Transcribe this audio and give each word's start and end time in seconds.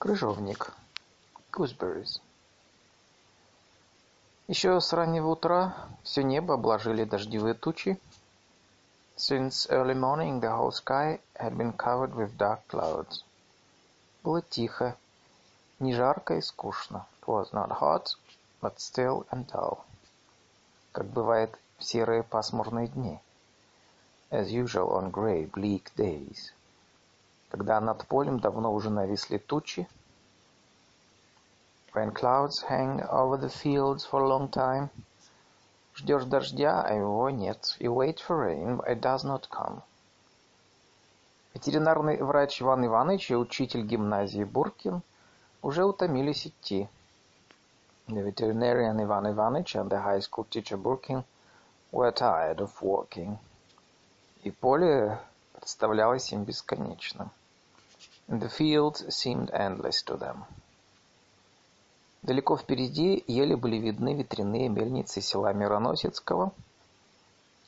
Крыжовник. 0.00 0.72
Gooseberries. 1.50 2.20
Еще 4.46 4.80
с 4.80 4.92
раннего 4.92 5.30
утра 5.30 5.74
все 6.04 6.22
небо 6.22 6.54
обложили 6.54 7.02
дождевые 7.02 7.54
тучи. 7.54 8.00
Since 9.16 9.68
early 9.68 9.96
morning 9.96 10.40
the 10.40 10.56
whole 10.56 10.70
sky 10.70 11.18
had 11.34 11.56
been 11.56 11.72
covered 11.76 12.14
with 12.14 12.36
dark 12.36 12.60
clouds. 12.68 13.24
Было 14.22 14.40
тихо, 14.40 14.96
не 15.80 15.92
жарко 15.92 16.36
и 16.36 16.42
скучно. 16.42 17.04
It 17.22 17.26
was 17.26 17.50
not 17.52 17.80
hot, 17.80 18.14
but 18.60 18.76
still 18.76 19.26
and 19.32 19.46
dull. 19.46 19.80
Как 20.92 21.06
бывает 21.06 21.58
в 21.76 21.82
серые 21.82 22.22
пасмурные 22.22 22.86
дни. 22.86 23.18
As 24.30 24.52
usual 24.52 24.92
on 24.92 25.10
grey, 25.10 25.50
bleak 25.50 25.90
days. 25.96 26.52
Когда 27.50 27.80
над 27.80 28.06
полем 28.06 28.40
давно 28.40 28.72
уже 28.72 28.90
нависли 28.90 29.38
тучи, 29.38 29.88
when 31.94 32.12
clouds 32.12 32.62
hang 32.68 33.02
over 33.08 33.38
the 33.38 33.48
fields 33.48 34.04
for 34.04 34.22
a 34.22 34.28
long 34.28 34.48
time, 34.50 34.90
ждешь 35.96 36.24
дождя, 36.24 36.82
а 36.82 36.92
его 36.92 37.30
нет. 37.30 37.76
You 37.80 37.94
wait 37.94 38.20
for 38.20 38.36
rain, 38.36 38.76
but 38.76 38.88
it 38.88 39.00
does 39.00 39.24
not 39.24 39.48
come. 39.50 39.82
Ветеринарный 41.54 42.22
врач 42.22 42.60
Иван 42.60 42.86
Иванович 42.86 43.30
и 43.30 43.34
учитель 43.34 43.82
гимназии 43.82 44.44
Буркин 44.44 45.02
уже 45.62 45.84
утомились 45.84 46.46
идти. 46.46 46.88
The 48.08 48.22
veterinarian 48.22 49.00
Ivan 49.00 49.26
Ivanich 49.26 49.74
and 49.74 49.90
the 49.90 50.00
high 50.00 50.20
school 50.20 50.44
teacher 50.44 50.76
Burkin 50.76 51.24
were 51.90 52.12
tired 52.12 52.60
of 52.60 52.70
walking. 52.80 53.38
И 54.44 54.50
поле 54.50 55.18
представлялось 55.54 56.32
им 56.32 56.44
бесконечным. 56.44 57.30
The 58.27 58.49
fields 58.49 59.05
seemed 59.15 59.51
endless 59.51 60.01
to 60.03 60.17
them. 60.17 60.45
Далеко 62.23 62.55
впереди 62.57 63.23
еле 63.27 63.55
были 63.57 63.77
видны 63.77 64.13
ветряные 64.15 64.69
мельницы 64.69 65.19
села 65.21 65.51
Мироносецкого. 65.53 66.53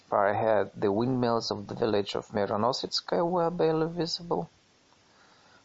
Far 0.10 0.30
ahead, 0.30 0.72
the 0.76 0.92
windmills 0.92 1.52
of 1.52 1.68
the 1.68 1.76
village 1.76 2.16
of 2.16 2.32
Мироносецкая 2.34 3.24
were 3.24 3.50
barely 3.50 3.88
visible. 3.88 4.48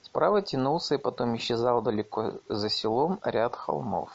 Справа 0.03 0.43
тянулся 0.43 0.97
и 0.97 0.98
потом 0.98 1.37
исчезал 1.37 1.83
далеко 1.83 2.41
за 2.48 2.69
селом 2.69 3.20
ряд 3.23 3.55
холмов. 3.55 4.11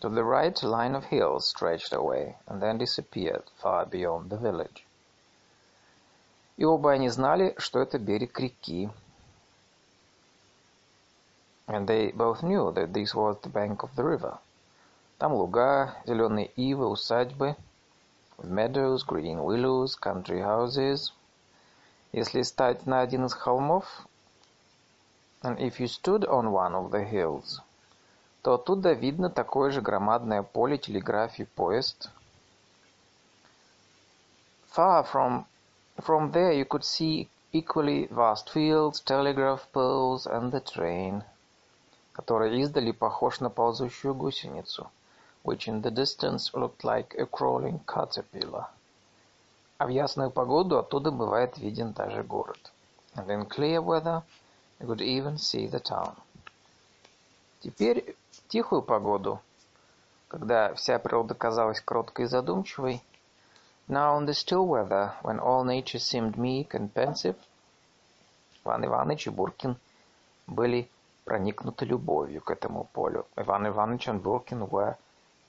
To 0.00 0.08
the 0.08 0.24
right, 0.24 0.62
a 0.62 0.66
line 0.66 0.94
of 0.94 1.04
hills 1.04 1.46
stretched 1.46 1.92
away 1.92 2.36
and 2.46 2.62
then 2.62 2.78
disappeared 2.78 3.44
far 3.56 3.84
beyond 3.86 4.30
the 4.30 4.38
village. 4.38 4.86
И 6.59 6.65
оба 6.65 6.91
они 6.91 7.07
знали, 7.07 7.55
что 7.57 7.79
это 7.79 7.97
берег 7.97 8.37
реки, 8.37 8.89
and 11.67 11.87
they 11.87 12.11
both 12.11 12.41
knew 12.41 12.73
that 12.73 12.91
this 12.91 13.15
was 13.15 13.39
the 13.41 13.49
bank 13.49 13.81
of 13.81 13.95
the 13.95 14.03
river. 14.03 14.39
Там 15.19 15.31
луга, 15.31 15.95
зеленые 16.05 16.47
ивы, 16.57 16.89
усадьбы, 16.89 17.55
meadows, 18.39 19.05
green 19.07 19.41
willows, 19.41 19.97
country 19.97 20.41
houses. 20.41 21.13
Если 22.11 22.41
стать 22.41 22.85
на 22.85 22.99
один 22.99 23.27
из 23.27 23.33
холмов, 23.33 23.85
and 25.41 25.57
if 25.59 25.79
you 25.79 25.87
stood 25.87 26.25
on 26.25 26.51
one 26.51 26.73
of 26.73 26.91
the 26.91 27.09
hills, 27.09 27.61
то 28.41 28.55
оттуда 28.55 28.91
видно 28.91 29.29
такое 29.29 29.71
же 29.71 29.79
громадное 29.79 30.43
поле 30.43 30.77
телеграфий 30.77 31.45
поезд. 31.45 32.09
Far 34.75 35.07
from, 35.09 35.45
from 36.03 36.31
there 36.31 36.51
you 36.51 36.65
could 36.65 36.83
see 36.83 37.29
equally 37.51 38.07
vast 38.07 38.49
fields, 38.49 38.99
telegraph 38.99 39.67
poles 39.71 40.25
and 40.25 40.51
the 40.51 40.59
train– 40.59 41.23
который 42.19 42.59
издали 42.59 42.91
похож 42.91 43.39
на 43.39 43.49
ползущую 43.49 44.13
гусеницу, 44.13 44.91
which 45.45 45.69
in 45.69 45.81
the 45.81 45.89
distance 45.89 46.51
looked 46.53 46.83
like 46.83 47.15
a 47.17 47.25
crawling 47.25 47.79
caterpillar. 47.85 48.65
А 49.77 49.85
в 49.85 49.89
ясную 49.89 50.29
погоду 50.29 50.77
оттуда 50.77 51.11
бывает 51.11 51.57
виден 51.57 51.93
даже 51.93 52.23
город. 52.23 52.73
And 53.15 53.27
in 53.27 53.47
clear 53.47 53.81
weather 53.81 54.21
you 54.81 54.87
could 54.87 54.99
even 54.99 55.37
see 55.37 55.69
the 55.69 55.81
town. 55.81 56.13
Теперь 57.61 58.17
в 58.31 58.47
тихую 58.49 58.81
погоду, 58.81 59.39
когда 60.27 60.73
вся 60.73 60.99
природа 60.99 61.35
казалась 61.35 61.79
кроткой 61.79 62.25
и 62.25 62.27
задумчивой, 62.27 63.01
now 63.88 64.16
in 64.18 64.26
the 64.26 64.34
still 64.34 64.66
weather, 64.66 65.14
when 65.22 65.38
all 65.38 65.64
nature 65.64 65.98
seemed 65.98 66.38
meek 66.38 66.74
and 66.74 66.92
pensive, 66.94 67.36
Иван 68.64 68.84
Иванович 68.84 69.26
и 69.26 69.30
Буркин 69.30 69.76
были 70.46 70.88
проникнуты 71.24 71.84
любовью 71.84 72.40
к 72.40 72.50
этому 72.50 72.84
полю. 72.92 73.26
Иван 73.36 73.66
Иванович 73.66 74.08
and 74.08 74.22
Burkin 74.22 74.68
were 74.68 74.96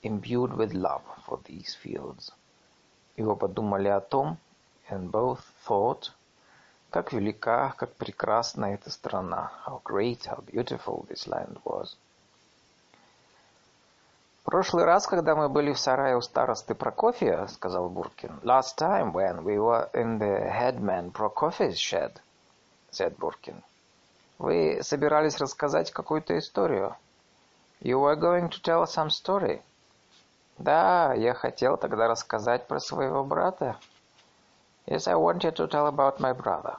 imbued 0.02 0.54
with 0.54 0.72
love 0.72 1.02
for 1.26 1.38
these 1.44 1.74
fields. 1.74 2.32
И 3.16 3.22
оба 3.22 3.48
думали 3.48 3.88
о 3.88 4.00
том, 4.00 4.38
and 4.90 5.10
both 5.10 5.40
thought, 5.66 6.10
как 6.90 7.12
велика, 7.12 7.74
как 7.76 7.94
прекрасна 7.94 8.66
эта 8.74 8.90
страна, 8.90 9.52
how 9.66 9.80
great, 9.84 10.26
how 10.26 10.42
beautiful 10.46 11.06
this 11.08 11.26
land 11.26 11.58
was. 11.64 11.96
Прошлый 14.51 14.83
раз, 14.83 15.07
когда 15.07 15.33
мы 15.33 15.47
были 15.47 15.71
в 15.71 15.79
сарае 15.79 16.17
у 16.17 16.21
старосты 16.21 16.75
Прокофия, 16.75 17.47
сказал 17.47 17.87
Буркин. 17.87 18.41
Last 18.43 18.77
time 18.77 19.13
when 19.13 19.45
we 19.45 19.57
were 19.57 19.89
in 19.93 20.19
the 20.19 20.51
headman 20.51 21.13
Prokofy's 21.13 21.79
shed, 21.79 22.19
said 22.91 23.17
Burkin. 23.17 23.63
Вы 24.39 24.79
собирались 24.83 25.37
рассказать 25.37 25.91
какую-то 25.91 26.37
историю. 26.37 26.97
You 27.79 28.01
were 28.01 28.17
going 28.17 28.49
to 28.49 28.61
tell 28.61 28.83
some 28.83 29.07
story. 29.07 29.61
Да, 30.57 31.13
я 31.13 31.33
хотел 31.33 31.77
тогда 31.77 32.09
рассказать 32.09 32.67
про 32.67 32.81
своего 32.81 33.23
брата. 33.23 33.77
Yes, 34.85 35.07
I 35.07 35.15
wanted 35.15 35.55
to 35.55 35.67
tell 35.69 35.87
about 35.87 36.19
my 36.19 36.33
brother. 36.33 36.75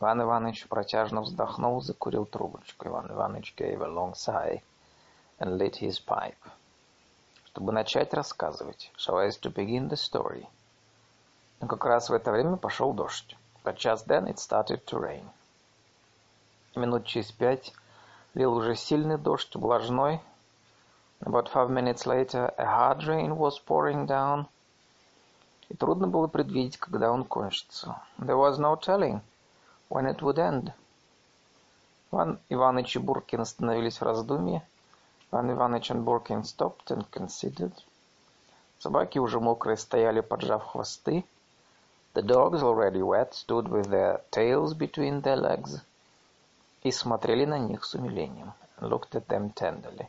Иван 0.00 0.22
Иванович 0.22 0.66
протяжно 0.66 1.20
вздохнул, 1.20 1.80
закурил 1.80 2.26
трубочку. 2.26 2.88
Иван 2.88 3.12
Иванович 3.12 3.54
gave 3.56 3.80
a 3.80 3.86
long 3.86 4.14
sigh 4.14 4.60
and 5.40 5.58
lit 5.58 5.76
his 5.76 5.98
pipe. 5.98 6.36
Чтобы 7.46 7.72
начать 7.72 8.14
рассказывать, 8.14 8.92
so 8.96 9.18
as 9.18 9.38
to 9.40 9.52
begin 9.52 9.88
the 9.88 9.96
story. 9.96 10.46
Но 11.60 11.66
как 11.66 11.84
раз 11.84 12.08
в 12.08 12.12
это 12.12 12.30
время 12.30 12.56
пошел 12.56 12.92
дождь. 12.92 13.36
But 13.64 13.76
just 13.76 14.06
then 14.06 14.28
it 14.28 14.38
started 14.38 14.84
to 14.86 14.98
rain. 15.00 15.28
Минут 16.76 17.06
через 17.06 17.32
пять 17.32 17.72
лил 18.34 18.54
уже 18.54 18.76
сильный 18.76 19.18
дождь, 19.18 19.54
влажной. 19.56 20.20
About 21.20 21.50
five 21.52 21.68
minutes 21.68 22.06
later, 22.06 22.54
a 22.56 22.64
hard 22.64 23.04
rain 23.06 23.36
was 23.36 23.58
pouring 23.58 24.06
down. 24.06 24.46
И 25.68 25.74
трудно 25.74 26.06
было 26.06 26.26
предвидеть, 26.26 26.78
когда 26.78 27.10
он 27.10 27.24
кончится. 27.24 28.00
There 28.18 28.36
was 28.36 28.58
no 28.58 28.76
telling 28.76 29.20
when 29.88 30.06
it 30.06 30.20
would 30.20 30.38
end. 30.38 30.72
Иван 32.12 32.38
Иванович 32.48 32.96
и 32.96 32.98
Буркин 32.98 33.40
остановились 33.40 33.98
в 33.98 34.02
раздумье. 34.02 34.66
Иван 35.32 35.52
Иванович 35.52 35.90
и 35.92 35.94
Буркин 35.94 36.42
stopped 36.42 36.86
and 36.88 37.08
considered. 37.10 37.72
Собаки 38.80 39.18
уже 39.18 39.38
мокрые 39.38 39.76
стояли, 39.76 40.20
поджав 40.20 40.64
хвосты. 40.64 41.24
The 42.14 42.22
dogs, 42.22 42.62
already 42.62 43.00
wet, 43.00 43.34
stood 43.34 43.68
with 43.68 43.88
their 43.90 44.20
tails 44.32 44.74
between 44.74 45.22
their 45.22 45.36
legs 45.36 45.80
и 46.82 46.90
смотрели 46.90 47.44
на 47.44 47.58
них 47.58 47.84
с 47.84 47.94
умилением. 47.94 48.52
Looked 48.80 49.12
at 49.12 49.28
them 49.28 49.54
tenderly. 49.54 50.08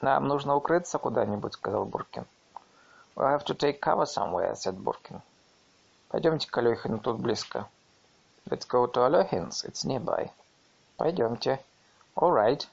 «Нам 0.00 0.28
нужно 0.28 0.54
укрыться 0.54 0.98
куда-нибудь»,— 0.98 1.52
сказал 1.54 1.84
Буркин. 1.84 2.24
«We'll 3.16 3.36
have 3.36 3.44
to 3.46 3.56
take 3.56 3.80
cover 3.80 4.04
somewhere»,— 4.04 4.52
said 4.54 4.76
Буркин. 4.76 5.20
«Пойдемте 6.08 6.48
к 6.48 6.56
Алехину, 6.56 6.98
тут 6.98 7.18
близко». 7.18 7.66
«Let's 8.48 8.68
go 8.68 8.86
to 8.86 9.04
Alехин's, 9.04 9.64
it's 9.64 9.84
nearby». 9.84 10.30
«Пойдемте». 10.96 11.58
«All 12.14 12.30
right». 12.30 12.64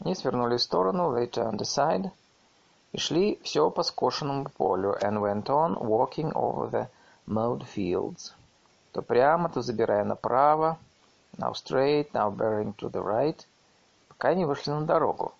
Они 0.00 0.14
свернули 0.14 0.56
в 0.56 0.62
сторону, 0.62 1.14
they 1.14 1.30
turned 1.30 1.58
aside, 1.58 2.10
и 2.92 2.98
шли 2.98 3.38
все 3.42 3.70
по 3.70 3.82
скошенному 3.82 4.46
полю, 4.56 4.96
and 5.00 5.20
went 5.20 5.46
on 5.46 5.76
walking 5.78 6.32
over 6.32 6.70
the 6.70 6.88
mowed 7.26 7.64
fields. 7.66 8.32
То 8.92 9.02
прямо, 9.02 9.48
то 9.48 9.62
забирая 9.62 10.04
направо, 10.04 10.78
now 11.36 11.52
straight, 11.52 12.12
now 12.12 12.30
bearing 12.30 12.74
to 12.76 12.90
the 12.90 13.02
right, 13.02 13.46
пока 14.08 14.34
не 14.34 14.44
вышли 14.44 14.70
на 14.70 14.86
дорогу, 14.86 15.32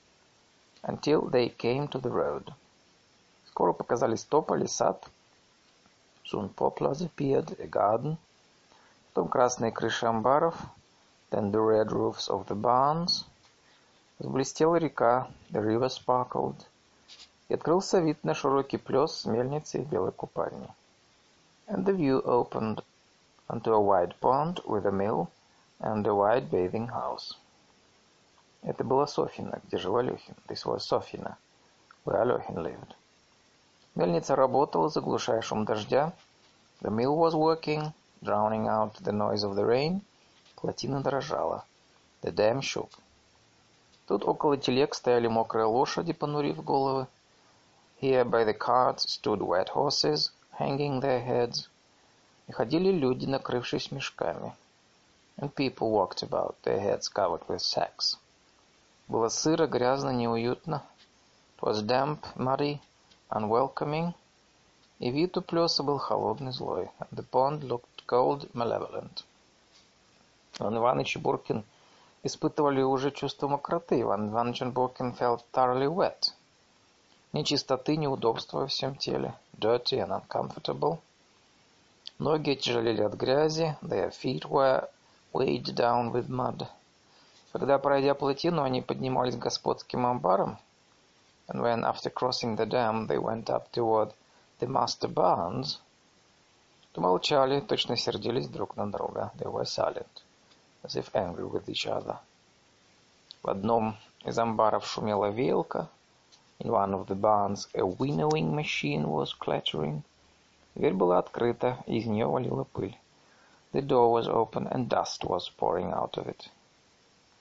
until 0.83 1.29
they 1.31 1.49
came 1.49 1.89
to 1.89 2.01
the 2.01 2.11
road. 2.11 2.53
Скоро 3.47 3.73
показались 3.73 4.25
тополи, 4.25 4.67
сад. 4.67 5.09
Soon 6.25 6.49
poplars 6.55 7.03
appeared, 7.03 7.59
a 7.59 7.67
garden. 7.67 8.17
Потом 9.09 9.29
красные 9.29 9.73
крыши 9.73 10.07
амбаров, 10.07 10.55
then 11.31 11.51
the 11.51 11.61
red 11.61 11.91
roofs 11.91 12.29
of 12.29 12.47
the 12.47 12.55
barns. 12.55 13.25
Взблестела 14.18 14.78
река, 14.78 15.28
river 15.52 15.90
sparkled. 15.90 16.56
И 17.50 17.54
открылся 17.54 18.00
вид 18.00 18.24
на 18.24 18.34
широкий 18.34 18.78
плес 18.78 19.12
с 19.12 19.26
мельницей 19.26 19.82
и 19.82 19.86
белой 19.86 20.14
купальни. 20.14 20.70
And 21.68 21.84
the 21.84 21.94
view 21.94 22.22
opened 22.24 22.84
onto 23.50 23.74
a 23.74 23.80
wide 23.80 24.16
pond 24.22 24.62
with 24.66 24.86
a 24.86 24.92
mill 24.92 25.30
and 25.80 26.06
the 26.06 26.16
white 26.16 26.50
bathing 26.50 26.88
house. 26.88 27.36
Это 28.64 28.84
была 28.84 29.06
Софина, 29.06 29.60
где 29.66 29.78
жил 29.78 29.98
Алехин. 29.98 30.36
This 30.48 30.66
was 30.66 30.80
Sofina, 30.80 31.36
where 32.06 32.22
Алехин 32.22 32.58
lived. 32.58 32.96
Мельница 33.96 34.36
работала, 34.36 34.90
заглушая 34.90 35.42
шум 35.42 35.66
дождя. 35.66 36.14
The 36.82 36.90
mill 36.90 37.16
was 37.16 37.34
working, 37.36 37.94
drowning 38.22 38.68
out 38.68 38.96
the 39.02 39.12
noise 39.12 39.44
of 39.44 39.56
the 39.56 39.66
rain. 39.66 40.02
Плотина 40.56 41.02
дрожала. 41.02 41.64
The 42.22 42.32
dam 42.32 42.62
shook. 42.62 42.90
Тут 44.08 44.24
около 44.24 44.56
телег 44.58 44.94
стояли 44.94 45.28
мокрые 45.28 45.66
лошади, 45.66 46.14
понурив 46.14 46.64
головы. 46.64 47.08
Here 48.02 48.24
by 48.24 48.46
the 48.46 48.54
carts 48.54 49.10
stood 49.10 49.42
wet 49.42 49.70
horses, 49.70 50.32
hanging 50.60 51.02
their 51.02 51.26
heads. 51.26 51.70
И 52.48 52.52
ходили 52.52 52.92
люди, 52.92 53.26
накрывшись 53.26 53.92
мешками. 53.92 54.54
And 55.38 55.54
people 55.56 55.90
walked 55.90 56.22
about, 56.22 56.56
their 56.64 56.80
heads 56.80 57.10
covered 57.10 57.48
with 57.48 57.62
sacks. 57.62 58.18
Было 59.08 59.30
сыро, 59.30 59.66
грязно, 59.66 60.12
неуютно. 60.12 60.84
It 61.58 61.64
was 61.64 61.82
damp, 61.82 62.26
muddy, 62.36 62.80
unwelcoming. 63.30 64.14
И 65.00 65.10
вид 65.10 65.36
у 65.38 65.42
плеса 65.42 65.82
был 65.82 65.98
холодный, 65.98 66.52
злой. 66.52 66.92
And 67.00 67.10
the 67.12 67.24
pond 67.24 67.64
looked 67.64 68.06
cold, 68.08 68.52
malevolent. 68.54 69.24
Иван 70.60 70.78
Иванович 70.78 71.16
и 71.16 71.20
Буркин 71.20 71.64
испытывали 72.26 72.82
уже 72.82 73.12
чувство 73.12 73.48
мокроты. 73.48 74.02
Иван 74.02 74.30
Иванович 74.30 74.62
felt 75.18 75.44
thoroughly 75.54 75.88
wet. 75.88 76.34
Нечистоты, 77.34 77.98
неудобства 77.98 78.62
во 78.62 78.68
всем 78.68 78.96
теле. 78.96 79.36
Dirty 79.58 80.00
and 80.00 80.10
uncomfortable. 80.10 80.98
Ноги 82.18 82.52
отяжелели 82.52 83.04
от 83.04 83.14
грязи. 83.14 83.78
Their 83.82 84.10
feet 84.10 84.50
were 84.50 84.90
weighed 85.34 85.76
down 85.76 86.12
with 86.12 86.28
mud. 86.28 86.68
Когда, 87.52 87.78
пройдя 87.78 88.16
плотину, 88.16 88.64
они 88.64 88.82
поднимались 88.82 89.36
к 89.36 89.40
господским 89.40 90.06
амбарам, 90.06 90.58
and 91.48 91.62
when, 91.62 91.86
after 91.86 92.10
crossing 92.10 92.56
the 92.56 92.66
dam, 92.66 93.08
they 93.08 93.18
went 93.18 93.50
up 93.50 93.72
toward 93.72 94.12
the 94.60 94.68
master 94.68 95.08
barns, 95.08 95.80
то 96.92 97.02
молчали, 97.02 97.62
точно 97.62 97.96
сердились 97.96 98.50
друг 98.50 98.76
на 98.76 98.92
друга. 98.92 99.32
They 99.38 99.50
were 99.50 99.64
silent, 99.64 100.15
as 100.85 100.97
if 100.97 101.15
angry 101.15 101.45
with 101.45 101.69
each 101.69 101.87
other. 101.87 102.19
В 103.43 103.49
одном 103.49 103.97
из 104.25 104.39
амбаров 104.39 104.87
шумела 104.87 105.31
веялка. 105.31 105.89
In 106.59 106.71
one 106.71 106.93
of 106.93 107.07
the 107.07 107.15
barns 107.15 107.69
a 107.75 107.85
winnowing 107.87 108.55
machine 108.55 109.09
was 109.09 109.33
clattering. 109.33 110.03
Дверь 110.75 110.95
была 110.95 111.19
открыта, 111.19 111.83
и 111.87 111.99
из 111.99 112.07
нее 112.07 112.27
валила 112.27 112.65
пыль. 112.65 112.97
The 113.73 113.81
door 113.81 114.11
was 114.13 114.29
open, 114.29 114.67
and 114.71 114.89
dust 114.89 115.25
was 115.25 115.49
pouring 115.49 115.93
out 115.93 116.19
of 116.19 116.27
it. 116.27 116.51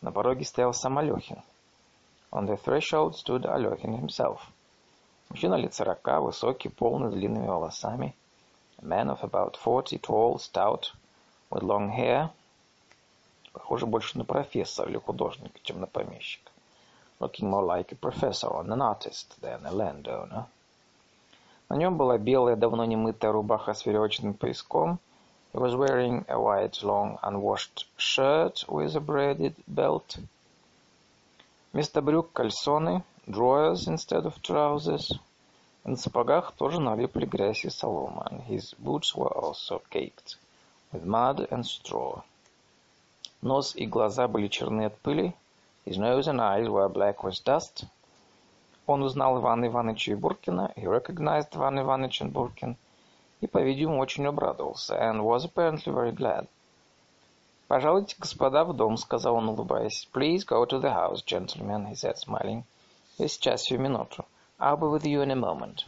На 0.02 0.12
пороге 0.12 0.46
стоял 0.46 0.74
сам 0.74 0.98
Алехин. 0.98 1.42
On 2.32 2.46
the 2.46 2.56
threshold 2.56 3.16
stood 3.16 3.46
Алехин 3.46 4.00
himself. 4.00 4.40
Мужчина 5.30 5.56
лет 5.56 5.74
сорока, 5.74 6.22
высокий, 6.22 6.70
полный, 6.70 7.12
с 7.12 7.14
длинными 7.14 7.48
волосами. 7.48 8.16
A 8.82 8.86
man 8.86 9.10
of 9.10 9.22
about 9.22 9.58
forty, 9.58 9.98
tall, 9.98 10.38
stout, 10.40 10.94
with 11.50 11.64
long 11.64 11.90
hair. 11.90 12.30
Похоже 13.55 13.87
больше 13.87 14.19
на 14.19 14.25
профессора 14.25 14.91
или 14.91 14.99
художника, 14.99 15.59
чем 15.63 15.81
на 15.81 15.87
помещика. 15.87 16.51
Looking 17.21 17.49
more 17.49 17.65
like 17.65 17.93
a 17.93 17.95
professor 17.95 18.49
or 18.49 18.63
an 18.65 18.83
artist 18.83 19.41
than 19.41 19.65
a 19.65 19.71
landowner. 19.71 20.47
На 21.69 21.77
нем 21.77 21.97
была 21.97 22.19
белая, 22.19 22.57
давно 22.57 22.85
не 22.85 22.97
мытая 22.97 23.33
рубаха 23.33 23.73
с 23.73 23.87
веревочным 23.87 24.35
пояском. 24.35 24.99
He 25.53 25.61
was 25.61 25.77
wearing 25.77 26.25
a 26.29 26.37
white, 26.37 26.83
long, 26.83 27.17
unwashed 27.23 27.87
shirt 27.97 28.65
with 28.69 28.97
a 28.97 29.01
braided 29.01 29.55
belt. 29.69 30.19
Вместо 31.73 32.03
брюк 32.03 32.33
кальсоны, 32.33 33.05
drawers 33.29 33.87
instead 33.87 34.27
of 34.27 34.43
trousers. 34.43 35.13
На 35.85 35.97
сапогах 35.97 36.53
тоже 36.53 36.81
налипли 36.81 37.25
грязь 37.25 37.65
и 37.65 37.71
солома, 37.71 38.27
and 38.31 38.43
his 38.49 38.75
boots 38.79 39.15
were 39.15 39.33
also 39.33 39.81
caked 39.91 40.39
with 40.93 41.05
mud 41.05 41.47
and 41.53 41.65
straw. 41.65 42.23
Нос 43.45 43.77
и 43.77 43.85
глаза 43.85 44.27
были 44.27 44.49
черны 44.49 44.87
от 44.87 44.97
пыли. 45.01 45.35
His 45.85 45.99
nose 45.99 46.29
and 46.29 46.41
eyes 46.41 46.67
were 46.67 46.89
black 46.89 47.23
with 47.23 47.45
dust. 47.45 47.85
Он 48.87 49.03
узнал 49.03 49.39
Ивана 49.39 49.67
Ивановича 49.67 50.13
и 50.13 50.15
Буркина. 50.15 50.73
He 50.77 50.87
recognized 50.87 51.55
Иван 51.55 51.79
Иванович 51.79 52.23
and 52.23 52.33
Буркин. 52.33 52.75
И, 53.43 53.47
по-видимому, 53.47 54.01
очень 54.01 54.27
обрадовался. 54.27 54.95
And 54.95 55.23
was 55.23 55.45
apparently 55.45 55.93
very 55.93 56.13
glad. 56.13 56.49
«Пожалуйте, 57.69 58.17
господа, 58.19 58.65
в 58.65 58.73
дом»,— 58.73 58.97
сказал 58.97 59.35
он, 59.35 59.51
улыбаясь. 59.51 60.09
«Please 60.15 60.47
go 60.47 60.65
to 60.65 60.81
the 60.81 60.95
house, 60.95 61.23
gentlemen»,— 61.23 61.87
he 61.91 61.95
said, 61.95 62.17
smiling. 62.17 62.63
«Я 63.19 63.29
сейчас, 63.29 63.61
всю 63.61 63.77
минуту. 63.77 64.25
I'll 64.59 64.79
be 64.79 64.89
with 64.91 65.05
you 65.05 65.23
in 65.23 65.31
a 65.31 65.37
moment». 65.37 65.85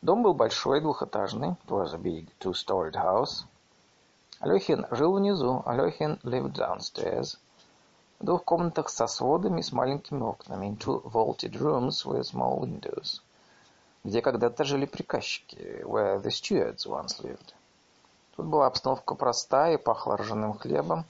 Дом 0.00 0.22
был 0.22 0.32
большой, 0.32 0.80
двухэтажный. 0.80 1.50
It 1.50 1.68
was 1.68 1.92
a 1.92 1.98
big 1.98 2.30
two-storied 2.40 2.94
house. 2.94 3.44
Алехин 4.40 4.86
жил 4.92 5.14
внизу. 5.14 5.62
Алехин 5.66 6.20
lived 6.22 6.52
downstairs. 6.52 7.38
В 8.20 8.24
двух 8.24 8.44
комнатах 8.44 8.88
со 8.88 9.08
сводами 9.08 9.62
с 9.62 9.72
маленькими 9.72 10.22
окнами. 10.22 10.66
In 10.66 10.78
two 10.78 11.02
vaulted 11.02 11.58
rooms 11.58 12.06
with 12.06 12.22
small 12.22 12.60
windows. 12.60 13.20
Где 14.04 14.22
когда-то 14.22 14.62
жили 14.62 14.86
приказчики. 14.86 15.82
Where 15.82 16.22
the 16.22 16.30
stewards 16.30 16.86
once 16.86 17.20
lived. 17.20 17.52
Тут 18.36 18.46
была 18.46 18.68
обстановка 18.68 19.16
простая 19.16 19.74
и 19.74 19.76
пахло 19.76 20.16
ржаным 20.16 20.56
хлебом. 20.56 21.04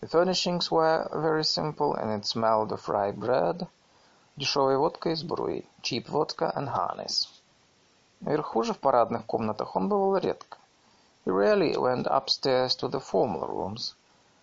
The 0.00 0.08
furnishings 0.08 0.70
were 0.70 1.10
very 1.12 1.44
simple 1.44 1.94
and 1.94 2.18
it 2.18 2.24
smelled 2.24 2.72
of 2.72 2.88
rye 2.88 3.12
bread. 3.12 3.68
Дешевая 4.36 4.78
водка 4.78 5.10
и 5.10 5.14
сбруи. 5.14 5.66
Cheap 5.82 6.08
vodka 6.08 6.50
and 6.56 6.74
harness. 6.74 7.28
Наверху 8.20 8.62
же 8.62 8.72
в 8.72 8.78
парадных 8.78 9.26
комнатах 9.26 9.76
он 9.76 9.90
бывал 9.90 10.16
редко. 10.16 10.56
He 11.24 11.30
rarely 11.30 11.76
went 11.76 12.06
upstairs 12.06 12.74
to 12.76 12.88
the 12.88 13.00
formal 13.00 13.46
rooms. 13.46 13.94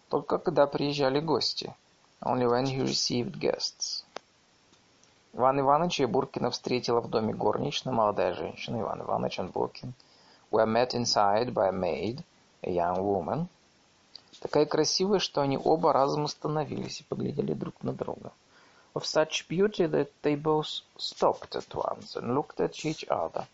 Только 0.10 0.38
когда 0.38 0.68
приезжали 0.68 1.20
гости. 1.20 1.76
Only 2.22 2.48
when 2.48 2.66
he 2.66 2.82
received 2.82 3.40
guests. 3.40 4.04
Иван 5.34 5.60
Иванович 5.60 6.00
и 6.02 6.06
Буркина 6.06 6.50
встретила 6.50 7.02
в 7.02 7.10
доме 7.10 7.34
горничная 7.34 7.94
молодая 7.94 8.34
женщина. 8.34 8.82
Иван 8.82 9.02
Иванович 9.02 9.40
и 9.40 9.44
Буркин 9.44 9.94
were 10.52 10.66
met 10.66 10.94
inside 10.94 11.54
by 11.54 11.70
a 11.70 11.72
maid, 11.72 12.24
a 12.64 12.72
young 12.72 13.00
woman. 13.02 13.48
Такая 14.40 14.66
красивая, 14.66 15.20
что 15.20 15.42
они 15.42 15.58
оба 15.58 15.94
разом 15.94 16.26
остановились 16.26 17.02
и 17.02 17.04
поглядели 17.04 17.54
друг 17.54 17.82
на 17.84 17.94
друга. 17.94 18.32
Of 18.94 19.04
such 19.04 19.48
beauty 19.48 19.88
that 19.88 20.10
they 20.22 20.36
both 20.36 20.82
stopped 20.98 21.56
at 21.56 21.74
once 21.74 22.16
and 22.16 22.36
looked 22.36 22.60
at 22.60 22.86
each 22.86 23.04
other. 23.10 23.48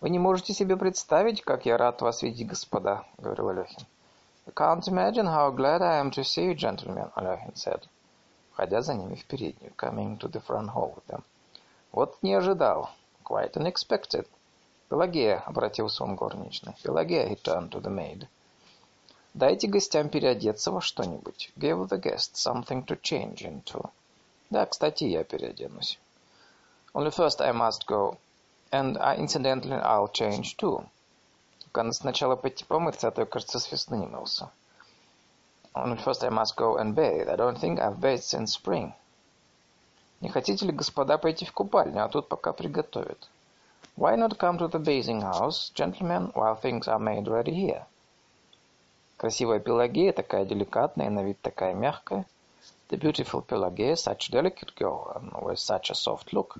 «Вы 0.00 0.10
не 0.10 0.20
можете 0.20 0.54
себе 0.54 0.76
представить, 0.76 1.42
как 1.42 1.66
я 1.66 1.76
рад 1.76 2.02
вас 2.02 2.22
видеть, 2.22 2.46
господа»,— 2.46 3.04
говорил 3.18 3.48
Алехин. 3.48 3.84
«You 4.46 4.54
can't 4.54 4.86
imagine 4.86 5.26
how 5.26 5.52
glad 5.52 5.82
I 5.82 6.00
am 6.00 6.12
to 6.12 6.22
see 6.22 6.46
you, 6.46 6.54
gentlemen»,— 6.54 7.10
Алехин 7.16 7.54
said, 7.54 7.82
входя 8.52 8.80
за 8.80 8.94
ними 8.94 9.16
в 9.16 9.24
переднюю, 9.26 9.72
coming 9.76 10.16
to 10.18 10.30
the 10.30 10.40
front 10.46 10.72
hall 10.72 10.94
with 10.94 11.04
them. 11.08 11.24
«Вот 11.90 12.16
не 12.22 12.32
ожидал. 12.34 12.90
Quite 13.24 13.54
unexpected». 13.54 14.28
«Пелагея»,— 14.88 15.42
обратился 15.46 16.04
он 16.04 16.14
горничной. 16.14 16.76
«Пелагея», 16.80 17.28
he 17.28 17.34
turned 17.34 17.70
to 17.70 17.82
the 17.82 17.90
maid. 17.90 18.28
«Дайте 19.34 19.66
гостям 19.66 20.10
переодеться 20.10 20.70
во 20.70 20.80
что-нибудь. 20.80 21.50
Give 21.56 21.88
the 21.88 22.00
guests 22.00 22.36
something 22.36 22.86
to 22.86 22.96
change 23.00 23.38
into». 23.38 23.90
«Да, 24.48 24.64
кстати, 24.64 25.04
я 25.04 25.24
переоденусь». 25.24 25.98
«Only 26.94 27.10
first 27.10 27.40
I 27.40 27.50
must 27.50 27.84
go 27.88 28.16
And 28.70 28.98
uh, 28.98 29.14
incidentally, 29.16 29.76
I'll 29.76 30.08
change 30.08 30.56
too. 30.56 30.84
Только 31.60 31.82
надо 31.82 31.94
сначала 31.94 32.36
пойти 32.36 32.64
помыться, 32.64 33.08
а 33.08 33.10
то 33.10 33.22
я, 33.22 33.26
кажется, 33.26 33.58
с 33.58 33.70
весны 33.72 33.96
не 33.96 34.06
мылся. 34.06 34.50
Only 35.74 35.96
first 35.96 36.22
I 36.24 36.30
must 36.30 36.56
go 36.56 36.76
and 36.76 36.94
bathe. 36.94 37.28
I 37.28 37.36
don't 37.36 37.58
think 37.58 37.78
I've 37.78 38.00
bathed 38.00 38.24
since 38.24 38.52
spring. 38.52 38.92
Не 40.20 40.28
хотите 40.28 40.66
ли, 40.66 40.72
господа, 40.72 41.18
пойти 41.18 41.44
в 41.44 41.52
купальню, 41.52 42.04
а 42.04 42.08
тут 42.08 42.28
пока 42.28 42.52
приготовят? 42.52 43.28
Why 43.96 44.16
not 44.16 44.38
come 44.38 44.58
to 44.58 44.68
the 44.68 44.78
bathing 44.78 45.22
house, 45.22 45.70
gentlemen, 45.74 46.32
while 46.34 46.56
things 46.56 46.88
are 46.88 46.98
made 46.98 47.26
ready 47.26 47.52
here? 47.52 47.84
Красивая 49.16 49.60
Пелагея, 49.60 50.12
такая 50.12 50.44
деликатная, 50.44 51.10
на 51.10 51.22
вид 51.22 51.40
такая 51.40 51.74
мягкая. 51.74 52.26
The 52.90 52.96
beautiful 52.96 53.42
Pelagia, 53.42 53.96
such 53.96 54.30
delicate 54.30 54.74
girl, 54.74 55.12
and 55.14 55.32
with 55.42 55.58
such 55.58 55.90
a 55.90 55.94
soft 55.94 56.32
look. 56.32 56.56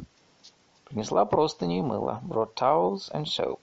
Принесла 0.88 1.26
простыни 1.26 1.78
и 1.78 1.82
мыло. 1.82 2.22
Brought 2.24 2.54
towels 2.54 3.12
and 3.12 3.24
soap. 3.24 3.60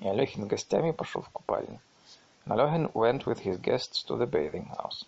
И 0.00 0.06
Алехин 0.06 0.46
гостями 0.46 0.90
пошел 0.90 1.22
в 1.22 1.30
купальню. 1.30 1.80
Алехин 2.46 2.90
went 2.92 3.24
with 3.24 3.40
his 3.40 3.58
guests 3.58 4.04
to 4.04 4.18
the 4.18 4.26
bathing 4.26 4.68
house. 4.76 5.06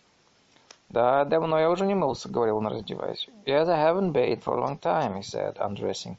«Да, 0.89 1.25
давно 1.27 1.59
я 1.59 1.69
уже 1.69 1.85
не 1.85 1.95
мылся»,— 1.95 2.29
говорил 2.31 2.57
он, 2.59 2.69
раздеваясь. 2.69 3.29
«Yes, 3.45 3.69
I 3.69 3.77
haven't 3.77 4.13
bathed 4.13 4.43
for 4.43 4.55
a 4.55 4.61
long 4.61 4.79
time», 4.79 5.17
he 5.17 5.23
said, 5.23 5.57
undressing. 5.59 6.17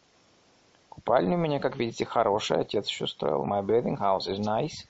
«Купальня 0.90 1.38
у 1.38 1.40
меня, 1.40 1.60
как 1.60 1.76
видите, 1.78 2.06
хорошая, 2.06 2.62
отец 2.62 2.88
еще 2.88 3.08
строил. 3.08 3.46
My 3.46 3.66
bathing 3.66 3.98
house 3.98 4.28
is 4.28 4.40
nice. 4.40 4.86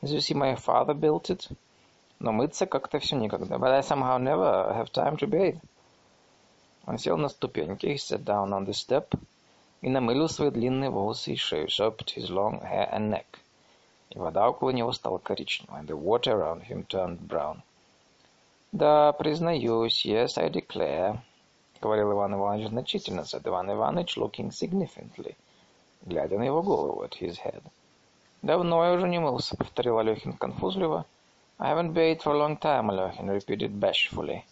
As 0.00 0.12
you 0.12 0.20
see, 0.20 0.34
my 0.34 0.54
father 0.54 0.94
built 0.94 1.28
it. 1.28 1.50
Но 2.20 2.32
мыться 2.32 2.64
как-то 2.64 3.00
все 3.00 3.16
никогда. 3.16 3.56
But 3.56 3.72
I 3.72 3.80
somehow 3.82 4.16
never 4.18 4.72
have 4.74 4.90
time 4.90 5.18
to 5.18 5.26
bathe. 5.26 5.60
Он 6.86 6.98
сел 6.98 7.16
на 7.16 7.28
ступеньки, 7.28 7.86
he 7.86 7.96
sat 7.96 8.22
down 8.22 8.52
on 8.52 8.64
the 8.64 8.72
step, 8.72 9.18
и 9.80 9.88
намылил 9.88 10.28
свои 10.28 10.50
длинные 10.50 10.88
волосы 10.88 11.32
и 11.32 11.36
шею, 11.36 11.66
soaped 11.66 12.14
his 12.16 12.30
long 12.30 12.62
hair 12.62 12.88
and 12.92 13.10
neck. 13.10 13.26
И 14.10 14.18
вода 14.18 14.48
около 14.48 14.70
него 14.70 14.92
стала 14.92 15.18
коричневой, 15.18 15.80
and 15.80 15.88
the 15.88 16.00
water 16.00 16.32
around 16.32 16.62
him 16.68 16.86
turned 16.86 17.18
brown. 17.26 17.62
Да, 18.70 19.12
признаюсь, 19.12 20.06
yes, 20.06 20.38
I 20.38 20.48
declare, 20.48 21.18
говорил 21.80 22.12
Иван 22.12 22.34
Иванович 22.34 22.68
значительно, 22.68 23.22
said 23.22 23.46
Иван 23.48 23.72
Иванович, 23.72 24.16
looking 24.16 24.50
significantly, 24.50 25.34
глядя 26.04 26.38
на 26.38 26.44
его 26.44 26.62
голову, 26.62 27.02
at 27.02 27.18
his 27.20 27.36
head. 27.44 27.62
Давно 28.42 28.84
я 28.84 28.92
уже 28.92 29.08
не 29.08 29.18
мылся, 29.18 29.56
повторил 29.56 29.98
Алехин 29.98 30.34
конфузливо. 30.34 31.04
I 31.58 31.72
haven't 31.72 31.94
bathed 31.94 32.22
for 32.22 32.32
a 32.32 32.38
long 32.38 32.56
time, 32.58 32.90
Алехин 32.90 33.28
repeated 33.28 33.80
bashfully. 33.80 34.44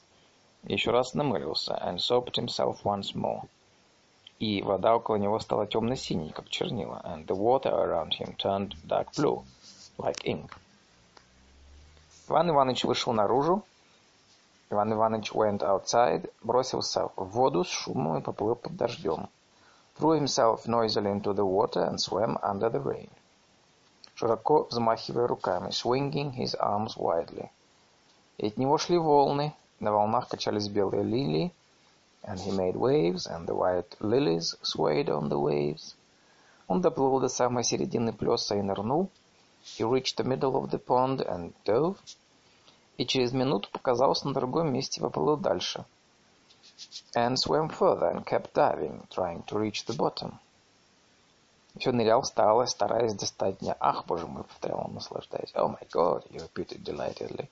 Еще 0.67 0.93
раз 0.93 1.13
намылился, 1.13 1.75
and 1.75 1.99
soaped 1.99 2.37
himself 2.37 2.79
once 2.85 3.15
more. 3.15 3.43
И 4.39 4.63
вода 4.63 4.97
около 4.97 5.17
него 5.17 5.39
стала 5.39 5.67
темно-синей, 5.67 6.31
как 6.31 6.49
чернила, 6.49 7.03
and 7.05 7.27
the 7.27 7.37
water 7.37 7.71
around 7.71 8.13
him 8.19 8.35
turned 8.37 8.75
dark 8.87 9.13
blue, 9.15 9.45
like 9.99 10.25
ink. 10.25 10.51
Иван 12.29 12.51
Иванович 12.51 12.85
вышел 12.85 13.13
наружу. 13.13 13.63
Иван 14.71 14.95
Иванович 14.95 15.33
went 15.33 15.59
outside, 15.59 16.33
бросился 16.43 17.11
в 17.15 17.25
воду 17.27 17.65
с 17.65 17.69
шумом 17.69 18.19
и 18.19 18.23
поплыл 18.23 18.55
под 18.55 18.75
дождем. 18.75 19.29
Threw 19.99 20.19
himself 20.19 20.67
noisily 20.67 21.13
into 21.13 21.35
the 21.35 21.45
water 21.45 21.85
and 21.85 22.01
swam 22.01 22.39
under 22.43 22.71
the 22.71 22.81
rain. 22.81 23.11
Широко 24.15 24.67
взмахивая 24.71 25.27
руками, 25.27 25.71
swinging 25.71 26.33
his 26.33 26.55
arms 26.59 26.97
widely. 26.97 27.51
И 28.39 28.47
от 28.47 28.57
него 28.57 28.79
шли 28.79 28.97
волны, 28.97 29.53
на 29.85 29.93
волнах 29.93 30.29
качались 30.29 30.69
белые 30.69 31.03
лилии, 31.03 31.53
and 32.23 32.39
he 32.41 32.51
made 32.51 32.75
waves, 32.75 33.27
and 33.27 33.47
the 33.47 33.55
white 33.55 33.95
lilies 34.01 34.57
swayed 34.63 35.11
on 35.11 35.29
the 35.29 35.39
waves. 35.39 35.95
Он 36.67 36.81
доплыл 36.81 37.21
до 37.21 37.29
самой 37.29 37.65
середины 37.65 38.15
плеса 38.15 38.55
и 38.57 38.63
нырнул. 38.63 39.11
He 39.63 39.85
reached 39.85 40.17
the 40.17 40.25
middle 40.25 40.57
of 40.57 40.71
the 40.71 40.79
pond 40.79 41.21
and 41.27 41.53
dove. 41.67 41.99
И 42.97 43.05
через 43.05 43.33
минуту 43.33 43.69
показался 43.71 44.27
на 44.27 44.33
другом 44.33 44.73
месте 44.73 45.01
и 45.01 45.03
поплыл 45.03 45.37
дальше. 45.37 45.85
And 47.15 47.37
swam 47.37 47.69
further 47.69 48.11
and 48.11 48.25
kept 48.25 48.55
diving, 48.55 49.07
trying 49.11 49.45
to 49.45 49.59
reach 49.59 49.85
the 49.85 49.95
bottom. 49.95 50.39
Все 51.79 51.93
нырял, 51.93 52.23
встал, 52.23 52.67
стараясь 52.67 53.15
достать 53.15 53.59
дня. 53.59 53.77
Ах, 53.81 54.07
боже 54.07 54.27
мой, 54.27 54.45
повторял 54.45 54.87
он, 54.87 54.95
наслаждаясь. 54.95 55.53
Oh 55.55 55.69
my 55.69 55.87
God, 55.93 56.25
he 56.31 56.39
repeated 56.39 56.83
delightedly. 56.83 57.49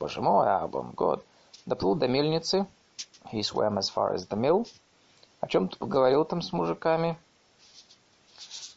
Боже 0.00 0.20
мой, 0.20 0.48
ах, 0.48 0.70
боже 0.70 0.88
God. 0.96 1.22
Доплыл 1.68 1.96
до 1.96 2.08
мельницы. 2.08 2.66
He 3.30 3.42
swam 3.42 3.76
as 3.76 3.90
far 3.90 4.14
as 4.14 4.26
the 4.26 4.38
mill. 4.38 4.66
О 5.42 5.46
чем-то 5.46 5.76
поговорил 5.76 6.24
там 6.24 6.40
с 6.40 6.50
мужиками. 6.50 7.18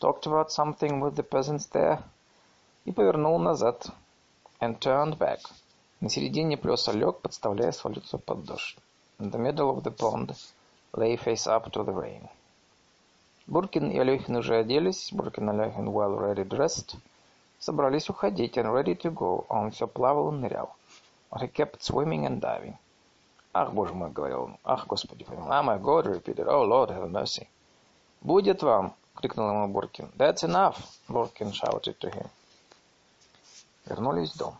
Talked 0.02 0.24
about 0.24 0.50
something 0.50 1.00
with 1.00 1.16
the 1.16 1.24
peasants 1.24 1.72
there. 1.72 2.04
И 2.84 2.92
повернул 2.92 3.40
назад. 3.40 3.88
And 4.60 4.78
turned 4.80 5.18
back. 5.18 5.40
На 6.02 6.10
середине 6.10 6.58
плеса 6.58 6.92
лег, 6.92 7.22
подставляя 7.22 7.72
свое 7.72 7.96
лицо 7.96 8.18
под 8.18 8.44
дождь. 8.44 8.78
In 9.20 9.32
the 9.32 9.40
middle 9.40 9.70
of 9.70 9.84
the 9.84 9.96
pond, 9.96 10.36
lay 10.92 11.16
face 11.16 11.48
up 11.48 11.72
to 11.72 11.86
the 11.86 11.94
rain. 11.94 12.28
Буркин 13.48 13.90
и 13.90 14.00
Алехин 14.00 14.36
уже 14.36 14.58
оделись. 14.58 15.14
Буркин 15.14 15.50
и 15.50 15.54
Алехин 15.54 15.88
well 15.88 16.20
ready 16.20 16.44
dressed. 16.44 16.98
Собрались 17.58 18.10
уходить 18.10 18.58
and 18.58 18.70
ready 18.70 18.98
to 18.98 19.14
go. 19.14 19.46
Он 19.48 19.72
все 19.72 19.88
плавал 19.88 20.34
и 20.34 20.36
нырял. 20.36 20.76
But 21.32 21.42
he 21.42 21.48
kept 21.48 21.82
swimming 21.82 22.26
and 22.26 22.42
diving. 22.42 22.78
«Ах, 23.54 23.74
боже 23.74 23.94
мой!»— 23.94 24.10
говорил 24.12 24.44
он. 24.44 24.58
«Ах, 24.64 24.88
Господи 24.88 25.24
помилуй!» 25.24 25.50
«Ah, 25.50 25.64
my 25.64 25.78
God!»— 25.82 26.06
repeated. 26.06 26.48
«Oh, 26.48 26.64
Lord, 26.64 26.90
have 26.90 27.10
mercy!» 27.10 27.48
«Будет 28.22 28.64
вам!»— 28.64 28.94
крикнул 29.16 29.50
ему 29.50 29.68
Буркин. 29.68 30.12
«That's 30.18 30.44
enough!»— 30.44 30.78
Буркин 31.10 31.52
shouted 31.54 31.98
to 32.00 32.10
him. 32.10 32.30
Вернулись 33.86 34.34
в 34.34 34.38
дом. 34.38 34.58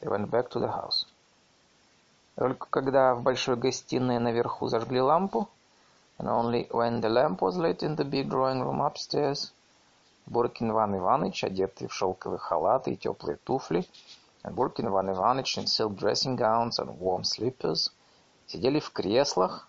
They 0.00 0.08
went 0.08 0.30
back 0.30 0.50
to 0.50 0.60
the 0.60 0.68
house. 0.68 1.06
Только 2.36 2.66
когда 2.70 3.14
в 3.14 3.22
большой 3.22 3.56
гостиной 3.56 4.18
наверху 4.18 4.68
зажгли 4.68 5.00
лампу, 5.00 5.48
and 6.18 6.28
only 6.28 6.68
when 6.70 7.00
the 7.00 7.08
lamp 7.08 7.40
was 7.40 7.56
lit 7.56 7.82
in 7.82 7.96
the 7.96 8.04
big 8.04 8.28
drawing 8.28 8.62
room 8.62 8.80
upstairs, 8.80 9.52
Буркин 10.26 10.70
Иван 10.70 10.96
Иванович, 10.96 11.44
одетый 11.44 11.88
в 11.88 11.94
шелковый 11.94 12.38
халат 12.38 12.86
и 12.88 12.96
теплые 12.96 13.38
туфли, 13.38 13.84
Буркин 14.50 14.88
Иван 14.88 15.10
Иванович 15.10 15.58
in 15.58 15.66
silk 15.66 15.96
dressing 15.96 16.36
gowns 16.36 16.78
and 16.78 16.98
warm 16.98 17.24
slippers, 17.24 17.90
сидели 18.46 18.80
в 18.80 18.90
креслах 18.92 19.68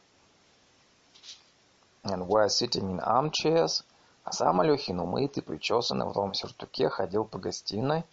and 2.03 2.27
were 2.27 2.47
sitting 2.47 2.89
in 2.89 2.99
armchairs, 2.99 3.83
а 4.23 4.31
сам 4.31 4.61
Алехин, 4.61 4.99
умытый, 4.99 5.43
причесанный 5.43 6.05
в 6.05 6.13
том 6.13 6.33
сюртуке, 6.33 6.89
ходил 6.89 7.25
по 7.25 7.37
гостиной, 7.37 8.05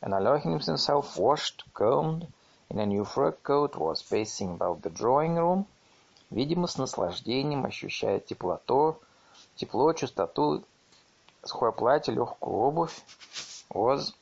and 0.00 0.14
Алехин 0.14 0.56
himself 0.56 1.16
washed, 1.16 1.64
combed, 1.74 2.26
in 2.70 2.78
a 2.78 2.86
new 2.86 3.04
frock 3.04 3.42
coat, 3.42 3.76
was 3.76 4.02
pacing 4.02 4.54
about 4.54 4.82
the 4.82 4.90
drawing 4.90 5.36
room, 5.36 5.66
видимо, 6.30 6.66
с 6.66 6.78
наслаждением 6.78 7.66
ощущая 7.66 8.20
теплоту, 8.20 8.98
тепло, 9.56 9.92
чистоту, 9.92 10.64
сухое 11.44 11.72
платье, 11.72 12.14
легкую 12.14 12.56
обувь, 12.56 12.98
was 13.70 14.14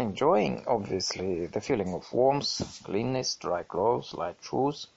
enjoying, 0.00 0.64
obviously, 0.66 1.46
the 1.46 1.60
feeling 1.60 1.94
of 1.94 2.12
warmth, 2.12 2.82
cleanness, 2.84 3.36
dry 3.36 3.62
clothes, 3.62 4.12
light 4.14 4.36
shoes. 4.42 4.88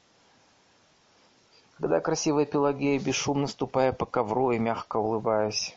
Когда 1.78 2.02
красивая 2.02 2.46
Пелагея, 2.46 3.00
бесшумно 3.00 3.48
ступая 3.48 3.94
по 3.94 4.06
ковру 4.06 4.52
и 4.52 4.60
мягко 4.60 4.98
улыбаясь, 4.98 5.74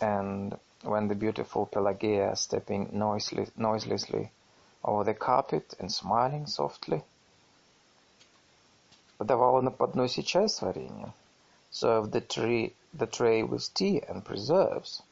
and 0.00 0.58
when 0.82 1.08
the 1.08 1.14
beautiful 1.14 1.66
Pelagia, 1.66 2.34
stepping 2.36 2.90
noiselessly, 2.92 3.52
noiselessly 3.56 4.30
over 4.84 5.04
the 5.04 5.14
carpet 5.14 5.74
and 5.78 5.90
smiling 5.90 6.46
softly, 6.46 7.02
подавала 9.16 9.62
на 9.62 9.70
подносе 9.70 10.22
чай 10.22 10.48
с 10.48 10.60
вареньем, 10.60 11.12
served 11.70 12.12
the, 12.12 12.20
tree, 12.20 12.74
the 12.92 13.06
tray 13.06 13.42
with 13.42 13.72
tea 13.74 14.02
and 14.08 14.24
preserves. 14.24 15.02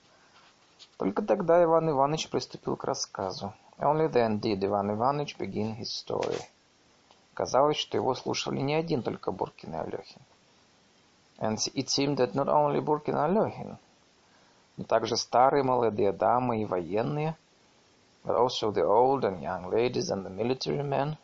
Только 0.98 1.22
тогда 1.22 1.64
Иван 1.64 1.90
Иванович 1.90 2.30
приступил 2.30 2.76
к 2.76 2.84
рассказу. 2.84 3.54
Only 3.80 4.12
then 4.12 4.40
did 4.40 4.64
Иван 4.64 4.92
Иванович 4.92 5.38
begin 5.38 5.78
his 5.78 5.90
story. 5.90 6.42
Казалось, 7.34 7.78
что 7.78 7.98
его 7.98 8.14
слушали 8.14 8.60
не 8.60 8.76
один 8.76 9.02
только 9.02 9.32
Буркин 9.32 9.74
и 9.74 9.78
Алехин. 9.78 10.22
And 11.40 11.58
it 11.74 11.90
seemed 11.90 12.18
that 12.18 12.36
not 12.36 12.48
only 12.48 12.80
Буркин 12.80 13.16
и 13.16 13.20
Алехин, 13.20 13.78
но 14.78 14.84
также 14.84 15.18
старые 15.18 15.64
молодые 15.64 16.12
дамы 16.12 16.62
и 16.62 16.66
военные, 16.66 17.36
but 18.24 18.36
also 18.36 18.72
the 18.72 18.84
old 18.84 19.24
and 19.24 19.42
young 19.42 19.70
ladies 19.70 20.10
and 20.10 20.26
the 20.26 20.30
military 20.30 20.84
men, 20.84 21.18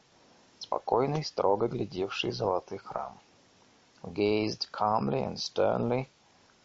спокойно 0.59 1.17
и 1.17 1.23
строго 1.23 1.67
глядевшие 1.67 2.31
золотых 2.33 2.83
храм, 2.85 3.17
who 4.01 4.11
gazed 4.11 4.69
calmly 4.71 5.23
and 5.23 5.37
sternly 5.39 6.09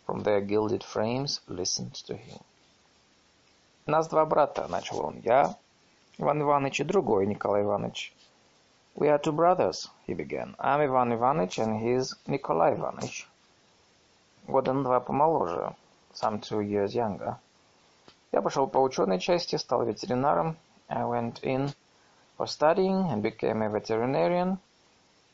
from 0.06 0.22
their 0.22 0.40
gilded 0.40 0.82
frames, 0.82 1.40
listened 1.48 1.94
to 1.94 2.16
him. 2.16 2.40
«Нас 3.86 4.08
два 4.08 4.24
брата»,— 4.24 4.66
начал 4.68 5.00
он,— 5.00 5.18
«я, 5.24 5.56
Иван 6.16 6.40
Иванович, 6.40 6.80
и 6.80 6.84
другой 6.84 7.26
Николай 7.26 7.62
Иванович». 7.62 8.14
«We 8.96 9.08
are 9.08 9.20
two 9.20 9.32
brothers»,— 9.32 9.90
he 10.06 10.14
began. 10.14 10.56
«I'm 10.58 10.86
Иван 10.86 11.12
Иванович, 11.12 11.58
and 11.58 11.82
he's 11.82 12.14
Николай 12.26 12.74
Иванович». 12.74 13.28
Года 14.46 14.72
на 14.72 14.84
два 14.84 15.00
помоложе, 15.00 15.74
some 16.14 16.40
two 16.40 16.60
years 16.60 16.94
younger. 16.94 17.36
Я 18.32 18.40
пошел 18.40 18.66
по 18.66 18.78
ученой 18.78 19.18
части, 19.18 19.56
стал 19.56 19.84
ветеринаром. 19.84 20.56
I 20.88 21.04
went 21.04 21.42
in 21.42 21.70
for 22.38 22.46
studying 22.46 23.10
and 23.10 23.20
became 23.20 23.60
a 23.60 23.68
veterinarian. 23.68 24.56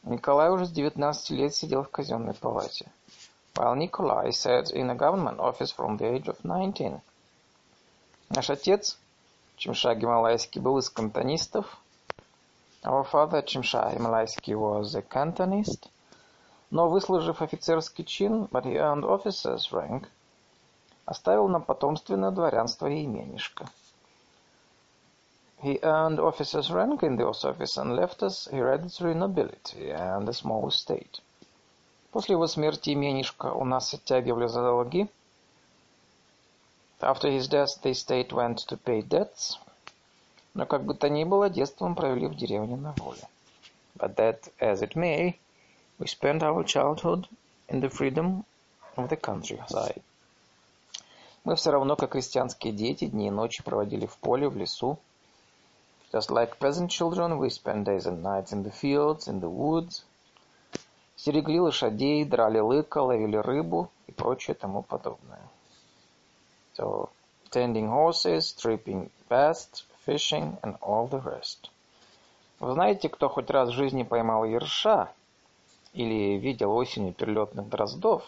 Николай 0.02 0.50
уже 0.50 0.66
с 0.66 0.70
19 0.70 1.30
лет 1.30 1.54
сидел 1.54 1.84
в 1.84 1.90
казенной 1.90 2.34
палате. 2.34 2.90
While 3.54 3.76
Nikolai 3.76 4.30
sat 4.30 4.72
in 4.72 4.90
a 4.90 4.96
government 4.96 5.38
office 5.38 5.70
from 5.70 5.98
the 5.98 6.06
age 6.06 6.28
of 6.28 6.42
19. 6.42 7.00
Наш 8.32 8.48
отец, 8.48 8.96
Чемша 9.56 9.92
Гималайский, 9.96 10.60
был 10.60 10.78
из 10.78 10.88
кантонистов. 10.88 11.66
Our 12.84 13.04
father, 13.10 13.44
Чемша 13.44 13.92
Гималайский, 13.92 14.54
was 14.54 14.94
a 14.94 15.02
cantonist. 15.02 15.90
Но, 16.70 16.88
выслужив 16.88 17.42
офицерский 17.42 18.04
чин, 18.04 18.44
but 18.44 18.64
he 18.64 18.76
earned 18.76 19.04
officer's 19.04 19.72
rank, 19.72 20.06
оставил 21.06 21.48
нам 21.48 21.62
потомственное 21.62 22.30
дворянство 22.30 22.86
и 22.86 23.04
именишко. 23.04 23.68
He 25.60 25.80
earned 25.82 26.20
officer's 26.20 26.70
rank 26.70 27.02
in 27.02 27.16
the 27.16 27.26
office 27.26 27.76
and 27.78 27.96
left 27.96 28.22
us 28.22 28.46
hereditary 28.52 29.14
nobility 29.14 29.90
and 29.90 30.28
a 30.28 30.32
small 30.32 30.68
estate. 30.68 31.20
После 32.12 32.34
его 32.34 32.46
смерти 32.46 32.90
именишко 32.90 33.46
у 33.52 33.64
нас 33.64 33.92
оттягивали 33.92 34.46
за 34.46 34.62
долги. 34.62 35.08
After 37.02 37.30
his 37.30 37.48
death, 37.48 37.80
the 37.80 37.90
estate 37.90 38.30
went 38.30 38.58
to 38.68 38.76
pay 38.76 39.00
debts. 39.00 39.58
Но 40.52 40.66
как 40.66 40.84
бы 40.84 40.94
то 40.94 41.08
ни 41.08 41.24
было, 41.24 41.48
детство 41.48 41.88
мы 41.88 41.94
провели 41.94 42.26
в 42.26 42.34
деревне 42.34 42.76
на 42.76 42.92
воле. 42.92 43.26
But 43.96 44.16
that 44.16 44.52
as 44.60 44.82
it 44.82 44.94
may, 44.94 45.38
we 45.98 46.06
spent 46.06 46.42
our 46.42 46.62
childhood 46.62 47.26
in 47.68 47.80
the 47.80 47.88
freedom 47.88 48.44
of 48.96 49.08
the 49.08 49.16
countryside. 49.16 50.02
Мы 51.44 51.56
все 51.56 51.70
равно, 51.70 51.96
как 51.96 52.10
крестьянские 52.10 52.74
дети, 52.74 53.06
дни 53.06 53.28
и 53.28 53.30
ночи 53.30 53.62
проводили 53.62 54.04
в 54.04 54.18
поле, 54.18 54.48
в 54.48 54.56
лесу. 54.56 54.98
Just 56.12 56.28
like 56.28 56.58
peasant 56.58 56.90
children, 56.90 57.38
we 57.38 57.48
spent 57.48 57.84
days 57.84 58.04
and 58.04 58.22
nights 58.22 58.52
in 58.52 58.62
the 58.62 58.70
fields, 58.70 59.26
in 59.26 59.40
the 59.40 59.48
woods. 59.48 60.04
Стерегли 61.16 61.60
лошадей, 61.60 62.24
драли 62.26 62.58
лыка, 62.58 62.98
ловили 62.98 63.36
рыбу 63.36 63.90
и 64.06 64.12
прочее 64.12 64.54
тому 64.54 64.82
подобное. 64.82 65.40
So, 66.80 67.10
tending 67.50 67.88
horses, 67.88 68.52
tripping 68.52 69.10
past, 69.28 69.84
fishing 69.98 70.56
and 70.62 70.78
all 70.80 71.06
the 71.06 71.20
rest. 71.20 71.68
Вы 72.58 72.72
знаете, 72.72 73.10
кто 73.10 73.28
хоть 73.28 73.50
раз 73.50 73.68
в 73.68 73.74
жизни 73.74 74.02
поймал 74.02 74.46
ерша 74.46 75.12
или 75.92 76.38
видел 76.38 76.74
осенью 76.74 77.12
перелетных 77.12 77.68
дроздов? 77.68 78.24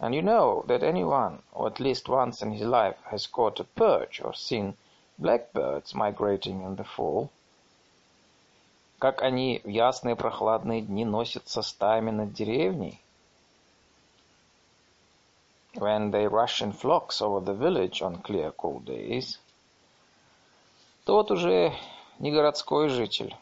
And 0.00 0.16
you 0.16 0.22
know 0.22 0.64
that 0.66 0.82
anyone, 0.82 1.42
or 1.52 1.68
at 1.68 1.78
least 1.78 2.08
once 2.08 2.42
in 2.42 2.50
his 2.50 2.66
life, 2.66 2.96
has 3.04 3.28
caught 3.28 3.60
a 3.60 3.64
perch 3.64 4.20
or 4.20 4.34
seen 4.34 4.74
blackbirds 5.16 5.94
migrating 5.94 6.62
in 6.62 6.74
the 6.74 6.84
fall. 6.84 7.30
Как 8.98 9.22
они 9.22 9.60
в 9.62 9.68
ясные 9.68 10.16
прохладные 10.16 10.80
дни 10.80 11.04
носятся 11.04 11.62
стаями 11.62 12.10
над 12.10 12.32
деревней? 12.32 13.00
When 15.78 16.10
they 16.10 16.26
rush 16.26 16.60
in 16.60 16.72
flocks 16.72 17.22
over 17.22 17.40
the 17.40 17.54
village 17.54 18.02
on 18.02 18.20
clear 18.20 18.50
cool 18.50 18.80
days. 18.80 19.38
Тот 21.04 21.30
уже 21.30 21.72
не 22.18 22.32
городской 22.32 22.88
житель, 22.88 23.36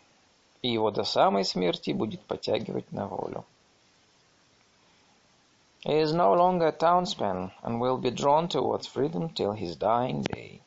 и 0.61 0.69
его 0.69 0.91
до 0.91 1.05
самой 1.05 1.45
смерти 1.45 1.93
будет 1.93 2.21
потягивать 2.21 2.93
на 2.93 3.07
волю. 3.07 3.45
He 5.83 5.99
is 6.03 6.13
no 6.13 6.35
longer 6.35 6.67
a 6.67 6.73
townsman 6.73 7.53
and 7.63 7.81
will 7.81 7.97
be 7.97 8.11
drawn 8.11 8.49
towards 8.49 8.87
freedom 8.87 9.31
till 9.31 9.53
his 9.53 9.75
dying 9.77 10.23
day. 10.23 10.61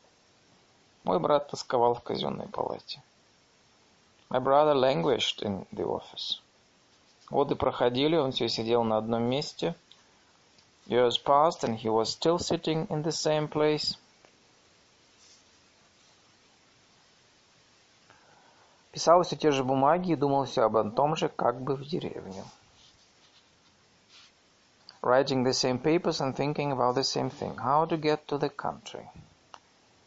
Мой 1.04 1.20
брат 1.20 1.50
тосковал 1.50 1.94
в 1.94 2.02
казенной 2.02 2.48
палате. 2.48 3.00
My 4.28 4.40
brother 4.40 4.74
languished 4.74 5.42
in 5.42 5.66
the 5.72 5.84
office. 5.84 6.40
Годы 7.30 7.54
проходили, 7.54 8.16
он 8.16 8.32
все 8.32 8.48
сидел 8.48 8.82
на 8.82 8.96
одном 8.96 9.22
месте. 9.22 9.76
Years 10.89 11.17
passed 11.17 11.63
and 11.63 11.75
he 11.75 11.89
was 11.89 12.11
still 12.11 12.37
sitting 12.37 12.87
in 12.89 13.01
the 13.01 13.11
same 13.11 13.47
place. 13.47 13.97
Писал 18.91 19.23
все 19.23 19.35
те 19.35 19.51
же 19.51 19.63
бумаги 19.63 20.11
и 20.11 20.15
думал 20.15 20.45
все 20.45 20.63
об 20.63 20.95
том 20.95 21.15
же, 21.15 21.27
как 21.27 21.59
бы 21.59 21.75
в 21.75 21.83
деревню. 21.83 22.45
Writing 25.01 25.43
the 25.43 25.53
same 25.53 25.79
papers 25.79 26.21
and 26.21 26.35
thinking 26.35 26.71
about 26.71 26.95
the 26.95 27.03
same 27.03 27.29
thing, 27.29 27.57
how 27.57 27.85
to 27.85 27.97
get 27.97 28.25
to 28.27 28.37
the 28.37 28.49
country. 28.49 29.07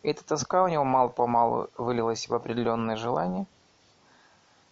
Эта 0.02 0.24
тоска 0.24 0.62
у 0.62 0.68
него 0.68 0.84
мало-помалу 0.84 1.68
вылилась 1.76 2.28
в 2.28 2.34
определенное 2.34 2.96
желание. 2.96 3.46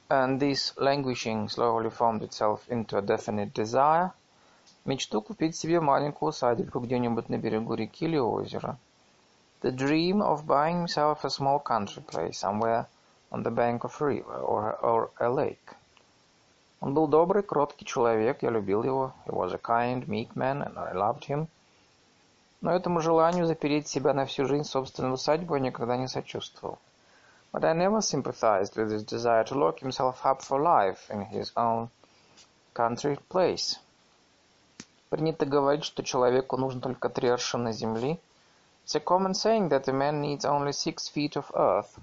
And 0.09 0.39
this 0.41 0.73
languishing 0.77 1.49
slowly 1.49 1.91
formed 1.91 2.23
itself 2.23 2.61
into 2.69 2.97
a 2.97 3.03
definite 3.03 3.53
desire. 3.53 4.13
Мечту 4.84 5.22
купить 5.22 5.56
себе 5.56 5.80
маленькую 5.80 6.30
усадебку 6.30 6.80
где-нибудь 6.80 7.30
на 7.30 7.38
берегу 7.38 7.76
реки 7.76 8.06
или 8.06 8.18
озера. 8.18 8.78
The 9.62 9.70
dream 9.72 10.22
of 10.24 10.46
buying 10.48 10.86
himself 10.86 11.24
a 11.24 11.30
small 11.30 11.62
country 11.62 12.04
place 12.04 12.40
somewhere 12.40 12.88
on 13.32 13.44
the 13.44 13.52
bank 13.52 13.84
of 13.84 14.02
a 14.02 14.06
river 14.06 14.40
or, 14.40 14.76
or 14.82 15.12
a 15.20 15.30
lake. 15.30 15.76
Он 16.80 16.96
был 16.96 17.08
добрый, 17.08 17.44
кроткий 17.44 17.86
человек, 17.86 18.42
я 18.42 18.50
любил 18.50 18.84
его. 18.84 19.14
He 19.28 19.32
was 19.32 19.54
a 19.54 19.60
kind, 19.60 20.08
meek 20.08 20.36
man, 20.36 20.64
and 20.64 20.76
I 20.80 20.94
loved 20.94 21.26
him. 21.26 21.48
Но 22.62 22.72
этому 22.72 23.02
желанию 23.02 23.46
запереть 23.46 23.88
себя 23.88 24.14
на 24.14 24.26
всю 24.26 24.46
жизнь 24.46 24.64
в 24.64 24.72
собственную 24.72 25.14
усадьбу 25.14 25.56
я 25.56 25.62
никогда 25.62 25.96
не 25.96 26.08
сочувствовал. 26.08 26.80
But 27.54 27.64
I 27.66 27.76
never 27.76 28.02
sympathized 28.02 28.76
with 28.76 28.90
his 28.90 29.04
desire 29.04 29.44
to 29.44 29.56
lock 29.56 29.80
himself 29.80 30.26
up 30.26 30.42
for 30.42 30.60
life 30.60 31.08
in 31.12 31.26
his 31.30 31.52
own 31.56 31.90
country 32.74 33.20
place. 33.30 33.78
Принято 35.12 35.46
говорить, 35.46 35.84
что 35.84 36.04
человеку 36.04 36.56
нужно 36.56 36.80
только 36.80 37.10
три 37.10 37.28
аршина 37.28 37.74
земли. 37.74 38.18
It's 38.86 38.96
a 38.96 39.02
common 39.02 39.34
saying 39.34 39.68
that 39.68 39.90
a 39.90 39.92
man 39.92 40.22
needs 40.22 40.46
only 40.46 40.72
six 40.72 41.12
feet 41.14 41.34
of 41.34 41.52
earth. 41.54 42.00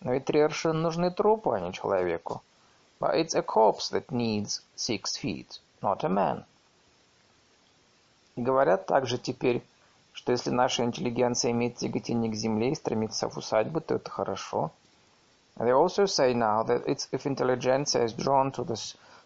Но 0.00 0.12
ведь 0.12 0.24
три 0.24 0.40
аршина 0.40 0.74
нужны 0.74 1.12
трупу, 1.12 1.52
а 1.52 1.60
не 1.60 1.72
человеку. 1.72 2.42
But 2.98 3.14
it's 3.14 3.36
a 3.36 3.42
corpse 3.42 3.90
that 3.92 4.10
needs 4.10 4.62
six 4.74 5.16
feet, 5.16 5.60
not 5.80 6.02
a 6.02 6.08
man. 6.08 6.44
И 8.34 8.42
говорят 8.42 8.86
также 8.86 9.18
теперь, 9.18 9.62
что 10.12 10.32
если 10.32 10.50
наша 10.50 10.82
интеллигенция 10.82 11.52
имеет 11.52 11.76
тяготение 11.76 12.32
к 12.32 12.34
земле 12.34 12.72
и 12.72 12.74
стремится 12.74 13.28
в 13.28 13.36
усадьбу, 13.36 13.80
то 13.80 13.94
это 13.94 14.10
хорошо. 14.10 14.72
And 15.56 15.68
they 15.68 15.72
also 15.72 16.06
say 16.06 16.34
now 16.34 16.64
that 16.64 16.84
it's, 16.88 17.06
if 17.12 17.26
intelligentsia 17.26 18.02
is 18.02 18.12
drawn 18.12 18.50
to 18.50 18.64
the 18.64 18.76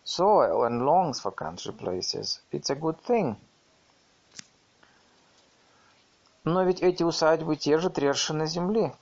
soil 0.05 0.65
and 0.65 0.85
longs 0.85 1.21
for 1.21 1.31
country 1.33 1.73
places, 1.73 2.41
it's 2.51 2.71
a 2.71 2.75
good 2.75 3.01
thing. 3.01 3.37
Но 6.45 6.65
ведь 6.65 6.83
эти 6.83 7.05
усадьбы 7.05 7.57
те 7.57 7.79
же 7.79 7.89
аршина 7.89 8.47
земли. 8.47 8.93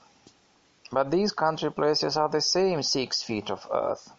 But 0.92 1.10
these 1.10 1.32
country 1.32 1.70
places 1.70 2.16
are 2.16 2.28
the 2.28 2.40
same 2.40 2.82
six 2.82 3.22
feet 3.22 3.48
of 3.48 3.60
earth. 3.70 4.10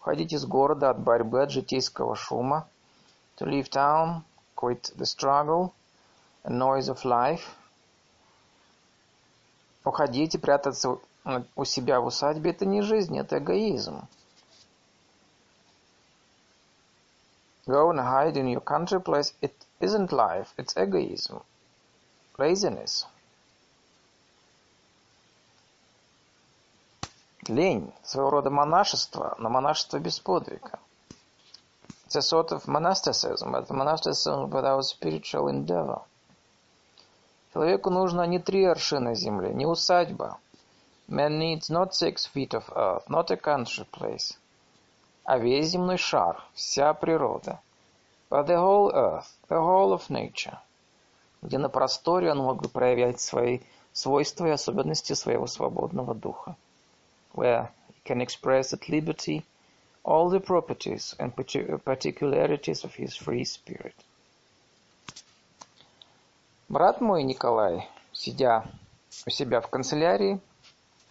Уходить 0.00 0.32
из 0.32 0.44
города 0.44 0.90
от 0.90 0.98
борьбы, 0.98 1.42
от 1.42 1.50
житейского 1.50 2.16
шума. 2.16 2.68
To 3.38 3.46
leave 3.46 3.70
town, 3.70 4.22
quit 4.56 4.92
the 4.96 5.06
struggle, 5.06 5.72
and 6.44 6.58
noise 6.58 6.88
of 6.88 7.04
life. 7.04 7.42
Уходить 9.84 10.34
и 10.34 10.38
прятаться 10.38 10.98
у 11.56 11.64
себя 11.64 12.00
в 12.00 12.06
усадьбе– 12.06 12.50
это 12.52 12.66
не 12.66 12.82
жизнь, 12.82 13.16
это 13.18 13.38
эгоизм. 13.38 14.06
Go 17.66 17.90
and 17.90 18.00
hide 18.00 18.36
in 18.36 18.48
your 18.48 18.60
country 18.60 19.00
place. 19.00 19.32
It 19.40 19.54
isn't 19.80 20.12
life, 20.12 20.52
it's 20.56 20.76
egoism. 20.76 21.42
Laziness. 22.38 23.06
Лень– 27.46 27.92
своего 28.04 28.30
рода 28.30 28.50
монашество, 28.50 29.34
но 29.38 29.48
монашество 29.48 29.98
без 29.98 30.18
подвига. 30.20 30.78
It's 32.06 32.16
a 32.16 32.22
sort 32.22 32.52
of 32.52 32.66
monasticism, 32.68 33.52
but 33.52 33.70
monasticism 33.70 34.50
without 34.50 34.84
spiritual 34.84 35.48
endeavor. 35.48 36.02
Человеку 37.52 37.90
нужно 37.90 38.26
не 38.26 38.38
три 38.38 38.64
аршина 38.64 39.14
земли, 39.14 39.52
не 39.52 39.66
усадьба. 39.66 40.38
Man 41.08 41.38
needs 41.38 41.68
not 41.68 41.94
six 41.94 42.26
feet 42.26 42.54
of 42.54 42.64
earth, 42.74 43.08
not 43.08 43.30
a 43.30 43.36
country 43.36 43.84
place. 43.90 44.36
А 45.24 45.38
весь 45.38 45.68
земной 45.68 45.98
шар, 45.98 46.42
вся 46.54 46.94
природа. 46.94 47.60
But 48.30 48.46
the 48.46 48.56
whole 48.56 48.92
earth, 48.92 49.26
the 49.48 49.58
whole 49.58 49.92
of 49.92 50.08
nature. 50.08 50.58
Где 51.42 51.58
на 51.58 51.68
просторе 51.68 52.30
он 52.30 52.38
мог 52.38 52.62
бы 52.62 52.68
проявлять 52.68 53.20
свои 53.20 53.60
свойства 53.92 54.46
и 54.46 54.50
особенности 54.50 55.12
своего 55.12 55.46
свободного 55.46 56.14
духа. 56.14 56.56
where 57.34 57.70
he 57.88 58.00
can 58.04 58.20
express 58.20 58.72
at 58.72 58.88
liberty 58.88 59.44
all 60.04 60.28
the 60.28 60.40
properties 60.40 61.14
and 61.18 61.34
particularities 61.36 62.84
of 62.84 62.94
his 62.94 63.16
free 63.16 63.44
spirit. 63.44 63.94
Брат 66.68 67.00
мой 67.00 67.22
Николай, 67.22 67.88
сидя 68.12 68.64
у 69.26 69.30
себя 69.30 69.60
в 69.60 69.68
канцелярии, 69.68 70.40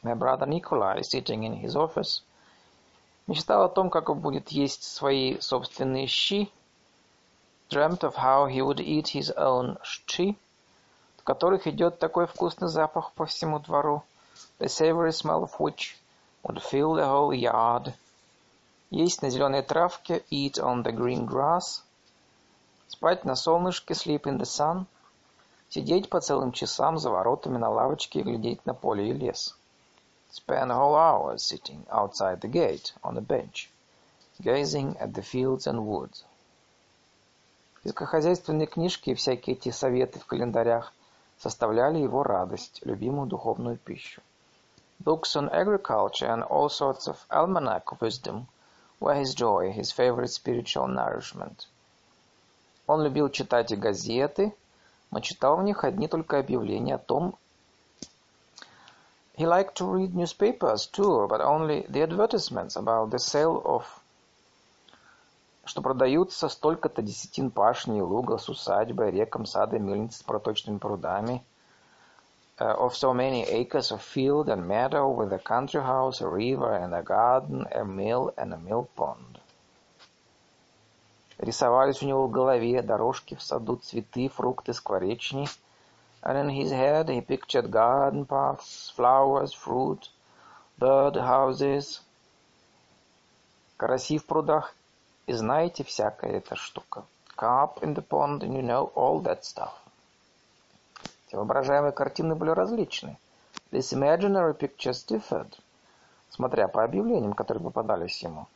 my 0.03 0.15
brother 0.15 0.47
Nikolai, 0.47 1.01
sitting 1.01 1.43
in 1.43 1.55
his 1.55 1.75
office, 1.75 2.21
мечтал 3.31 3.63
о 3.63 3.69
том, 3.69 3.89
как 3.89 4.09
он 4.09 4.19
будет 4.19 4.49
есть 4.49 4.83
свои 4.83 5.39
собственные 5.39 6.07
щи, 6.07 6.51
dreamt 7.69 8.01
of 8.01 8.15
how 8.15 8.45
he 8.45 8.59
would 8.59 8.81
eat 8.81 9.05
his 9.05 9.33
own 9.37 9.79
щи, 9.83 10.37
в 11.15 11.23
которых 11.23 11.65
идет 11.65 11.97
такой 11.97 12.27
вкусный 12.27 12.67
запах 12.67 13.13
по 13.13 13.25
всему 13.25 13.59
двору, 13.59 14.03
the 14.59 14.67
savory 14.67 15.11
smell 15.11 15.43
of 15.43 15.51
which 15.59 15.95
would 16.43 16.61
fill 16.61 16.95
the 16.95 17.05
whole 17.05 17.31
yard. 17.31 17.93
Есть 18.89 19.21
на 19.21 19.29
зеленой 19.29 19.61
травке, 19.61 20.25
eat 20.29 20.55
on 20.59 20.83
the 20.83 20.91
green 20.91 21.25
grass. 21.25 21.83
Спать 22.89 23.23
на 23.23 23.35
солнышке, 23.35 23.93
sleep 23.93 24.23
in 24.23 24.39
the 24.39 24.43
sun. 24.43 24.85
Сидеть 25.69 26.09
по 26.09 26.19
целым 26.19 26.51
часам 26.51 26.97
за 26.97 27.09
воротами 27.09 27.57
на 27.57 27.69
лавочке 27.69 28.19
и 28.19 28.23
глядеть 28.23 28.65
на 28.65 28.73
поле 28.73 29.09
и 29.09 29.13
лес. 29.13 29.55
Spend 30.33 30.71
whole 30.71 30.95
hours 30.95 31.43
sitting 31.43 31.85
outside 31.91 32.39
the 32.39 32.47
gate 32.47 32.93
on 33.03 33.17
a 33.17 33.21
bench, 33.21 33.69
gazing 34.41 34.95
at 34.97 35.13
the 35.13 35.21
fields 35.21 35.67
and 35.67 35.85
woods. 35.85 36.23
Сельскохозяйственные 37.83 38.67
книжки 38.67 39.09
и 39.09 39.13
всякие 39.13 39.57
эти 39.57 39.71
советы 39.71 40.19
в 40.19 40.25
календарях 40.25 40.93
составляли 41.37 41.97
его 41.97 42.23
радость, 42.23 42.79
любимую 42.85 43.27
духовную 43.27 43.75
пищу. 43.77 44.21
Books 45.03 45.35
on 45.35 45.49
agriculture 45.51 46.29
and 46.29 46.43
all 46.43 46.69
sorts 46.69 47.07
of 47.07 47.17
almanac 47.29 47.99
wisdom 47.99 48.47
were 49.01 49.15
his 49.15 49.33
joy, 49.33 49.73
his 49.73 49.91
favorite 49.91 50.29
spiritual 50.29 50.87
nourishment. 50.87 51.67
Он 52.87 53.01
любил 53.01 53.29
читать 53.29 53.71
и 53.71 53.75
газеты, 53.75 54.55
но 55.09 55.19
читал 55.19 55.57
в 55.57 55.63
них 55.63 55.83
одни 55.83 56.07
только 56.07 56.39
объявления 56.39 56.95
о 56.95 56.99
том, 56.99 57.35
He 59.41 59.47
liked 59.47 59.77
to 59.77 59.85
read 59.85 60.13
newspapers 60.13 60.85
too, 60.85 61.25
but 61.27 61.41
only 61.41 61.83
the 61.89 62.03
advertisements 62.03 62.75
about 62.75 63.09
the 63.09 63.17
sale 63.17 63.59
of 63.65 63.83
что 65.65 65.81
продаются 65.81 66.47
столько-то 66.47 67.01
десятин 67.01 67.49
пашни 67.49 68.01
луга 68.01 68.37
с 68.37 68.49
усадьбой, 68.49 69.09
реком, 69.09 69.47
сада, 69.47 69.79
мельниц 69.79 70.17
с 70.17 70.21
проточными 70.21 70.77
прудами, 70.77 71.43
uh, 72.59 72.75
of 72.85 72.93
so 72.93 73.13
many 73.13 73.43
acres 73.47 73.91
of 73.91 74.03
field 74.03 74.47
and 74.47 74.67
meadow 74.67 75.09
with 75.09 75.33
a 75.33 75.39
country 75.39 75.81
house, 75.81 76.21
a 76.21 76.27
river 76.27 76.75
and 76.75 76.93
a 76.93 77.01
garden, 77.01 77.65
a 77.71 77.83
mill 77.83 78.31
and 78.37 78.53
a 78.53 78.57
mill 78.57 78.87
pond. 78.95 79.39
Рисовались 81.39 82.03
у 82.03 82.05
него 82.05 82.27
в 82.27 82.31
голове 82.31 82.83
дорожки 82.83 83.33
в 83.33 83.41
саду, 83.41 83.77
цветы, 83.77 84.29
фрукты, 84.29 84.75
скворечни. 84.75 85.47
And 86.23 86.37
in 86.37 86.49
his 86.49 86.71
head 86.71 87.09
he 87.09 87.21
pictured 87.21 87.71
garden 87.71 88.25
paths, 88.25 88.91
flowers, 88.95 89.53
fruit, 89.53 90.09
bird 90.77 91.15
houses. 91.15 92.01
Караси 93.77 94.19
в 94.19 94.25
прудах. 94.25 94.75
И 95.25 95.33
знаете 95.33 95.83
всякая 95.83 96.33
эта 96.37 96.55
штука. 96.55 97.05
Carp 97.35 97.81
in 97.81 97.95
the 97.95 98.07
pond, 98.07 98.43
and 98.43 98.53
you 98.53 98.61
know 98.61 98.91
all 98.95 99.19
that 99.23 99.43
stuff. 99.43 99.73
Эти 101.27 101.35
воображаемые 101.35 101.91
картины 101.91 102.35
были 102.35 102.51
различны. 102.51 103.17
These 103.71 103.93
imaginary 103.93 104.53
pictures 104.53 105.05
differed, 105.07 105.57
смотря 106.29 106.67
по 106.67 106.83
объявлениям, 106.83 107.33
которые 107.33 107.63
попадались 107.63 108.21
ему. 108.21 108.47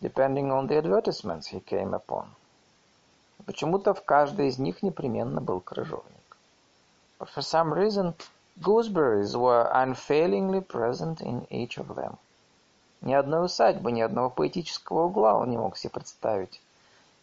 Depending 0.00 0.50
on 0.50 0.66
the 0.66 0.78
advertisements 0.78 1.52
he 1.52 1.62
came 1.62 1.92
upon. 1.92 2.26
Почему-то 3.44 3.94
в 3.94 4.02
каждой 4.04 4.48
из 4.48 4.58
них 4.58 4.82
непременно 4.82 5.40
был 5.40 5.60
крыжовник. 5.60 6.25
But 7.19 7.29
for 7.29 7.41
some 7.41 7.73
reason, 7.73 8.15
gooseberries 8.61 9.37
were 9.37 9.69
unfailingly 9.71 10.61
present 10.61 11.21
in 11.21 11.47
each 11.49 11.77
of 11.77 11.95
them. 11.95 12.17
Ни 13.01 13.13
одной 13.13 13.45
усадьбы, 13.45 13.91
ни 13.91 14.01
одного 14.01 14.29
поэтического 14.29 15.05
угла 15.05 15.35
он 15.35 15.49
не 15.49 15.57
мог 15.57 15.77
себе 15.77 15.91
представить. 15.91 16.61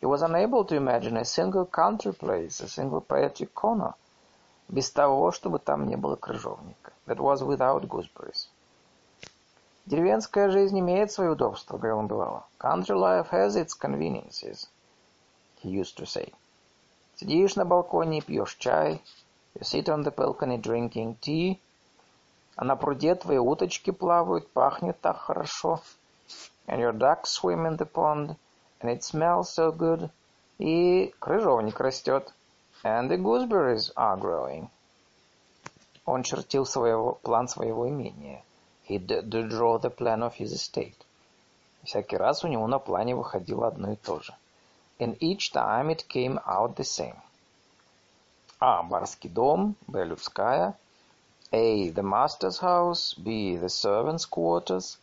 He 0.01 0.07
was 0.07 0.23
unable 0.23 0.65
to 0.65 0.77
imagine 0.77 1.17
a 1.17 1.25
single 1.25 1.67
country 1.67 2.13
place, 2.13 2.61
a 2.61 2.69
single 2.69 3.01
poetic 3.01 3.53
corner, 3.53 3.95
без 4.69 4.91
того, 4.91 5.33
чтобы 5.33 5.59
там 5.59 5.87
не 5.87 5.97
было 5.97 6.17
крыжовника. 6.17 6.93
That 7.07 7.19
was 7.19 7.43
without 7.43 7.87
gooseberries. 7.89 8.49
Деревенская 9.87 10.51
жизнь 10.51 10.79
имеет 10.79 11.11
свои 11.11 11.29
удобства, 11.29 11.79
говорил 11.79 11.99
он 11.99 12.07
бывало. 12.07 12.45
Country 12.59 12.95
life 12.95 13.31
has 13.31 13.57
its 13.57 13.75
conveniences, 13.75 14.69
he 15.63 15.71
used 15.71 15.97
to 15.97 16.05
say. 16.05 16.33
Сидишь 17.17 17.57
на 17.57 17.65
балконе 17.65 18.19
и 18.19 18.21
пьешь 18.21 18.57
чай. 18.57 19.03
You 19.56 19.64
sit 19.64 19.88
on 19.88 20.04
the 20.04 20.12
balcony 20.12 20.58
drinking 20.58 21.18
tea. 21.22 21.60
А 22.56 22.66
на 22.66 22.76
пруде 22.76 23.16
твои 23.16 23.38
уточки 23.38 23.92
плавают, 23.92 24.52
пахнет 24.52 25.00
так 25.02 25.18
хорошо. 25.18 25.82
And 26.68 26.80
your 26.80 26.94
ducks 26.94 27.32
swim 27.32 27.68
in 27.68 27.78
the 27.78 27.86
pond, 27.86 28.36
and 28.80 28.90
it 28.90 29.04
smells 29.04 29.50
so 29.54 29.72
good. 29.72 30.10
И 30.58 31.14
крыжовник 31.20 31.80
растет. 31.80 32.34
And 32.84 33.10
the 33.10 33.18
gooseberries 33.18 33.92
are 33.96 34.18
growing. 34.18 34.70
Он 36.06 36.24
чертил 36.24 36.66
своего, 36.66 37.14
план 37.22 37.48
своего 37.48 37.88
имения. 37.88 38.44
He 38.88 38.98
did 38.98 39.30
draw 39.30 39.78
the 39.78 39.90
plan 39.90 40.22
of 40.22 40.36
his 40.36 40.52
estate. 40.52 40.98
Всякий 41.84 42.18
раз 42.18 42.44
у 42.44 42.48
него 42.48 42.68
на 42.68 42.80
плане 42.80 43.16
выходило 43.16 43.68
одно 43.68 43.92
и 43.92 43.96
то 43.96 44.20
же. 44.20 44.34
And 45.00 45.18
each 45.20 45.52
time 45.54 45.90
it 45.90 46.08
came 46.08 46.40
out 46.46 46.76
the 46.76 46.84
same. 46.84 47.18
А. 48.63 48.83
Барский 48.83 49.31
дом. 49.31 49.77
Б. 49.87 50.05
Людская. 50.05 50.75
A. 51.53 51.91
The 51.91 52.03
master's 52.03 52.59
house. 52.59 53.15
B. 53.17 53.57
The 53.57 53.69
servant's 53.69 54.27
quarters. 54.27 54.99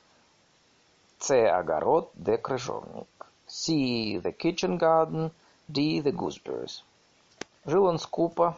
C. 1.20 1.46
Огород. 1.46 2.12
D. 2.16 2.38
Крыжовник. 2.38 3.08
C. 3.48 4.18
The 4.18 4.32
kitchen 4.32 4.78
garden. 4.78 5.32
D. 5.68 6.02
The 6.02 6.12
gooseberries. 6.12 6.84
Жил 7.66 7.86
он 7.86 7.98
скупо. 7.98 8.56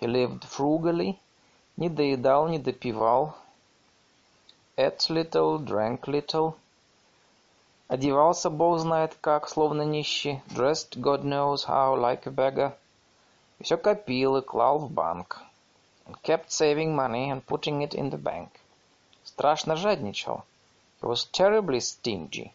He 0.00 0.06
lived 0.06 0.44
frugally. 0.44 1.18
Не 1.76 1.88
доедал, 1.88 2.48
не 2.48 2.58
допивал. 2.58 3.36
Ate 4.76 5.10
little, 5.10 5.58
drank 5.58 6.06
little. 6.06 6.54
Одевался 7.88 8.50
бог 8.50 8.78
знает 8.78 9.16
как, 9.20 9.48
словно 9.48 9.82
нищий. 9.82 10.42
Dressed 10.48 10.98
God 10.98 11.24
knows 11.24 11.64
how, 11.66 11.94
like 11.94 12.26
a 12.26 12.30
beggar. 12.30 12.72
И 13.59 13.63
все 13.63 13.77
копил 13.77 14.37
и 14.37 14.41
клал 14.41 14.79
в 14.79 14.91
банк. 14.91 15.41
And 16.05 16.15
kept 16.21 16.49
saving 16.49 16.95
money 16.95 17.31
and 17.31 17.45
putting 17.45 17.81
it 17.81 17.93
in 17.93 18.09
the 18.11 18.21
bank. 18.21 18.49
Страшно 19.23 19.75
жадничал. 19.75 20.43
He 21.01 21.07
was 21.07 21.29
terribly 21.31 21.79
stingy. 21.79 22.51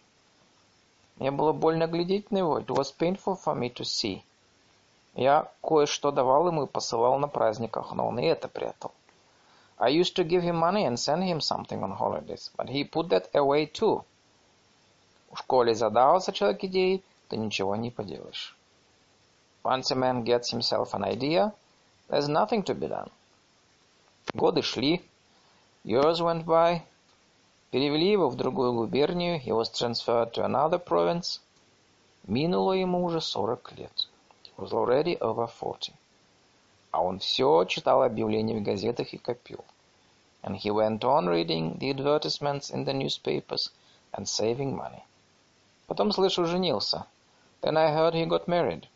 Мне 1.16 1.30
было 1.30 1.52
больно 1.52 1.86
глядеть 1.86 2.30
на 2.30 2.38
него. 2.38 2.58
It 2.58 2.66
was 2.66 2.92
painful 2.96 3.36
for 3.36 3.54
me 3.54 3.72
to 3.74 3.84
see. 3.84 4.22
Я 5.14 5.50
кое-что 5.62 6.10
давал 6.10 6.48
ему 6.48 6.64
и 6.64 6.66
посылал 6.66 7.18
на 7.18 7.28
праздниках, 7.28 7.92
но 7.92 8.08
он 8.08 8.18
и 8.18 8.24
это 8.24 8.48
прятал. 8.48 8.92
I 9.78 9.90
used 9.90 10.14
to 10.16 10.24
give 10.24 10.42
him 10.42 10.56
money 10.56 10.86
and 10.86 10.96
send 10.96 11.22
him 11.24 11.40
something 11.40 11.82
on 11.82 11.90
holidays, 11.90 12.50
but 12.56 12.68
he 12.68 12.84
put 12.84 13.08
that 13.08 13.30
away 13.34 13.66
too. 13.66 14.04
В 15.32 15.38
школе 15.38 15.74
задался 15.74 16.32
человек 16.32 16.64
идеей, 16.64 17.02
то 17.28 17.36
ничего 17.36 17.76
не 17.76 17.90
поделаешь. 17.90 18.56
Once 19.63 19.91
a 19.91 19.95
man 19.95 20.23
gets 20.23 20.51
himself 20.51 20.93
an 20.93 21.03
idea, 21.03 21.53
there's 22.09 22.29
nothing 22.29 22.63
to 22.63 22.73
be 22.73 22.87
done. 22.87 23.11
Годы 24.33 24.61
шли, 24.61 25.01
years 25.83 26.21
went 26.21 26.45
by, 26.45 26.81
перевели 27.71 28.11
его 28.11 28.29
в 28.29 28.35
другую 28.35 28.73
губернию, 28.73 29.39
he 29.39 29.51
was 29.51 29.69
transferred 29.69 30.33
to 30.33 30.43
another 30.43 30.79
province. 30.79 31.39
Минуло 32.27 32.73
ему 32.73 33.03
уже 33.03 33.21
сорок 33.21 33.71
лет. 33.77 34.07
He 34.43 34.51
was 34.57 34.73
already 34.73 35.17
over 35.19 35.47
forty. 35.47 35.93
А 36.91 37.01
он 37.01 37.19
все 37.19 37.65
читал 37.65 38.03
объявления 38.03 38.57
в 38.57 38.63
газетах 38.63 39.13
и 39.13 39.17
копил. 39.17 39.63
And 40.43 40.55
he 40.55 40.71
went 40.71 41.03
on 41.03 41.27
reading 41.27 41.77
the 41.77 41.89
advertisements 41.91 42.69
in 42.69 42.85
the 42.85 42.93
newspapers 42.93 43.71
and 44.13 44.27
saving 44.27 44.75
money. 44.75 45.03
Потом, 45.87 46.11
слышу, 46.11 46.45
женился. 46.45 47.05
Then 47.61 47.77
I 47.77 47.91
heard 47.91 48.13
he 48.13 48.25
got 48.25 48.47
married. 48.47 48.87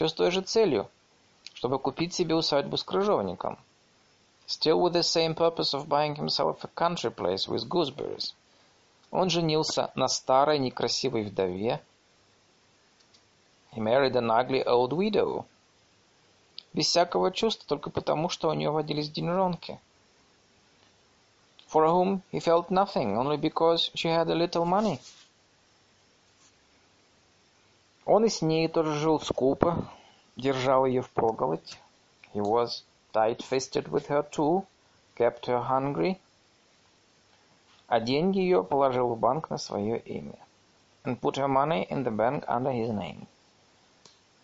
Все 0.00 0.08
с 0.08 0.14
той 0.14 0.30
же 0.30 0.40
целью, 0.40 0.88
чтобы 1.52 1.78
купить 1.78 2.14
себе 2.14 2.34
усадьбу 2.34 2.78
с 2.78 2.84
крыжовником. 2.84 3.58
Still 4.46 4.80
with 4.80 4.94
the 4.94 5.02
same 5.02 5.34
purpose 5.34 5.74
of 5.74 5.88
buying 5.88 6.16
himself 6.16 6.64
a 6.64 6.70
country 6.74 7.14
place 7.14 7.46
with 7.46 7.68
gooseberries. 7.68 8.32
Он 9.10 9.28
женился 9.28 9.92
на 9.94 10.08
старой 10.08 10.58
некрасивой 10.58 11.24
вдове. 11.24 11.82
He 13.72 13.78
married 13.78 14.16
an 14.16 14.30
ugly 14.30 14.64
old 14.64 14.92
widow. 14.92 15.44
Без 16.72 16.86
всякого 16.86 17.30
чувства, 17.30 17.68
только 17.68 17.90
потому, 17.90 18.30
что 18.30 18.48
у 18.48 18.54
нее 18.54 18.70
водились 18.70 19.10
деньжонки. 19.10 19.78
For 21.70 21.84
whom 21.84 22.22
he 22.32 22.40
felt 22.40 22.70
nothing, 22.70 23.18
only 23.18 23.36
because 23.36 23.90
she 23.94 24.08
had 24.08 24.30
a 24.30 24.34
little 24.34 24.64
money. 24.64 24.98
Он 28.09 28.23
и 28.25 28.29
с 28.29 28.41
ней 28.41 28.67
тоже 28.67 28.93
жил 28.93 29.19
скупо, 29.19 29.87
держал 30.35 30.85
ее 30.85 31.01
впроголодь. 31.01 31.79
He 32.33 32.41
was 32.41 32.83
tight-fisted 33.13 33.89
with 33.89 34.07
her 34.07 34.23
too, 34.29 34.65
kept 35.15 35.45
her 35.45 35.67
hungry. 35.67 36.19
А 37.87 37.99
деньги 37.99 38.39
ее 38.39 38.63
положил 38.63 39.09
в 39.09 39.19
банк 39.19 39.49
на 39.49 39.57
свое 39.57 39.99
имя. 39.99 40.37
And 41.03 41.19
put 41.19 41.35
her 41.37 41.47
money 41.47 41.87
in 41.89 42.03
the 42.03 42.11
bank 42.11 42.43
under 42.47 42.71
his 42.71 42.89
name. 42.89 43.27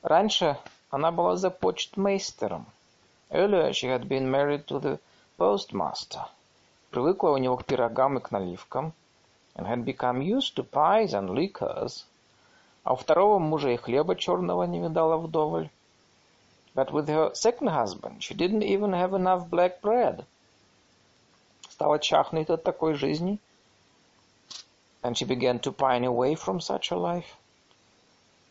Раньше 0.04 0.58
она 0.90 1.12
была 1.12 1.36
за 1.36 1.50
почтмейстером. 1.50 2.66
Earlier 3.30 3.72
she 3.72 3.88
had 3.88 4.08
been 4.08 4.30
married 4.30 4.66
to 4.66 4.80
the 4.80 5.00
postmaster. 5.38 6.26
Привыкла 6.90 7.30
у 7.30 7.38
него 7.38 7.58
к 7.58 7.66
пирогам 7.66 8.18
и 8.18 8.22
к 8.22 8.32
наливкам. 8.32 8.94
And 9.56 9.68
had 9.68 9.84
become 9.84 10.22
used 10.22 10.56
to 10.56 10.64
pies 10.64 11.14
and 11.14 11.30
liquors. 11.30 12.06
А 12.87 12.93
у 12.93 12.97
второго 12.97 13.41
мужа 13.41 13.71
и 13.71 13.77
хлеба 13.77 14.15
черного 14.15 14.63
не 14.63 14.79
видала 14.79 15.17
вдоволь. 15.17 15.71
But 16.73 16.93
with 16.93 17.09
her 17.09 17.35
second 17.35 17.71
husband 17.71 18.21
she 18.21 18.33
didn't 18.33 18.63
even 18.63 18.93
have 18.93 19.13
enough 19.13 19.51
black 19.51 19.81
bread. 19.81 20.25
Стала 21.69 21.99
чахнуть 21.99 22.49
от 22.49 22.63
такой 22.63 22.95
жизни. 22.95 23.41
And 25.03 25.17
she 25.17 25.27
began 25.27 25.59
to 25.63 25.73
pine 25.73 26.05
away 26.05 26.37
from 26.37 26.61
such 26.61 26.93
a 26.93 26.97
life. 26.97 27.27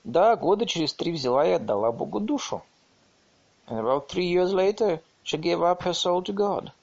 Да, 0.03 0.35
года 0.35 0.65
через 0.65 0.93
три 0.93 1.13
взяла 1.13 1.47
и 1.47 1.51
отдала 1.51 1.93
Богу 1.93 2.19
душу. 2.19 2.61
And 3.67 3.79
about 3.79 4.09
three 4.09 4.27
years 4.27 4.51
later 4.51 4.99
she 5.23 5.37
gave 5.37 5.63
up 5.63 5.83
her 5.83 5.93
soul 5.93 6.21
to 6.23 6.33
God. 6.33 6.73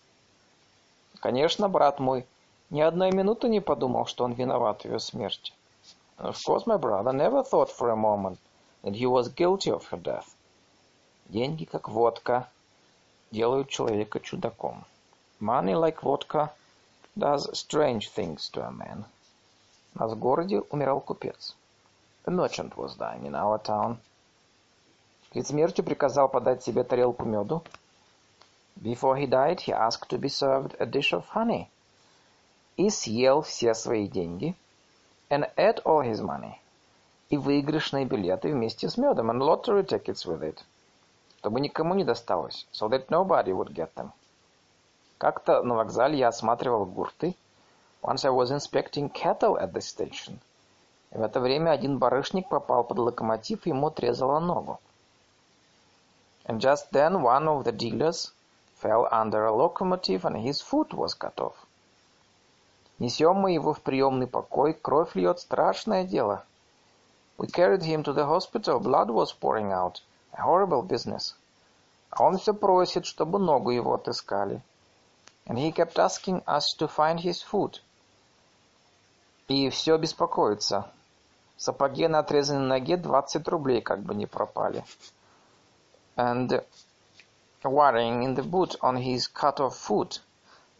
Конечно, 1.20 1.68
брат 1.68 2.00
мой, 2.00 2.24
ни 2.70 2.80
одной 2.80 3.12
минуты 3.12 3.50
не 3.50 3.60
подумал, 3.60 4.06
что 4.06 4.24
он 4.24 4.32
виноват 4.32 4.80
в 4.80 4.84
ее 4.86 4.98
смерти. 4.98 5.52
And 6.18 6.28
of 6.28 6.42
course 6.44 6.66
my 6.66 6.76
brother 6.76 7.12
never 7.12 7.42
thought 7.42 7.70
for 7.70 7.90
a 7.90 7.96
moment 7.96 8.38
that 8.82 8.96
he 8.96 9.06
was 9.06 9.28
guilty 9.28 9.70
of 9.70 9.86
her 9.86 9.98
death. 9.98 10.34
Деньги, 11.28 11.64
как 11.64 11.88
водка, 11.88 12.48
делают 13.30 13.68
человека 13.68 14.20
чудаком. 14.20 14.84
Money, 15.40 15.74
like 15.74 16.02
vodka, 16.02 16.52
does 17.16 17.48
strange 17.58 18.10
things 18.10 18.48
to 18.50 18.66
a 18.66 18.70
man. 18.70 19.04
У 19.94 19.98
нас 19.98 20.12
в 20.12 20.18
городе 20.18 20.60
умирал 20.70 21.00
купец. 21.00 21.54
A 22.24 22.30
merchant 22.30 22.76
was 22.76 22.96
dying 22.96 23.26
in 23.26 23.34
our 23.34 23.58
town. 23.58 23.98
Перед 25.32 25.46
смертью 25.46 25.84
приказал 25.84 26.28
подать 26.28 26.62
себе 26.62 26.84
тарелку 26.84 27.24
меду. 27.24 27.62
Before 28.80 29.16
he 29.16 29.26
died, 29.26 29.60
he 29.60 29.72
asked 29.72 30.08
to 30.10 30.18
be 30.18 30.28
served 30.28 30.76
a 30.78 30.86
dish 30.86 31.12
of 31.12 31.24
honey. 31.34 31.68
И 32.76 32.88
съел 32.90 33.42
все 33.42 33.74
свои 33.74 34.08
деньги. 34.08 34.54
And 35.32 35.48
ate 35.56 35.80
all 35.86 36.02
his 36.02 36.20
money. 36.20 36.58
И 37.30 37.38
выигрышные 37.38 38.04
билеты 38.04 38.52
вместе 38.52 38.90
с 38.90 38.98
медом. 38.98 39.30
And 39.30 39.40
lottery 39.40 39.82
tickets 39.82 40.26
with 40.26 40.42
it. 40.42 40.58
Чтобы 41.38 41.60
никому 41.60 41.94
не 41.94 42.04
досталось. 42.04 42.66
So 42.70 42.90
that 42.90 43.08
nobody 43.08 43.52
would 43.54 43.72
get 43.72 43.94
them. 43.94 44.10
Как-то 45.16 45.62
на 45.62 45.76
вокзале 45.76 46.18
я 46.18 46.28
осматривал 46.28 46.84
гурты. 46.84 47.34
Once 48.02 48.26
I 48.26 48.30
was 48.30 48.50
inspecting 48.50 49.10
cattle 49.10 49.56
at 49.56 49.72
the 49.72 49.80
station. 49.80 50.38
И 51.12 51.16
в 51.16 51.22
это 51.22 51.40
время 51.40 51.70
один 51.70 51.96
барышник 51.96 52.50
попал 52.50 52.84
под 52.84 52.98
локомотив, 52.98 53.66
и 53.66 53.70
ему 53.70 53.86
отрезало 53.86 54.38
ногу. 54.38 54.80
And 56.44 56.58
just 56.58 56.90
then 56.92 57.22
one 57.22 57.48
of 57.48 57.64
the 57.64 57.72
dealers 57.72 58.32
fell 58.74 59.08
under 59.10 59.46
a 59.46 59.52
locomotive 59.52 60.26
and 60.26 60.36
his 60.36 60.60
foot 60.60 60.92
was 60.92 61.14
cut 61.14 61.40
off. 61.40 61.56
Несем 62.98 63.36
мы 63.36 63.52
его 63.52 63.74
в 63.74 63.80
приемный 63.80 64.26
покой, 64.26 64.74
кровь 64.74 65.14
льет, 65.14 65.40
страшное 65.40 66.04
дело. 66.04 66.44
We 67.38 67.48
carried 67.48 67.82
him 67.82 68.04
to 68.04 68.12
the 68.12 68.26
hospital, 68.26 68.78
blood 68.78 69.10
was 69.10 69.32
pouring 69.32 69.72
out. 69.72 70.02
A 70.32 70.42
horrible 70.42 70.82
business. 70.82 71.34
А 72.10 72.24
он 72.24 72.38
все 72.38 72.54
просит, 72.54 73.06
чтобы 73.06 73.38
ногу 73.38 73.70
его 73.70 73.94
отыскали. 73.94 74.62
And 75.46 75.58
he 75.58 75.72
kept 75.72 75.98
asking 75.98 76.44
us 76.46 76.74
to 76.78 76.88
find 76.88 77.18
his 77.18 77.42
foot. 77.42 77.80
И 79.48 79.68
все 79.70 79.96
беспокоится. 79.96 80.90
В 81.56 81.62
сапоге 81.62 82.08
на 82.08 82.20
отрезанной 82.20 82.66
ноге 82.66 82.96
20 82.96 83.48
рублей 83.48 83.80
как 83.80 84.00
бы 84.00 84.14
не 84.14 84.26
пропали. 84.26 84.84
And 86.16 86.64
worrying 87.64 88.22
in 88.22 88.34
the 88.34 88.42
boot 88.42 88.76
on 88.80 88.96
his 88.96 89.26
cut-off 89.26 89.76
foot, 89.76 90.20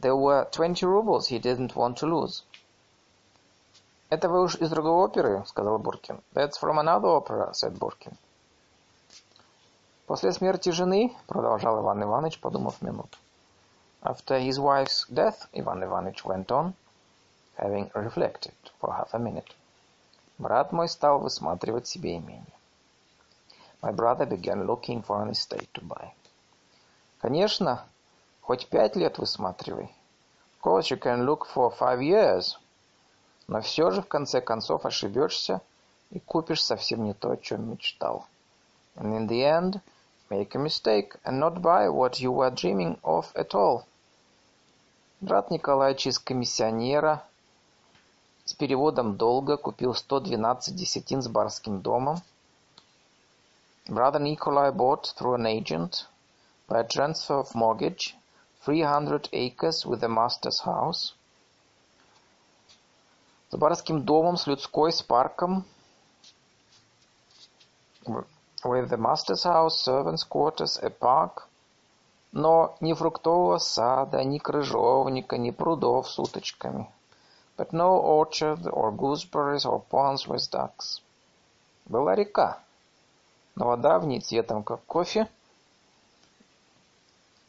there 0.03 0.17
were 0.17 0.49
20 0.51 0.85
rubles 0.85 1.29
he 1.29 1.39
didn't 1.39 1.77
want 1.77 1.97
to 1.99 2.07
lose. 2.07 2.43
«Это 4.11 4.29
вы 4.29 4.43
уж 4.43 4.57
из 4.57 4.69
другой 4.69 5.07
оперы?»— 5.07 5.45
сказал 5.47 5.79
Буркин. 5.79 6.21
«That's 6.35 6.59
from 6.61 6.79
another 6.79 7.09
opera»,— 7.09 7.53
said 7.55 7.79
Буркин. 7.79 8.19
«После 10.07 10.33
смерти 10.33 10.71
жены»,— 10.71 11.17
продолжал 11.29 11.81
Иван 11.81 12.03
Иванович, 12.03 12.41
подумав 12.41 12.83
минуту. 12.83 13.17
After 14.03 14.39
his 14.41 14.59
wife's 14.59 15.07
death, 15.09 15.47
Ivan 15.55 15.83
Ivanich 15.83 16.25
went 16.25 16.51
on, 16.51 16.75
having 17.57 17.91
reflected 17.95 18.53
for 18.81 18.93
half 18.93 19.15
a 19.15 19.19
minute. 19.19 19.55
Брат 20.37 20.73
мой 20.73 20.89
стал 20.89 21.21
высматривать 21.21 21.87
себе 21.87 22.17
имение. 22.17 22.59
My 23.81 23.93
brother 23.93 24.27
began 24.27 24.67
looking 24.67 25.03
for 25.03 25.23
an 25.23 25.31
estate 25.31 25.73
to 25.73 25.81
buy. 25.83 26.13
Конечно, 27.21 27.85
хоть 28.43 28.69
пять 28.69 28.97
лет 28.97 29.19
высматривай. 29.19 29.95
Of 30.61 30.63
course, 30.63 30.91
you 30.91 30.99
can 30.99 31.25
look 31.25 31.47
for 31.47 31.73
five 31.77 32.01
years. 32.01 32.59
Но 33.49 33.61
все 33.61 33.91
же, 33.91 34.03
в 34.03 34.09
конце 34.09 34.41
концов, 34.41 34.85
ошибешься 34.85 35.61
и 36.11 36.21
купишь 36.21 36.63
совсем 36.63 37.05
не 37.05 37.15
то, 37.15 37.31
о 37.31 37.37
чем 37.37 37.71
мечтал. 37.71 38.27
And 38.97 39.17
in 39.17 39.27
the 39.27 39.43
end, 39.43 39.81
make 40.29 40.55
a 40.55 40.59
mistake 40.59 41.19
and 41.25 41.39
not 41.39 41.63
buy 41.63 41.89
what 41.89 42.21
you 42.21 42.33
were 42.33 42.51
dreaming 42.51 42.99
of 43.03 43.27
at 43.35 43.55
all. 43.55 43.85
Брат 45.21 45.51
Николаевич 45.51 46.09
из 46.09 46.19
комиссионера 46.19 47.25
с 48.45 48.55
переводом 48.55 49.17
долга 49.17 49.57
купил 49.57 49.95
112 49.95 50.75
десятин 50.75 51.23
с 51.23 51.29
барским 51.29 51.81
домом. 51.81 52.19
Brother 53.89 54.21
Nikolai 54.21 54.73
bought 54.73 55.13
through 55.17 55.35
an 55.35 55.47
agent, 55.47 56.07
by 56.69 56.81
a 56.81 56.85
transfer 56.85 57.39
of 57.41 57.55
mortgage, 57.55 58.17
300 58.65 59.29
acres 59.33 59.85
with 59.85 60.01
the 60.01 60.09
master's 60.09 60.61
house. 60.65 61.15
С 63.51 63.57
барским 63.57 64.05
домом, 64.05 64.37
с 64.37 64.47
людской, 64.47 64.93
с 64.93 65.03
парком. 65.03 65.65
With 68.07 68.89
the 68.89 68.97
master's 68.97 69.45
house, 69.45 69.77
servants' 69.77 70.25
quarters, 70.25 70.79
a 70.81 70.91
park. 70.91 71.49
Но 72.31 72.77
ни 72.81 72.95
фруктового 72.95 73.59
сада, 73.59 74.23
ни 74.25 74.39
крыжовника, 74.39 75.37
ни 75.37 75.51
прудов 75.51 76.09
с 76.09 76.19
уточками. 76.19 76.89
But 77.57 77.73
no 77.73 78.01
orchard, 78.01 78.67
or 78.67 78.91
gooseberries, 78.91 79.67
or 79.67 79.83
ponds 79.91 80.27
with 80.27 80.49
ducks. 80.51 81.03
Была 81.85 82.15
река, 82.15 82.61
но 83.57 83.67
вода 83.67 83.99
в 83.99 84.07
ней 84.07 84.21
цветом, 84.21 84.63
как 84.63 84.85
кофе. 84.87 85.29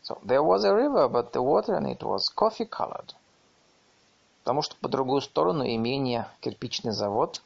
So 0.02 0.18
there 0.22 0.42
was 0.42 0.64
a 0.64 0.74
river, 0.74 1.08
but 1.08 1.32
the 1.32 1.42
water 1.42 1.76
in 1.76 1.86
it 1.86 2.02
was 2.02 2.28
coffee 2.34 2.64
colored. 2.64 3.14
Потому 4.42 4.62
что 4.62 4.76
по 4.76 4.88
другую 4.88 5.20
сторону 5.20 5.64
имения 5.64 6.28
кирпичный 6.40 6.92
завод. 6.92 7.42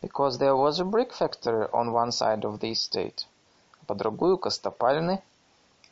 Because 0.00 0.38
there 0.38 0.56
was 0.56 0.80
a 0.80 0.84
brick 0.84 1.12
factory 1.12 1.68
on 1.70 1.92
one 1.92 2.10
side 2.10 2.44
of 2.44 2.58
the 2.58 2.72
estate. 2.72 3.26
По 3.86 3.94
другую 3.94 4.38
костопальны. 4.38 5.22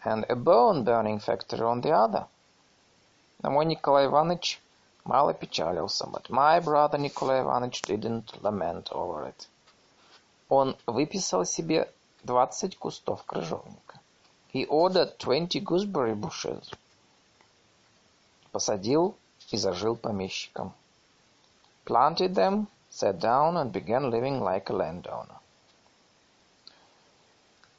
And 0.05 0.25
a 0.29 0.35
bone 0.35 0.83
burning 0.83 1.21
factory 1.21 1.61
on 1.61 1.83
the 1.83 1.93
other. 1.93 2.27
Но 3.43 3.51
мой 3.51 3.65
Николай 3.67 4.07
Иванович 4.07 4.61
мало 5.05 5.33
печалился, 5.33 6.07
but 6.07 6.29
my 6.31 6.61
brother 6.61 6.99
Nikolai 6.99 7.43
Ivanovich 7.43 7.83
didn't 7.83 8.43
lament 8.43 8.91
over 8.91 9.29
it. 9.29 9.49
Он 10.49 10.77
выписал 10.87 11.45
себе 11.45 11.89
20 12.25 12.77
кустов 12.77 13.25
крыжовника. 13.25 13.94
He 14.56 14.66
ordered 14.68 15.20
20 15.20 15.60
gooseberry 15.66 16.16
bushes. 16.16 16.72
Посадил 18.54 19.18
и 19.52 19.58
зажил 19.58 19.98
помещиком. 19.98 20.72
Planted 21.84 22.36
them, 22.36 22.68
sat 22.90 23.20
down 23.20 23.58
and 23.58 23.74
began 23.74 24.10
living 24.10 24.40
like 24.40 24.70
a 24.70 24.74
landowner. 24.74 25.42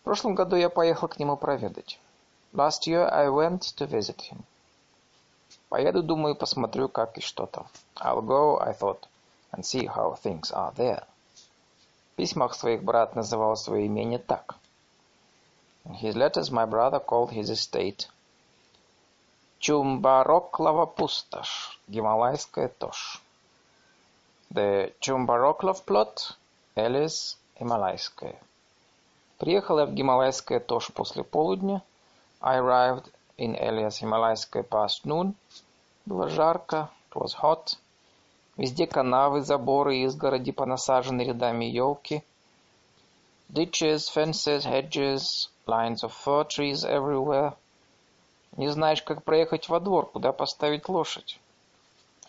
В 0.01 0.05
прошлом 0.05 0.35
году 0.35 0.57
я 0.57 0.69
поехал 0.69 1.09
к 1.09 1.19
нему 1.19 1.39
проведать. 1.39 1.99
Last 2.53 2.87
year 2.87 3.11
I 3.11 3.29
went 3.29 3.61
to 3.79 3.87
visit 3.87 4.21
him. 4.31 4.45
Поеду, 5.71 6.03
думаю, 6.03 6.37
посмотрю, 6.37 6.91
как 6.91 7.17
и 7.17 7.23
что 7.23 7.47
там. 7.47 7.67
I'll 7.97 8.21
go, 8.21 8.61
I 8.61 8.75
thought, 8.75 9.09
and 9.53 9.65
see 9.65 9.87
how 9.87 10.15
things 10.23 10.53
are 10.53 10.75
there. 10.75 11.07
В 12.13 12.17
письмах 12.17 12.55
своих 12.55 12.85
брат 12.85 13.15
называл 13.17 13.57
свое 13.57 13.87
имение 13.87 14.19
так. 14.19 14.57
In 15.89 15.95
his 15.95 16.17
letters 16.17 16.51
my 16.51 16.67
brother 16.67 17.01
called 17.01 17.31
his 17.31 17.49
estate 17.49 18.09
Чумбароклова 19.61 20.87
пустошь, 20.87 21.81
Гималайская 21.89 22.69
тошь. 22.69 23.23
The 24.53 24.93
Chumbaroklov 25.01 25.85
plot, 25.85 26.35
Элис 26.77 27.39
Гималайская. 27.59 28.37
Приехал 29.39 29.79
я 29.79 29.87
в 29.87 29.95
Гималайское 29.95 30.61
тошь 30.61 30.93
после 30.93 31.25
полудня. 31.25 31.83
I 32.41 32.59
arrived 32.59 33.11
in 33.39 33.55
Elias 33.57 34.01
Himalayskaya 34.01 34.63
past 34.63 35.05
noon. 35.05 35.35
Было 36.05 36.29
жарко, 36.29 36.91
it 37.11 37.21
was 37.21 37.35
hot. 37.35 37.77
Везде 38.57 38.87
канавы, 38.87 39.43
заборы, 39.43 39.99
изгороди 40.05 40.53
понасажены 40.53 41.23
рядами 41.23 41.65
елки. 41.65 42.23
Ditches, 43.54 44.08
fences, 44.10 44.64
hedges, 44.64 45.50
lines 45.68 46.04
of 46.04 46.14
fir 46.14 46.46
trees 46.46 46.86
everywhere. 46.86 47.56
Не 48.58 48.70
знаешь, 48.70 49.02
как 49.02 49.24
проехать 49.24 49.68
во 49.68 49.80
двор, 49.80 50.06
куда 50.06 50.32
поставить 50.32 50.88
лошадь. 50.88 51.40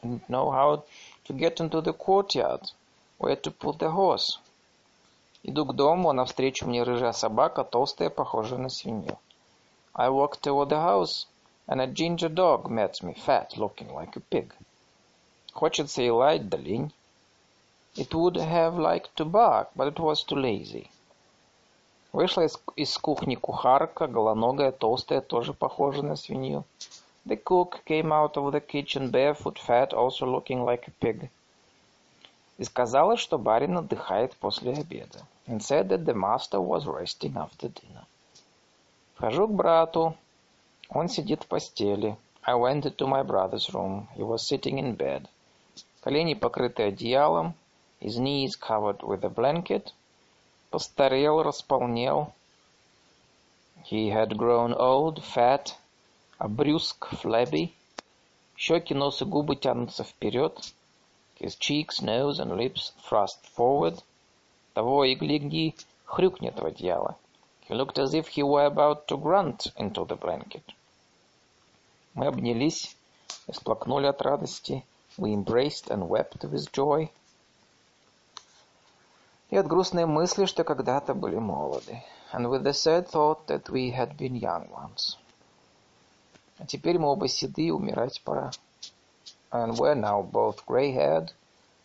Didn't 0.02 0.28
know 0.28 0.50
how 0.50 0.82
to 1.26 1.32
get 1.32 1.60
into 1.60 1.80
the 1.80 1.92
courtyard, 1.92 2.72
where 3.18 3.36
to 3.36 3.50
put 3.52 3.78
the 3.78 3.90
horse. 3.90 4.38
Иду 5.44 5.64
к 5.64 5.74
дому, 5.74 6.10
а 6.10 6.12
навстречу 6.12 6.66
мне 6.66 6.82
рыжая 6.82 7.12
собака, 7.12 7.62
толстая, 7.62 8.10
похожая 8.10 8.58
на 8.58 8.68
свинью. 8.68 9.16
I 9.94 10.08
walked 10.08 10.42
toward 10.42 10.70
the 10.70 10.80
house, 10.80 11.26
and 11.68 11.80
a 11.80 11.86
ginger 11.86 12.28
dog 12.28 12.68
met 12.68 13.02
me, 13.02 13.14
fat, 13.14 13.56
looking 13.56 13.92
like 13.92 14.16
a 14.16 14.20
pig. 14.20 14.52
Хочется 15.52 16.02
и 16.02 16.10
лаять, 16.10 16.48
да 16.48 16.58
лень. 16.58 16.92
It 17.94 18.14
would 18.14 18.36
have 18.36 18.78
liked 18.78 19.14
to 19.16 19.24
bark, 19.24 19.68
but 19.76 19.86
it 19.86 20.00
was 20.00 20.24
too 20.24 20.36
lazy. 20.36 20.90
Вышла 22.13 22.43
из, 22.45 22.59
из 22.75 22.97
кухни 22.97 23.35
кухарка, 23.35 24.07
голоногая, 24.07 24.71
толстая, 24.71 25.21
тоже 25.21 25.53
похожая 25.53 26.03
на 26.03 26.15
свинью. 26.15 26.63
The 27.25 27.35
cook 27.43 27.83
came 27.85 28.13
out 28.13 28.35
of 28.35 28.51
the 28.53 28.61
kitchen 28.61 29.11
barefoot, 29.11 29.57
fat, 29.59 29.93
also 29.93 30.25
looking 30.25 30.63
like 30.63 30.87
a 30.87 30.91
pig. 30.99 31.29
И 32.57 32.63
сказала, 32.63 33.17
что 33.17 33.37
барин 33.37 33.77
отдыхает 33.77 34.35
после 34.37 34.71
обеда. 34.71 35.25
And 35.45 35.59
said 35.59 35.89
that 35.89 36.05
the 36.05 36.13
master 36.13 36.59
was 36.59 36.85
resting 36.85 37.35
after 37.35 37.69
dinner. 37.69 38.05
Вхожу 39.15 39.47
к 39.47 39.51
брату. 39.51 40.15
Он 40.89 41.09
сидит 41.09 41.43
в 41.43 41.47
постели. 41.47 42.15
I 42.43 42.53
went 42.53 42.85
into 42.85 43.07
my 43.07 43.23
brother's 43.23 43.73
room. 43.73 44.07
He 44.15 44.23
was 44.23 44.47
sitting 44.47 44.79
in 44.79 44.95
bed. 44.95 45.27
Колени 46.01 46.33
покрыты 46.33 46.83
одеялом. 46.83 47.53
His 47.99 48.17
knees 48.17 48.55
covered 48.55 49.01
with 49.01 49.23
a 49.25 49.29
blanket. 49.29 49.91
Постарел, 50.70 51.42
располнел. 51.42 52.32
He 53.84 54.10
had 54.10 54.36
grown 54.36 54.74
old, 54.74 55.22
fat, 55.22 55.74
обрюзг, 56.38 57.08
flabby. 57.20 57.72
Щеки, 58.56 58.94
нос 58.94 59.22
и 59.22 59.24
губы 59.24 59.56
тянутся 59.56 60.04
вперед. 60.04 60.72
His 61.38 61.56
cheeks, 61.58 62.00
nose 62.00 62.38
and 62.38 62.56
lips 62.56 62.92
thrust 63.08 63.44
forward. 63.56 64.02
Того 64.74 65.04
и 65.04 65.14
гляди, 65.14 65.74
хрюкнет 66.04 66.60
в 66.60 66.64
одеяло. 66.64 67.16
He 67.68 67.74
looked 67.74 67.98
as 67.98 68.14
if 68.14 68.28
he 68.28 68.42
were 68.42 68.66
about 68.66 69.06
to 69.08 69.16
grunt 69.16 69.66
into 69.76 70.04
the 70.04 70.16
blanket. 70.16 70.64
Мы 72.14 72.26
обнялись 72.26 72.96
и 73.46 73.52
всплакнули 73.52 74.06
от 74.06 74.22
радости. 74.22 74.84
We 75.18 75.34
embraced 75.34 75.88
and 75.88 76.08
wept 76.08 76.44
with 76.44 76.72
joy. 76.72 77.10
И 79.49 79.55
от 79.55 79.67
грустной 79.67 80.05
мысли, 80.05 80.45
что 80.45 80.63
когда-то 80.63 81.13
были 81.13 81.37
молоды. 81.37 82.03
And 82.33 82.49
with 82.49 82.63
the 82.63 82.73
sad 82.73 83.07
thought 83.09 83.45
that 83.47 83.69
we 83.69 83.91
had 83.91 84.17
been 84.17 84.35
young 84.35 84.69
once. 84.69 85.17
А 86.57 86.65
теперь 86.65 86.99
мы 86.99 87.09
оба 87.09 87.27
седы, 87.27 87.71
умирать 87.71 88.21
пора. 88.23 88.51
And 89.51 89.77
we're 89.77 89.95
now 89.95 90.21
both 90.21 90.65
gray-haired. 90.65 91.31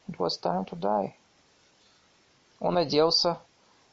It 0.09 0.19
was 0.19 0.37
time 0.41 0.65
to 0.67 0.77
die. 0.77 1.15
Он 2.59 2.77
оделся 2.77 3.39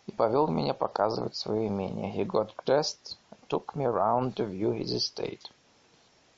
и 0.08 0.12
повел 0.12 0.48
меня 0.48 0.74
показывать 0.74 1.36
свое 1.36 1.68
имение. 1.68 2.12
He 2.12 2.26
got 2.26 2.56
dressed 2.66 3.18
and 3.30 3.40
took 3.50 3.76
me 3.76 3.86
around 3.86 4.36
to 4.36 4.46
view 4.46 4.72
his 4.72 4.92
estate. 4.92 5.52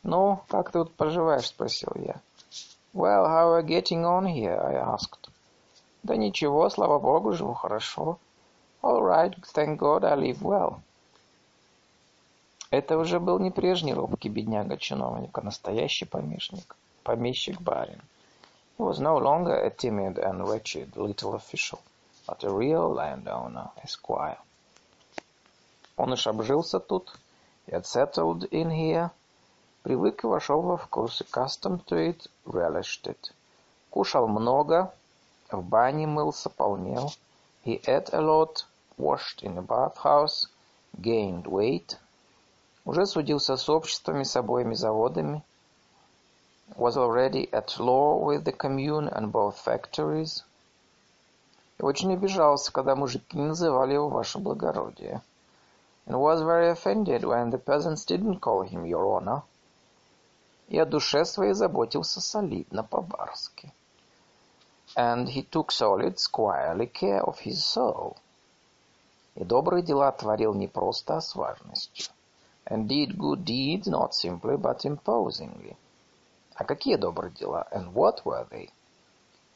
«Ну, 0.03 0.41
как 0.49 0.71
ты 0.71 0.79
тут 0.79 0.95
поживаешь?»— 0.95 1.47
спросил 1.47 1.91
я. 1.95 2.21
«Well, 2.93 3.27
how 3.27 3.51
are 3.51 3.61
you 3.61 3.67
getting 3.67 4.03
on 4.03 4.25
here?»— 4.25 4.59
I 4.65 4.73
asked. 4.73 5.20
«Да 6.03 6.15
ничего, 6.15 6.69
слава 6.69 6.99
богу, 6.99 7.33
живу 7.33 7.53
хорошо. 7.53 8.17
All 8.81 9.01
right, 9.01 9.35
thank 9.53 9.77
God, 9.77 10.03
I 10.03 10.15
live 10.15 10.41
well». 10.41 10.79
Это 12.71 12.97
уже 12.97 13.19
был 13.19 13.37
не 13.39 13.51
прежний 13.51 13.93
робкий 13.93 14.29
бедняга-чиновник, 14.29 15.37
а 15.37 15.41
настоящий 15.41 16.05
помещик, 16.05 16.75
помещик-барин. 17.03 18.01
He 18.77 18.83
was 18.83 18.99
no 18.99 19.17
longer 19.19 19.53
a 19.53 19.69
timid 19.69 20.17
and 20.17 20.47
wretched 20.47 20.95
little 20.95 21.35
official, 21.35 21.79
but 22.25 22.43
a 22.43 22.49
real 22.49 22.93
landowner, 22.93 23.69
esquire. 23.83 24.37
Он 25.97 26.13
уж 26.13 26.25
обжился 26.25 26.79
тут, 26.79 27.11
he 27.67 27.73
had 27.73 27.85
settled 27.85 28.49
in 28.49 28.71
here, 28.71 29.11
привык 29.83 30.23
и 30.23 30.27
вошел 30.27 30.61
во 30.61 30.77
вкус, 30.77 31.21
accustomed 31.21 31.85
to 31.85 31.97
it, 31.97 32.27
relished 32.45 33.03
it. 33.03 33.31
Кушал 33.89 34.27
много, 34.27 34.93
в 35.50 35.62
бане 35.62 36.06
мылся, 36.06 36.50
полнел. 36.50 37.12
He 37.64 37.80
ate 37.86 38.12
a 38.12 38.20
lot, 38.20 38.64
washed 38.96 39.42
in 39.42 39.58
a 39.58 39.62
bathhouse, 39.62 40.46
gained 41.00 41.44
weight, 41.44 41.98
уже 42.84 43.06
судился 43.06 43.56
с 43.56 43.68
обществами, 43.68 44.22
с 44.22 44.36
обоими 44.36 44.74
заводами, 44.74 45.42
was 46.76 46.96
already 46.96 47.50
at 47.50 47.78
law 47.78 48.16
with 48.18 48.44
the 48.44 48.52
commune 48.52 49.08
and 49.08 49.32
both 49.32 49.56
factories, 49.56 50.44
и 51.78 51.82
очень 51.82 52.12
обижался, 52.14 52.72
когда 52.72 52.94
мужики 52.94 53.36
называли 53.36 53.94
его 53.94 54.08
«Ваше 54.08 54.38
благородие», 54.38 55.22
and 56.06 56.16
was 56.18 56.40
very 56.42 56.70
offended 56.70 57.24
when 57.24 57.50
the 57.50 57.58
peasants 57.58 58.04
didn't 58.04 58.40
call 58.40 58.62
him 58.62 58.84
your 58.84 59.04
honor, 59.06 59.42
и 60.68 60.78
о 60.78 60.86
душе 60.86 61.24
своей 61.24 61.52
заботился 61.52 62.20
солидно 62.20 62.84
по-барски. 62.84 63.72
And 64.95 65.29
he 65.29 65.43
took 65.43 65.71
solid, 65.71 66.17
squirely 66.17 66.91
care 66.91 67.23
of 67.23 67.39
his 67.39 67.63
soul. 67.63 68.17
И 69.35 69.43
добрые 69.43 69.83
дела 69.83 70.11
творил 70.11 70.53
не 70.53 70.67
просто, 70.67 71.17
а 71.17 71.21
с 71.21 71.35
важностью 71.35 72.11
and 72.71 72.87
did 72.87 73.17
good 73.17 73.43
deeds 73.43 73.87
not 73.87 74.13
simply 74.13 74.55
but 74.55 74.85
imposingly. 74.85 75.75
А 76.55 76.63
какие 76.63 76.95
добрые 76.95 77.33
дела? 77.33 77.67
And 77.71 77.93
what 77.93 78.23
were 78.23 78.47
they? 78.49 78.69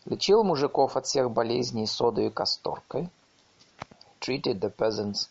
Лечил 0.06 0.44
мужиков 0.44 0.98
от 0.98 1.06
всех 1.06 1.32
болезней 1.32 1.88
содой 1.88 2.28
и 2.28 2.30
касторкой. 2.30 3.10
Treated 4.20 4.60
the 4.60 4.70
peasants 4.70 5.30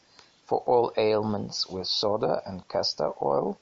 for 0.49 0.62
all 0.67 0.93
ailments 0.97 1.69
with 1.69 1.87
soda 1.87 2.43
and 2.47 2.67
castor 2.69 3.12
oil. 3.21 3.57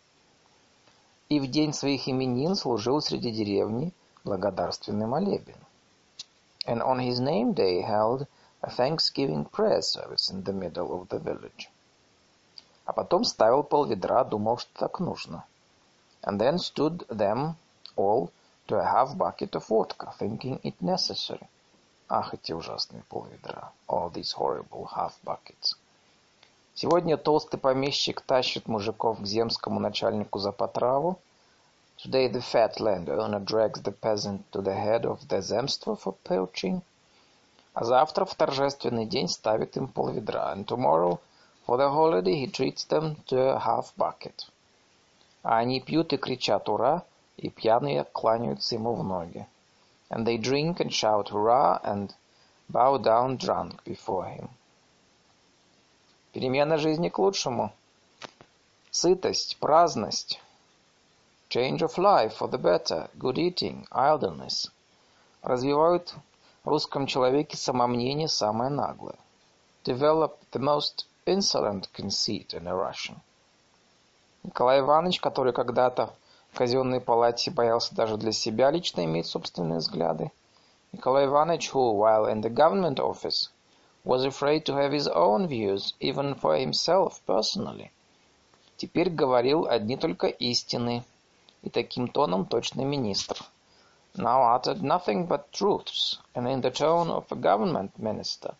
И 1.28 1.40
в 1.40 1.50
день 1.50 1.72
своих 1.72 2.08
именин 2.08 2.54
служил 2.54 3.00
среди 3.00 3.30
деревни 3.30 3.92
благодарственный 4.24 5.06
молебен. 5.06 5.56
And 6.65 6.81
on 6.81 6.99
his 6.99 7.19
name 7.19 7.53
day 7.53 7.81
held 7.81 8.27
a 8.61 8.69
thanksgiving 8.69 9.45
prayer 9.45 9.81
service 9.81 10.29
in 10.29 10.43
the 10.43 10.53
middle 10.53 10.93
of 10.93 11.09
the 11.09 11.19
village. 11.19 11.69
а 12.87 12.93
потом 12.93 13.25
ставил 13.25 13.63
полведра, 13.63 14.23
думал, 14.23 14.57
что 14.57 14.71
так 14.79 14.99
нужно. 15.01 15.43
And 16.23 16.39
then 16.39 16.57
stood 16.57 17.05
them 17.09 17.55
all 17.97 18.31
to 18.67 18.79
a 18.79 18.83
half 18.83 19.17
bucket 19.17 19.55
of 19.55 19.67
vodka, 19.67 20.13
thinking 20.17 20.59
it 20.63 20.75
necessary. 20.79 21.47
Ах, 22.07 22.33
эти 22.33 22.53
ужасные 22.53 23.03
полведра. 23.09 23.73
All 23.89 24.09
these 24.09 24.31
horrible 24.37 24.87
half 24.95 25.13
buckets. 25.21 25.75
Сегодня 26.73 27.17
толстый 27.17 27.57
помещик 27.57 28.21
тащит 28.21 28.67
мужиков 28.69 29.21
к 29.21 29.25
земскому 29.25 29.81
начальнику 29.81 30.39
за 30.39 30.53
потраву. 30.53 31.19
Today 32.01 32.27
the 32.27 32.41
fat 32.41 32.79
landowner 32.79 33.39
drags 33.39 33.81
the 33.81 33.91
peasant 33.91 34.51
to 34.51 34.61
the 34.61 34.75
head 34.75 35.05
of 35.05 35.27
the 35.27 35.41
земство 35.41 35.95
for 35.95 36.15
poaching. 36.23 36.81
А 37.73 37.83
завтра 37.83 38.25
в 38.25 38.35
торжественный 38.35 39.05
день 39.05 39.27
ставит 39.27 39.77
им 39.77 39.87
полведра. 39.87 40.53
And 40.55 40.65
tomorrow 40.65 41.19
For 41.67 41.75
the 41.75 41.89
holiday 41.89 42.35
he 42.35 42.47
treats 42.47 42.85
them 42.85 43.17
to 43.27 43.37
a 43.55 43.59
half 43.59 43.93
bucket. 43.97 44.45
А 45.43 45.57
они 45.57 45.81
пьют 45.81 46.13
и 46.13 46.17
кричат 46.17 46.69
«Ура!» 46.69 47.03
и 47.35 47.49
пьяные 47.49 48.05
кланяются 48.05 48.75
ему 48.75 48.95
в 48.95 49.03
ноги. 49.03 49.45
And 50.09 50.25
they 50.25 50.37
drink 50.37 50.79
and 50.79 50.91
shout 50.91 51.27
«Hurrah!» 51.27 51.81
and 51.83 52.15
bow 52.69 52.97
down 52.97 53.35
drunk 53.35 53.83
before 53.83 54.29
him. 54.33 54.49
Перемена 56.31 56.77
жизни 56.77 57.09
к 57.09 57.19
лучшему. 57.19 57.73
Сытость, 58.89 59.57
праздность. 59.59 60.39
Change 61.52 61.82
of 61.82 61.98
life 61.98 62.32
for 62.32 62.48
the 62.48 62.56
better, 62.56 63.10
good 63.18 63.36
eating, 63.36 63.86
idleness. 63.92 64.70
Развивают 65.42 66.14
в 66.64 66.68
русском 66.68 67.06
человеке 67.06 67.58
самомнение 67.58 68.26
самое 68.26 68.70
наглое. 68.70 69.18
Develop 69.84 70.38
the 70.52 70.60
most 70.60 71.04
insolent 71.26 71.92
conceit 71.92 72.54
in 72.54 72.66
a 72.66 72.74
Russian. 72.74 73.20
Николай 74.42 74.80
Иванович, 74.80 75.20
который 75.20 75.52
когда-то 75.52 76.14
в 76.52 76.56
казенной 76.56 77.02
палате 77.02 77.50
боялся 77.50 77.94
даже 77.94 78.16
для 78.16 78.32
себя 78.32 78.70
лично 78.70 79.04
иметь 79.04 79.26
собственные 79.26 79.80
взгляды. 79.80 80.32
Николай 80.92 81.26
Иванович, 81.26 81.72
who, 81.74 81.92
while 81.92 82.24
in 82.24 82.40
the 82.40 82.48
government 82.48 82.98
office, 82.98 83.50
was 84.04 84.24
afraid 84.24 84.64
to 84.64 84.74
have 84.74 84.92
his 84.92 85.06
own 85.06 85.46
views, 85.48 85.92
even 86.00 86.34
for 86.34 86.56
himself 86.56 87.20
personally, 87.26 87.90
теперь 88.78 89.10
говорил 89.10 89.66
одни 89.66 89.98
только 89.98 90.28
истины, 90.28 91.04
и 91.62 91.70
таким 91.70 92.08
тоном 92.08 92.46
точно 92.46 92.82
министр. 92.82 93.36
Now 94.14 94.54
uttered 94.54 94.82
nothing 94.82 95.26
but 95.26 95.50
truths, 95.52 96.18
and 96.34 96.46
in 96.46 96.60
the 96.60 96.70
tone 96.70 97.10
of 97.10 97.24
a 97.30 97.34
government 97.34 97.98
minister. 97.98 98.54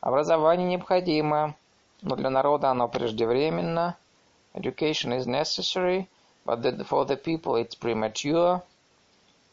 Образование 0.00 0.68
необходимо, 0.68 1.54
но 2.02 2.16
для 2.16 2.30
народа 2.30 2.70
оно 2.70 2.86
преждевременно. 2.88 3.96
Education 4.54 5.12
is 5.12 5.26
necessary, 5.26 6.08
but 6.44 6.62
for 6.86 7.06
the 7.06 7.16
people 7.16 7.56
it's 7.56 7.74
premature. 7.74 8.62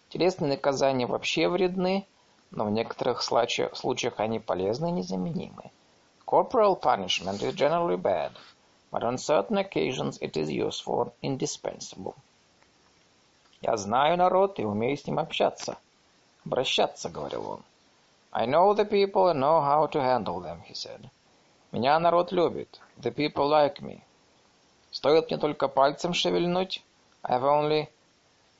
Телесные 0.09 0.49
наказания 0.49 1.07
вообще 1.07 1.47
вредны, 1.47 2.05
но 2.51 2.65
в 2.65 2.71
некоторых 2.71 3.21
случаях 3.21 4.19
они 4.19 4.39
полезны 4.39 4.89
и 4.89 4.91
незаменимы. 4.91 5.71
Corporal 6.25 6.75
punishment 6.79 7.41
is 7.41 7.53
generally 7.53 7.97
bad, 7.97 8.31
but 8.91 9.03
on 9.03 9.17
certain 9.17 9.57
occasions 9.57 10.17
it 10.21 10.35
is 10.35 10.49
useful 10.49 11.01
and 11.01 11.11
indispensable. 11.21 12.15
Я 13.67 13.77
знаю 13.77 14.15
народ 14.17 14.59
и 14.59 14.63
умею 14.63 14.95
с 14.95 15.07
ним 15.07 15.17
общаться. 15.17 15.77
Обращаться, 16.45 17.09
говорил 17.09 17.49
он. 17.49 17.63
I 18.31 18.45
know 18.45 18.75
the 18.75 18.87
people 18.87 19.27
and 19.29 19.39
know 19.39 19.59
how 19.59 19.87
to 19.87 19.99
handle 19.99 20.39
them, 20.39 20.61
he 20.69 20.75
said. 20.75 21.09
Меня 21.71 21.97
народ 21.99 22.31
любит. 22.31 22.79
The 22.97 23.11
people 23.11 23.49
like 23.49 23.81
me. 23.81 24.01
Стоит 24.91 25.31
мне 25.31 25.39
только 25.39 25.67
пальцем 25.67 26.13
шевельнуть, 26.13 26.83
I 27.23 27.39
have 27.39 27.43
only 27.43 27.89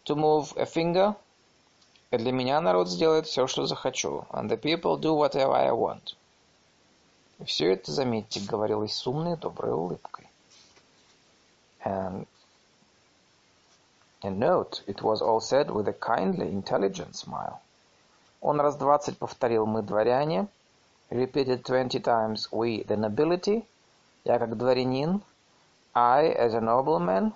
to 0.06 0.16
move 0.16 0.58
a 0.58 0.66
finger, 0.66 1.16
и 2.10 2.18
для 2.18 2.32
меня 2.32 2.60
народ 2.60 2.90
сделает 2.90 3.28
все, 3.28 3.46
что 3.46 3.68
захочу, 3.68 4.26
and 4.32 4.50
the 4.50 4.60
people 4.60 5.00
do 5.00 5.16
whatever 5.16 5.54
I 5.54 5.70
want. 5.70 6.16
И 7.38 7.46
все 7.46 7.74
это, 7.74 7.92
заметьте, 7.92 8.40
говорилось 8.40 8.96
с 8.96 9.06
умной 9.06 9.38
доброй 9.38 9.74
улыбкой. 9.74 10.28
And, 11.84 12.26
and 14.26 14.40
note, 14.40 14.82
it 14.88 15.02
was 15.02 15.22
all 15.22 15.40
said 15.40 15.70
with 15.70 15.88
a 15.88 15.94
kindly, 15.94 16.52
intelligent 16.52 17.16
smile. 17.16 17.62
Он 18.42 18.60
раз 18.60 18.76
двадцать 18.76 19.18
повторил 19.18 19.66
«мы 19.66 19.82
дворяне», 19.82 20.48
repeated 21.10 21.64
twenty 21.64 22.00
times 22.00 22.50
«we 22.52 22.84
the 22.86 22.98
nobility», 22.98 23.66
я 24.24 24.40
как 24.40 24.58
дворянин, 24.58 25.22
I 25.94 26.34
as 26.34 26.56
a 26.56 26.60
nobleman. 26.60 27.34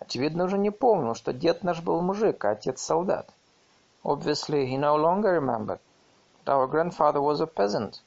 Очевидно, 0.00 0.44
уже 0.44 0.58
не 0.58 0.70
помнил, 0.70 1.14
что 1.14 1.32
дед 1.32 1.64
наш 1.64 1.80
был 1.80 2.02
мужик, 2.02 2.44
а 2.44 2.50
отец 2.50 2.82
солдат. 2.82 3.30
Obviously, 4.02 4.66
he 4.66 4.76
no 4.76 4.96
longer 4.96 5.40
remembered 5.40 5.80
that 6.44 6.54
our 6.54 6.66
grandfather 6.66 7.22
was 7.22 7.40
a 7.40 7.46
peasant 7.46 8.02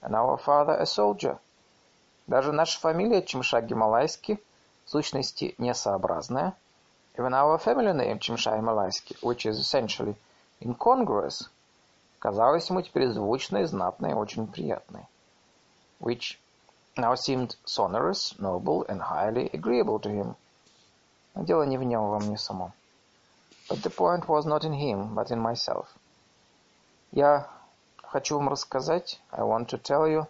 and 0.00 0.14
our 0.14 0.38
father 0.38 0.74
a 0.80 0.86
soldier. 0.86 1.38
Даже 2.26 2.52
наша 2.52 2.80
фамилия 2.80 3.22
Чимша 3.22 3.60
Гималайский 3.60 4.40
в 4.86 4.90
сущности 4.90 5.54
несообразная. 5.58 6.54
Even 7.18 7.34
our 7.34 7.58
family 7.58 7.92
name 7.92 8.18
Чимша 8.18 8.56
Гималайский, 8.56 9.16
which 9.20 9.44
is 9.44 9.58
essentially 9.58 10.16
incongruous, 10.60 11.48
казалась 12.18 12.70
ему 12.70 12.80
теперь 12.80 13.08
звучной, 13.08 13.66
знатной 13.66 14.14
очень 14.14 14.46
приятной. 14.46 15.06
Which 16.00 16.38
now 16.96 17.14
seemed 17.14 17.56
sonorous, 17.66 18.34
noble 18.38 18.86
and 18.88 19.02
highly 19.02 19.50
agreeable 19.52 20.00
to 20.00 20.10
him. 20.10 20.36
Но 21.34 21.44
дело 21.44 21.64
не 21.64 21.76
в 21.76 21.82
нем, 21.82 22.08
во 22.08 22.18
мне 22.18 22.38
самом. 22.38 22.72
But 23.68 23.82
the 23.82 23.90
point 23.90 24.26
was 24.26 24.46
not 24.46 24.64
in 24.64 24.72
him, 24.72 25.14
but 25.14 25.30
in 25.30 25.38
myself. 25.38 25.88
Я 27.10 27.46
хочу 28.02 28.36
вам 28.36 28.48
рассказать, 28.48 29.20
I 29.30 29.42
want 29.42 29.68
to 29.68 29.78
tell 29.78 30.06
you, 30.06 30.26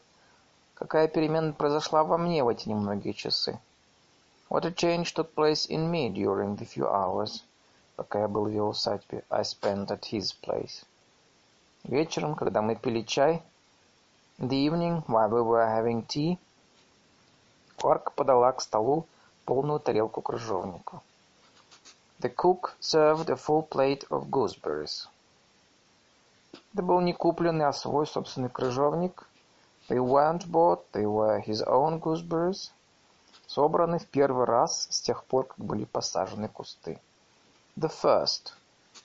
какая 0.75 1.07
перемена 1.07 1.53
произошла 1.53 2.03
во 2.03 2.19
мне 2.19 2.43
в 2.43 2.49
эти 2.49 2.69
немногие 2.69 3.15
часы. 3.15 3.61
What 4.52 4.66
a 4.66 4.72
change 4.72 5.14
took 5.14 5.36
place 5.36 5.66
in 5.66 5.92
me 5.92 6.10
during 6.10 6.56
the 6.56 6.66
few 6.66 6.88
hours, 6.88 7.44
пока 7.96 8.22
я 8.22 8.28
был 8.28 8.46
в 8.46 8.50
его 8.50 8.70
усадьбе, 8.70 9.24
I 9.30 9.44
spent 9.44 9.88
at 9.88 10.06
his 10.12 10.34
place. 10.42 10.86
Вечером, 11.84 12.36
когда 12.36 12.62
мы 12.62 12.76
пили 12.76 13.02
чай, 13.02 13.44
in 14.40 14.50
the 14.50 14.56
evening, 14.56 15.04
while 15.08 15.30
we 15.30 15.42
were 15.42 15.66
having 15.66 16.06
tea, 16.06 16.38
Кларк 17.78 18.14
подала 18.14 18.52
к 18.54 18.62
столу 18.62 19.06
полную 19.46 19.80
тарелку 19.80 20.22
крыжовнику. 20.22 21.02
The 22.20 22.34
cook 22.34 22.76
served 22.80 23.30
a 23.30 23.36
full 23.36 23.62
plate 23.62 24.08
of 24.10 24.30
gooseberries. 24.30 25.08
Это 26.74 26.82
был 26.84 27.02
не 27.02 27.14
купленный, 27.14 27.66
а 27.66 27.74
свой 27.74 28.08
собственный 28.08 28.50
крыжовник. 28.50 29.28
They 29.90 30.00
weren't 30.00 30.48
bought, 30.48 30.82
they 30.92 31.06
were 31.06 31.40
his 31.40 31.62
own 31.68 32.00
gooseberries. 32.00 32.72
Собраны 33.55 33.99
в 33.99 34.07
первый 34.07 34.47
раз 34.47 34.87
с 34.91 35.01
тех 35.03 35.25
пор, 35.25 35.47
как 35.47 35.59
были 35.59 35.85
посажены 35.85 36.49
кусты. 36.49 36.99
The 37.77 37.91
first, 37.91 38.53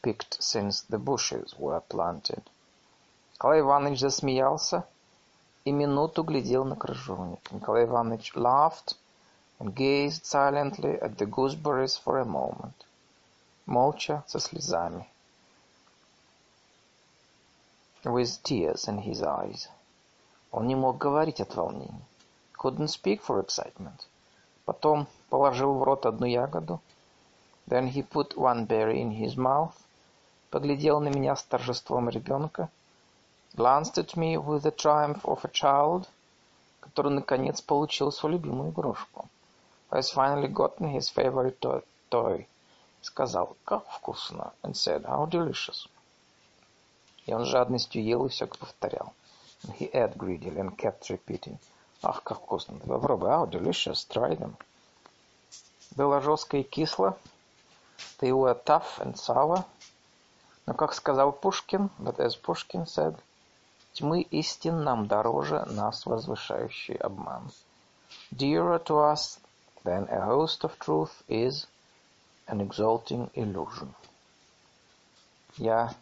picked 0.02 0.39
since 0.39 0.86
the 0.89 0.98
bushes 0.98 1.54
were 1.60 1.84
planted. 1.89 2.43
Николай 3.34 3.60
Иванович 3.60 4.00
засмеялся 4.00 4.88
и 5.66 5.72
минуту 5.72 6.24
глядел 6.24 6.64
на 6.64 6.78
крыжовник. 6.78 7.52
Николай 7.52 7.84
Иванович 7.84 8.36
laughed 8.36 8.95
and 9.60 9.74
gazed 9.76 10.26
silently 10.26 10.98
at 11.02 11.18
the 11.18 11.26
gooseberries 11.26 11.98
for 11.98 12.20
a 12.20 12.26
moment 12.26 12.86
молча, 13.68 14.24
со 14.28 14.39
слезами. 14.39 15.10
With 18.04 18.41
tears 18.43 18.88
in 18.88 19.00
his 19.00 19.22
eyes. 19.22 19.68
Он 20.52 20.68
не 20.68 20.76
мог 20.76 20.98
говорить 20.98 21.41
от 21.41 21.54
волнения. 21.54 22.08
Couldn't 22.58 22.88
speak 22.88 23.22
for 23.22 23.41
excitement. 23.41 24.08
Потом 24.68 25.07
положил 25.30 25.76
в 25.76 25.84
рот 25.84 26.05
одну 26.05 26.26
ягоду. 26.26 26.82
Then 27.70 27.89
he 27.89 28.03
put 28.03 28.36
one 28.36 28.68
berry 28.68 29.01
in 29.01 29.11
his 29.18 29.38
mouth. 29.38 29.72
Поглядел 30.49 30.99
на 30.99 31.07
меня 31.07 31.38
с 31.38 31.43
торжеством 31.43 32.09
ребенка. 32.09 32.70
Glanced 33.55 33.97
at 33.97 34.18
me 34.18 34.36
with 34.36 34.63
the 34.63 34.76
triumph 34.76 35.24
of 35.24 35.45
a 35.45 35.49
child, 35.49 36.09
который 36.82 37.13
наконец 37.13 37.61
получил 37.61 38.11
свою 38.11 38.34
любимую 38.36 38.72
игрушку. 38.72 39.30
Has 39.89 40.11
finally 40.13 40.49
gotten 40.49 40.93
his 40.93 41.07
favorite 41.15 41.57
toy 42.09 42.45
сказал 43.01 43.55
«Как 43.63 43.86
вкусно!» 43.88 44.51
and 44.63 44.74
said 44.74 45.05
«How 45.05 45.30
delicious!» 45.30 45.88
И 47.26 47.32
он 47.34 47.45
жадностью 47.45 48.03
ел 48.03 48.26
и 48.26 48.30
все 48.30 48.47
повторял. 48.47 49.13
And 49.63 49.78
he 49.78 49.89
ate 49.93 50.18
greedily 50.18 50.59
and 50.59 50.76
kept 50.78 51.09
repeating 51.09 51.57
«Ах, 52.04 52.24
как 52.24 52.39
вкусно! 52.39 52.80
Попробуй! 52.80 53.30
How 53.30 53.50
delicious! 53.50 54.08
Try 54.08 54.38
them!» 54.38 54.54
Было 55.95 56.22
жестко 56.22 56.58
и 56.58 56.64
кисло. 56.64 57.18
They 58.20 58.32
were 58.32 58.54
tough 58.66 59.00
and 59.00 59.16
sour. 59.16 59.66
Но, 60.68 60.74
как 60.74 60.93
сказал 60.93 61.32
Пушкин, 61.32 61.89
but 61.98 62.20
as 62.20 62.36
Pushkin 62.36 62.86
said, 62.86 63.18
тьмы 63.93 64.22
истин 64.22 64.84
нам 64.84 65.08
дороже 65.08 65.66
нас 65.66 66.06
возвышающий 66.06 66.95
обман. 66.95 67.52
Dearer 68.32 68.78
to 68.84 69.00
us 69.00 69.39
than 69.84 70.08
a 70.10 70.26
host 70.26 70.64
of 70.64 70.78
truth 70.80 71.24
is 71.28 71.66
an 72.48 72.62
exalting 72.62 73.32
illusion. 73.34 73.93
Я 75.58 75.95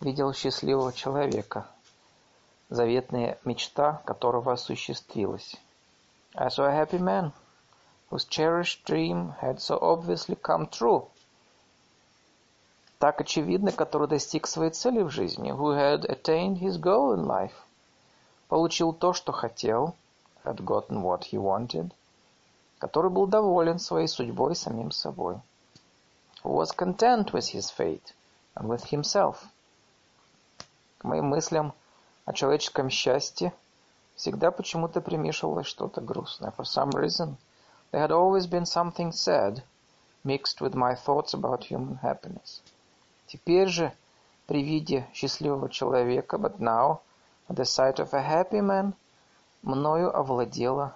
видел 0.00 0.32
счастливого 0.32 0.92
человека, 0.92 1.66
заветная 2.68 3.38
мечта 3.44 4.02
которого 4.04 4.52
осуществилась. 4.52 5.56
I 6.34 6.48
saw 6.48 6.66
a 6.66 6.72
happy 6.72 6.98
man 6.98 7.32
whose 8.10 8.24
cherished 8.24 8.84
dream 8.84 9.34
had 9.40 9.60
so 9.60 9.78
obviously 9.80 10.36
come 10.36 10.68
true. 10.68 11.08
Так 12.98 13.20
очевидно, 13.20 13.72
который 13.72 14.08
достиг 14.08 14.46
своей 14.46 14.70
цели 14.70 15.02
в 15.02 15.10
жизни, 15.10 15.50
who 15.50 15.72
had 15.72 16.04
attained 16.04 16.58
his 16.58 16.78
goal 16.78 17.14
in 17.14 17.26
life, 17.26 17.54
получил 18.48 18.92
то, 18.92 19.12
что 19.12 19.32
хотел, 19.32 19.94
had 20.44 20.64
gotten 20.64 21.02
what 21.02 21.24
he 21.30 21.38
wanted, 21.38 21.92
который 22.78 23.10
был 23.10 23.26
доволен 23.26 23.78
своей 23.78 24.08
судьбой 24.08 24.56
самим 24.56 24.90
собой 24.90 25.40
who 26.42 26.50
was 26.50 26.72
content 26.72 27.32
with 27.32 27.48
his 27.48 27.70
fate 27.70 28.12
and 28.56 28.68
with 28.68 28.84
himself. 28.84 29.48
К 30.98 31.04
моим 31.04 31.26
мыслям 31.26 31.74
о 32.28 32.34
человеческом 32.34 32.90
счастье 32.90 33.54
всегда 34.14 34.50
почему-то 34.50 35.00
примешивалось 35.00 35.66
что-то 35.66 36.02
грустное. 36.02 36.50
For 36.50 36.66
some 36.66 36.90
reason, 36.90 37.38
there 37.90 38.02
had 38.02 38.10
always 38.10 38.46
been 38.46 38.66
something 38.66 39.12
sad 39.12 39.62
mixed 40.24 40.60
with 40.60 40.74
my 40.74 40.94
thoughts 40.94 41.32
about 41.32 41.64
human 41.64 41.98
happiness. 42.02 42.60
Теперь 43.28 43.68
же, 43.68 43.94
при 44.46 44.62
виде 44.62 45.08
счастливого 45.14 45.70
человека, 45.70 46.36
but 46.36 46.58
now, 46.60 47.00
at 47.48 47.56
the 47.56 47.64
sight 47.64 47.98
of 47.98 48.12
a 48.12 48.20
happy 48.20 48.60
man, 48.60 48.92
мною 49.62 50.14
овладело 50.14 50.94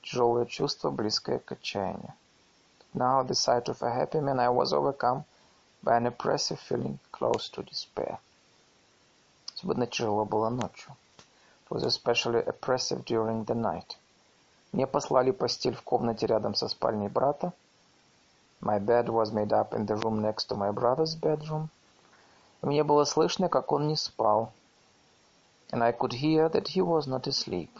тяжелое 0.00 0.46
чувство, 0.46 0.90
близкое 0.90 1.38
к 1.38 1.52
отчаянию. 1.52 2.14
Now 2.94 3.20
at 3.20 3.28
the 3.28 3.34
sight 3.34 3.68
of 3.68 3.82
a 3.82 3.90
happy 3.90 4.20
man 4.20 4.40
I 4.40 4.48
was 4.48 4.72
overcome 4.72 5.26
by 5.82 5.98
an 5.98 6.06
oppressive 6.06 6.60
feeling 6.60 6.98
close 7.10 7.50
to 7.50 7.62
despair. 7.62 8.20
Особенно 9.62 9.86
тяжело 9.86 10.24
было 10.24 10.48
ночью. 10.48 10.96
It 11.18 11.70
was 11.70 11.84
especially 11.84 12.44
oppressive 12.44 13.04
during 13.04 13.44
the 13.44 13.54
night. 13.54 13.96
Мне 14.72 14.88
послали 14.88 15.30
постель 15.30 15.76
в 15.76 15.82
комнате 15.82 16.26
рядом 16.26 16.56
со 16.56 16.66
спальней 16.66 17.06
брата. 17.06 17.52
My 18.60 18.80
bed 18.80 19.06
was 19.06 19.30
made 19.32 19.52
up 19.52 19.72
in 19.72 19.86
the 19.86 19.94
room 19.94 20.20
next 20.20 20.48
to 20.48 20.56
my 20.56 20.72
brother's 20.72 21.14
bedroom. 21.14 21.68
И 22.60 22.66
мне 22.66 22.82
было 22.82 23.04
слышно, 23.04 23.48
как 23.48 23.70
он 23.70 23.86
не 23.86 23.94
спал. 23.94 24.52
And 25.70 25.80
I 25.84 25.92
could 25.92 26.12
hear 26.12 26.48
that 26.50 26.66
he 26.74 26.82
was 26.82 27.06
not 27.06 27.28
asleep. 27.28 27.70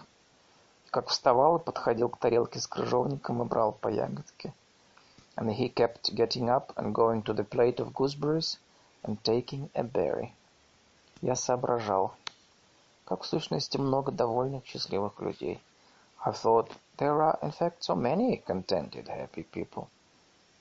Как 0.93 1.09
вставал 1.09 1.57
и 1.57 1.65
подходил 1.65 2.11
к 2.11 2.19
тарелке 2.19 2.61
с 2.61 2.69
крыжовником 2.69 3.43
и 3.43 3.45
брал 3.45 3.73
по 3.73 3.89
ягодке. 3.89 4.55
And 5.37 5.51
he 5.51 5.69
kept 5.69 6.15
getting 6.15 6.49
up 6.49 6.73
and 6.77 6.95
going 6.95 7.25
to 7.25 7.35
the 7.35 7.43
plate 7.43 7.81
of 7.81 7.93
gooseberries 7.93 8.59
and 9.03 9.21
taking 9.25 9.69
a 9.75 9.83
berry. 9.83 10.37
Я 11.23 11.37
соображал, 11.37 12.17
как 13.05 13.23
в 13.23 13.27
сущности 13.27 13.79
много 13.79 14.11
довольных, 14.11 14.67
счастливых 14.67 15.21
людей. 15.21 15.63
I 16.25 16.33
thought, 16.33 16.69
there 16.99 17.17
are 17.21 17.39
in 17.43 17.53
fact 17.53 17.83
so 17.83 17.95
many 17.95 18.45
contented, 18.45 19.07
happy 19.07 19.47
people. 19.49 19.87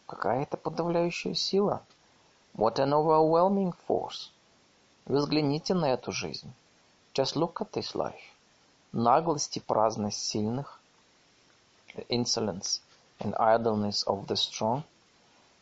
Какая 0.05 0.43
это 0.43 0.57
подавляющая 0.57 1.33
сила. 1.33 1.81
What 2.53 2.75
an 2.75 2.93
overwhelming 2.93 3.73
force. 3.87 4.29
Вы 5.05 5.17
взгляните 5.17 5.73
на 5.73 5.93
эту 5.93 6.11
жизнь. 6.11 6.53
Just 7.15 7.35
look 7.35 7.55
at 7.55 7.71
this 7.71 7.95
life. 7.95 8.21
Наглость 8.91 9.57
и 9.57 9.59
праздность 9.59 10.19
сильных. 10.19 10.79
The 11.95 12.05
insolence 12.09 12.81
and 13.19 13.33
idleness 13.39 14.05
of 14.05 14.27
the 14.27 14.35
strong, 14.35 14.83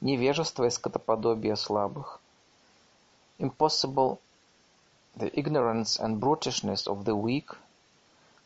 невежество 0.01 0.65
и 0.65 0.69
скотоподобие 0.69 1.55
слабых. 1.55 2.19
Impossible 3.37 4.19
the 5.16 5.30
ignorance 5.38 5.96
and 5.96 6.20
brutishness 6.20 6.88
of 6.88 7.04
the 7.04 7.14
weak. 7.14 7.56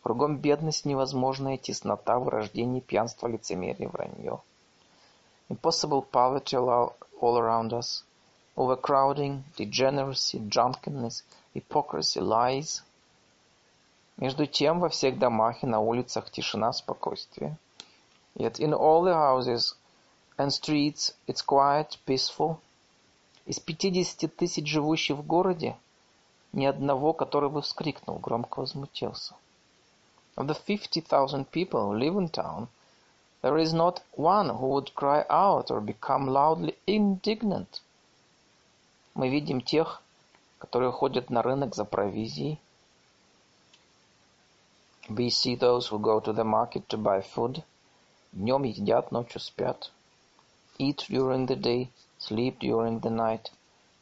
Кругом 0.03 0.37
бедность 0.37 0.85
невозможная, 0.85 1.57
теснота, 1.57 2.19
вырождение, 2.19 2.81
пьянство, 2.83 3.27
лицемерие, 3.27 3.89
вранье. 3.89 4.41
Impossible 5.49 6.05
poverty 6.13 6.57
all, 6.57 6.95
all 7.21 7.39
around 7.39 7.73
us. 7.73 8.03
Overcrowding, 8.57 9.45
degeneracy, 9.57 10.39
drunkenness, 10.39 11.25
hypocrisy, 11.55 12.21
lies. 12.21 12.83
Между 14.19 14.47
тем 14.47 14.81
во 14.81 14.89
всех 14.89 15.19
домах 15.19 15.63
и 15.63 15.67
на 15.67 15.81
улицах 15.81 16.31
тишина, 16.31 16.73
спокойствие. 16.73 17.57
Yet 18.35 18.61
in 18.61 18.75
all 18.75 19.03
the 19.03 19.15
houses 19.15 19.75
and 20.37 20.53
streets 20.53 21.15
it's 21.27 21.43
quiet, 21.43 21.97
peaceful. 22.07 22.59
Из 23.47 23.59
пятидесяти 23.59 24.29
тысяч 24.29 24.67
живущих 24.67 25.17
в 25.17 25.27
городе 25.27 25.77
ни 26.54 26.66
одного, 26.66 27.14
который 27.14 27.50
бы 27.50 27.62
вскрикнул, 27.62 28.20
громко 28.20 28.60
возмутился. 28.60 29.36
Of 30.36 30.48
the 30.48 30.56
fifty 30.56 31.02
thousand 31.02 31.52
people 31.52 31.82
who 31.82 31.98
live 31.98 32.16
in 32.16 32.30
town, 32.30 32.68
there 33.42 33.58
is 33.58 33.74
not 33.74 34.02
one 34.16 34.50
who 34.50 34.68
would 34.68 34.96
cry 34.96 35.26
out 35.30 35.70
or 35.70 35.82
become 35.82 36.28
loudly 36.28 36.78
indignant. 36.88 37.82
Мы 39.16 39.30
видим 39.30 39.62
тех, 39.62 40.02
которые 40.60 40.92
ходят 40.92 41.30
на 41.30 41.42
рынок 41.42 41.76
за 41.76 41.86
провизией. 41.86 42.60
We 45.10 45.30
see 45.30 45.56
those 45.56 45.90
who 45.90 46.00
go 46.00 46.20
to 46.20 46.34
the 46.34 46.46
market 46.46 46.88
to 46.88 46.98
buy 46.98 47.22
food. 47.22 47.64
Днем 48.32 48.64
едят, 48.64 49.12
ночью 49.12 49.42
спят. 49.42 49.92
Eat 50.80 51.06
during 51.10 51.46
the 51.46 51.56
day, 51.56 51.90
sleep 52.18 52.60
during 52.60 53.02
the 53.02 53.12
night. 53.12 53.52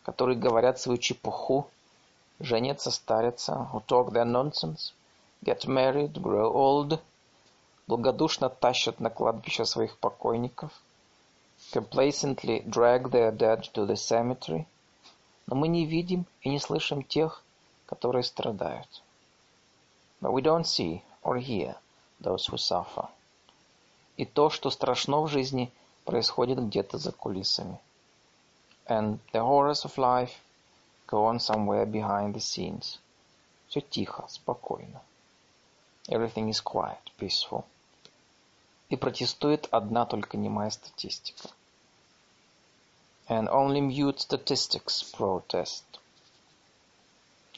Которые 0.03 0.37
говорят 0.37 0.79
свою 0.79 0.97
чепуху, 0.97 1.67
женятся, 2.43 2.91
старятся, 2.91 3.69
who 3.71 3.81
talk 3.85 4.11
their 4.11 4.25
nonsense, 4.25 4.93
get 5.43 5.65
married, 5.67 6.13
grow 6.13 6.51
old, 6.53 6.99
благодушно 7.87 8.49
тащат 8.49 8.99
на 8.99 9.09
кладбище 9.09 9.65
своих 9.65 9.97
покойников, 9.97 10.71
complacently 11.73 12.63
drag 12.65 13.11
their 13.11 13.31
dead 13.31 13.61
to 13.73 13.85
the 13.85 13.95
cemetery, 13.95 14.65
но 15.47 15.55
мы 15.55 15.67
не 15.67 15.85
видим 15.85 16.25
и 16.41 16.49
не 16.49 16.59
слышим 16.59 17.03
тех, 17.03 17.43
которые 17.85 18.23
страдают. 18.23 19.03
But 20.21 20.31
we 20.31 20.41
don't 20.41 20.65
see 20.65 21.01
or 21.23 21.37
hear 21.37 21.75
those 22.21 22.47
who 22.47 22.57
suffer. 22.57 23.09
И 24.17 24.25
то, 24.25 24.49
что 24.49 24.69
страшно 24.69 25.21
в 25.21 25.27
жизни, 25.27 25.71
происходит 26.05 26.59
где-то 26.59 26.97
за 26.97 27.11
кулисами. 27.11 27.79
And 28.87 29.19
the 29.33 29.41
horrors 29.41 29.83
of 29.85 29.97
life 29.97 30.31
go 31.11 31.25
on 31.25 31.39
somewhere 31.39 31.85
behind 31.85 32.33
the 32.33 32.39
scenes. 32.39 32.99
Все 33.67 33.81
тихо, 33.81 34.25
спокойно. 34.29 35.01
Everything 36.07 36.49
is 36.49 36.61
quiet, 36.61 36.99
peaceful. 37.19 37.65
И 38.89 38.95
протестует 38.95 39.67
одна 39.71 40.05
только 40.05 40.37
немая 40.37 40.69
статистика. 40.69 41.49
And 43.27 43.49
only 43.49 43.81
mute 43.81 44.19
statistics 44.19 45.03
protest. 45.13 45.83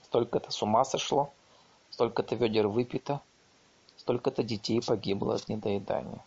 Столько-то 0.04 0.52
с 0.52 0.62
ума 0.62 0.84
сошло, 0.84 1.32
столько-то 1.92 2.36
ведер 2.36 2.68
выпито, 2.68 3.22
столько-то 3.98 4.44
детей 4.44 4.82
погибло 4.82 5.36
от 5.36 5.48
недоедания. 5.48 6.24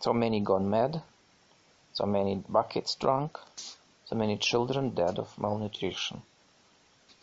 So 0.00 0.12
many 0.12 0.40
gone 0.40 0.68
mad, 0.68 1.02
so 1.92 2.06
many 2.06 2.42
buckets 2.48 2.96
drunk, 2.96 3.38
so 4.10 4.16
many 4.16 4.36
children 4.36 4.90
dead 4.90 5.18
of 5.20 5.28
malnutrition. 5.38 6.20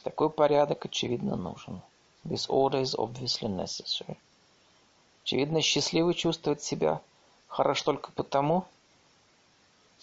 Такой 0.04 0.30
порядок, 0.30 0.86
очевидно, 0.86 1.36
нужен. 1.36 1.82
This 2.24 2.48
order 2.48 2.82
is 2.82 2.96
obviously 2.96 3.50
necessary. 3.50 4.16
Очевидно, 5.26 5.62
счастливый 5.62 6.14
чувствует 6.14 6.62
себя 6.62 7.02
хорошо 7.50 7.84
только 7.84 8.12
потому, 8.14 8.66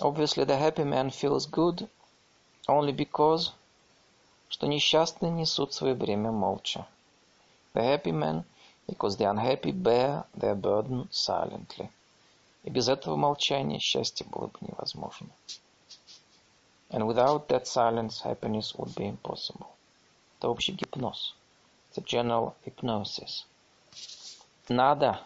Obviously, 0.00 0.44
the 0.44 0.58
happy 0.58 0.84
man 0.84 1.08
feels 1.08 1.46
good 1.46 1.88
only 2.68 2.92
because, 2.92 3.52
что 4.50 4.66
несчастные 4.66 5.30
несут 5.30 5.72
свое 5.72 5.94
бремя 5.94 6.32
молча. 6.32 6.86
The 7.74 7.80
happy 7.80 8.12
man, 8.12 8.44
because 8.86 9.16
the 9.16 9.24
unhappy 9.24 9.70
bear 9.70 10.24
their 10.36 10.54
burden 10.54 11.08
silently. 11.10 11.88
И 12.64 12.70
без 12.70 12.88
этого 12.88 13.16
молчания 13.16 13.78
счастье 13.78 14.26
было 14.26 14.48
бы 14.48 14.58
невозможно. 14.60 15.28
And 16.94 17.08
without 17.08 17.48
that 17.48 17.66
silence, 17.66 18.20
happiness 18.20 18.72
would 18.76 18.94
be 18.94 19.08
impossible. 19.08 19.66
Это 20.38 20.48
общий 20.48 20.70
гипноз. 20.70 21.34
A 21.96 22.00
general 22.00 22.54
hypnosis. 22.64 23.46
Надо 24.68 25.18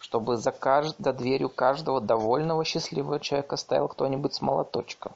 чтобы 0.00 0.36
за, 0.36 0.50
кажд... 0.50 0.96
за 0.98 1.12
дверью 1.12 1.48
каждого 1.48 2.00
довольного 2.00 2.64
счастливого 2.64 3.20
человека 3.20 3.56
стоял 3.56 3.86
кто-нибудь 3.86 4.34
с 4.34 4.40
молоточком. 4.40 5.12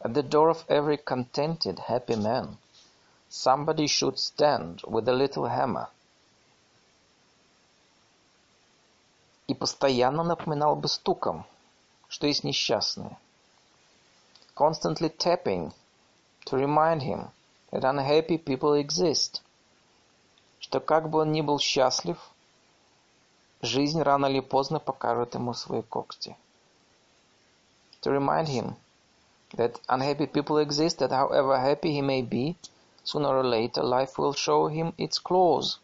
At 0.00 0.14
the 0.14 0.28
door 0.28 0.50
of 0.50 0.66
every 0.66 0.96
contented, 0.96 1.78
happy 1.88 2.16
man, 2.16 2.56
somebody 3.28 3.86
should 3.86 4.18
stand 4.18 4.82
with 4.82 5.08
a 5.08 5.12
little 5.12 5.46
hammer. 5.46 5.86
И 9.46 9.54
постоянно 9.54 10.24
напоминал 10.24 10.74
бы 10.74 10.88
стуком, 10.88 11.46
что 12.08 12.26
есть 12.26 12.42
несчастные. 12.42 13.16
Constantly 14.57 15.09
tapping 15.09 15.73
to 16.45 16.57
remind 16.57 17.01
him 17.01 17.31
that 17.71 17.83
unhappy 17.83 18.37
people 18.37 18.73
exist. 18.73 19.41
Что 20.59 20.79
как 20.79 21.09
бы 21.09 21.19
он 21.19 21.31
ни 21.31 21.41
был 21.41 21.59
счастлив, 21.59 22.17
Жизнь 23.63 24.01
рано 24.01 24.25
или 24.25 24.41
поздно 24.41 24.79
покажет 24.79 25.35
ему 25.35 25.53
свои 25.53 25.81
когти. 25.83 26.35
To 28.01 28.11
remind 28.11 28.49
him 28.49 28.75
that 29.53 29.79
unhappy 29.87 30.27
people 30.27 30.57
exist, 30.57 30.97
that 30.99 31.11
however 31.11 31.57
happy 31.57 31.93
he 31.93 32.01
may 32.01 32.21
be, 32.21 32.57
sooner 33.05 33.29
or 33.29 33.41
later 33.45 33.81
life 33.81 34.17
will 34.17 34.33
show 34.33 34.67
him 34.67 34.93
its 34.97 35.17
claws. 35.17 35.79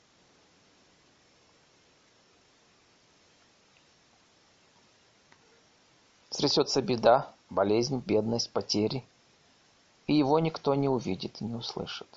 Стрясется 6.32 6.82
беда, 6.82 7.33
болезнь, 7.55 8.03
бедность, 8.05 8.51
потери, 8.51 9.05
и 10.07 10.15
его 10.15 10.39
никто 10.39 10.75
не 10.75 10.89
увидит 10.89 11.41
и 11.41 11.45
не 11.45 11.55
услышит. 11.55 12.09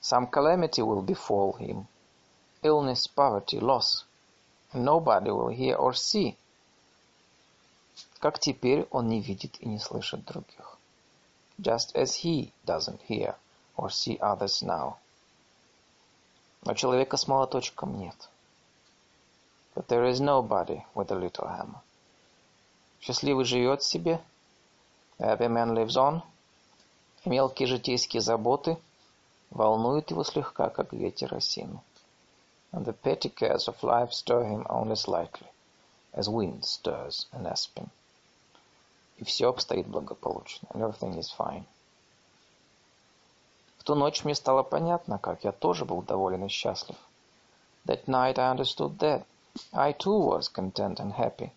Some 0.00 0.28
calamity 0.28 0.82
will 0.82 1.02
befall 1.04 1.56
him, 1.58 1.86
illness, 2.62 3.06
poverty, 3.06 3.60
loss. 3.60 4.04
Nobody 4.74 5.30
will 5.30 5.50
hear 5.50 5.76
or 5.76 5.94
see. 5.94 6.36
Как 8.18 8.38
теперь 8.38 8.88
он 8.90 9.08
не 9.08 9.20
видит 9.20 9.60
и 9.60 9.68
не 9.68 9.78
слышит 9.78 10.24
других. 10.24 10.78
Just 11.58 11.94
as 11.94 12.24
he 12.24 12.52
doesn't 12.66 13.00
hear 13.08 13.36
or 13.76 13.90
see 13.90 14.18
others 14.18 14.62
now. 14.62 14.96
Но 16.64 16.74
человека 16.74 17.16
с 17.16 17.28
молоточком 17.28 17.98
нет. 17.98 18.28
But 19.74 19.86
there 19.88 20.04
is 20.04 20.20
nobody 20.20 20.82
with 20.94 21.10
a 21.10 21.14
little 21.14 21.48
hammer. 21.48 21.80
Счастливый 23.02 23.44
живет 23.44 23.82
себе. 23.82 24.22
Happy 25.18 25.46
man 25.48 25.74
lives 25.74 25.96
on. 25.96 26.22
Мелкие 27.26 27.68
житейские 27.68 28.22
заботы 28.22 28.78
волнуют 29.50 30.10
его 30.10 30.24
слегка, 30.24 30.70
как 30.70 30.94
ветер 30.94 31.34
осину 31.34 31.82
and 32.72 32.86
the 32.86 32.92
petty 32.92 33.28
cares 33.28 33.68
of 33.68 33.82
life 33.82 34.12
stir 34.12 34.44
him 34.44 34.66
only 34.70 34.96
slightly, 34.96 35.48
as 36.14 36.28
wind 36.28 36.64
stirs 36.64 37.26
an 37.32 37.46
aspen. 37.46 37.90
И 39.18 39.24
все 39.24 39.50
обстоит 39.50 39.86
благополучно, 39.86 40.68
and 40.72 40.82
everything 40.82 41.18
is 41.18 41.30
fine. 41.30 41.64
В 43.76 43.84
ту 43.84 43.94
ночь 43.94 44.24
мне 44.24 44.34
стало 44.34 44.62
понятно, 44.62 45.18
как 45.18 45.44
я 45.44 45.52
тоже 45.52 45.84
был 45.84 46.02
доволен 46.02 46.44
и 46.44 46.48
счастлив. 46.48 46.96
That 47.84 48.06
night 48.06 48.38
I 48.38 48.50
understood 48.50 48.98
that. 48.98 49.24
I 49.72 49.92
too 49.92 50.18
was 50.18 50.48
content 50.48 50.98
and 50.98 51.12
happy. 51.12 51.50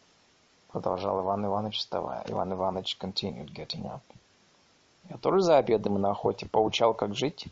Продолжал 0.75 1.21
Иван 1.21 1.45
Иванович, 1.45 1.77
вставая. 1.77 2.25
Иван 2.27 2.51
Иванович 2.51 2.97
continued 2.99 3.53
getting 3.53 3.85
up. 3.85 4.01
Я 5.09 5.15
тоже 5.15 5.39
за 5.39 5.57
обедом 5.57 5.95
и 5.95 5.99
на 6.01 6.11
охоте 6.11 6.47
поучал, 6.47 6.93
как 6.93 7.15
жить. 7.15 7.47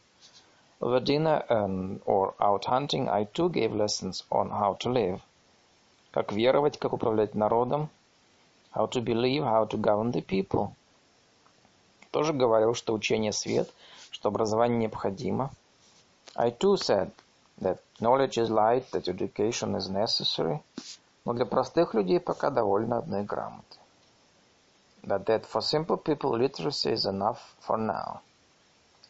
Over 0.82 1.00
dinner 1.00 1.48
um, 1.48 2.02
or 2.04 2.36
out 2.38 2.66
hunting 2.66 3.08
I 3.08 3.24
too 3.24 3.50
gave 3.50 3.74
lessons 3.74 4.26
on 4.30 4.50
how 4.50 4.78
to 4.80 4.92
live. 4.92 5.22
Как 6.12 6.34
веровать, 6.34 6.78
как 6.78 6.92
управлять 6.92 7.34
народом. 7.34 7.88
How 8.76 8.90
to 8.90 9.02
believe, 9.02 9.46
how 9.46 9.70
to 9.70 9.80
govern 9.80 10.12
the 10.12 10.22
people. 10.22 10.74
Тоже 12.12 12.34
говорил, 12.34 12.74
что 12.74 12.94
учение 12.94 13.32
свет, 13.32 13.74
что 14.12 14.28
образование 14.28 14.80
необходимо. 14.80 15.50
I 16.36 16.52
too 16.52 16.76
said 16.76 17.10
that 17.62 17.80
knowledge 18.02 18.38
is 18.38 18.50
light, 18.50 18.92
that 18.92 19.08
education 19.08 19.78
is 19.78 19.88
necessary, 19.88 20.60
но 21.26 21.34
для 21.34 21.46
простых 21.46 21.94
людей 21.94 22.20
пока 22.20 22.50
довольно 22.50 22.98
одной 22.98 23.24
грамоты. 23.24 23.78
That 25.04 25.26
that 25.26 25.46
for 25.46 25.62
simple 25.62 25.98
people 25.98 26.32
literacy 26.32 26.94
is 26.94 27.06
enough 27.06 27.40
for 27.68 27.78
now. 27.78 28.22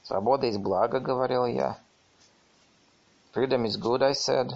Свобода 0.04 0.48
есть 0.48 0.60
благо, 0.60 1.00
говорил 1.00 1.46
я. 1.46 1.78
Freedom 3.34 3.66
is 3.66 3.80
good, 3.80 4.04
I 4.04 4.14
said. 4.14 4.54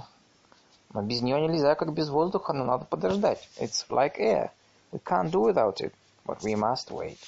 Но 0.94 1.02
без 1.02 1.22
нее 1.22 1.42
нельзя, 1.42 1.76
как 1.76 1.94
без 1.94 2.10
воздуха, 2.10 2.54
но 2.54 2.64
надо 2.64 2.86
подождать. 2.86 3.48
It's 3.58 3.86
like 3.90 4.18
air. 4.20 4.52
We 4.92 5.00
can't 5.00 5.32
do 5.32 5.42
without 5.42 5.82
it, 5.82 5.94
but 6.26 6.42
we 6.42 6.56
must 6.56 6.92
wait. 6.92 7.20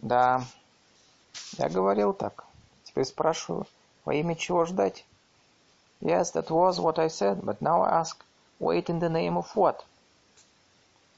Да, 0.00 0.44
я 1.58 1.68
говорил 1.68 2.12
так. 2.12 2.44
Теперь 2.84 3.04
спрашиваю, 3.04 3.66
во 4.04 4.14
имя 4.14 4.36
чего 4.36 4.64
ждать? 4.66 5.04
Yes, 6.00 6.32
that 6.34 6.48
was 6.50 6.78
what 6.78 6.98
I 6.98 7.08
said, 7.08 7.42
but 7.42 7.60
now 7.60 7.82
I 7.82 8.00
ask, 8.00 8.22
wait 8.58 8.88
in 8.88 8.98
the 9.00 9.08
name 9.08 9.36
of 9.36 9.46
what? 9.54 9.84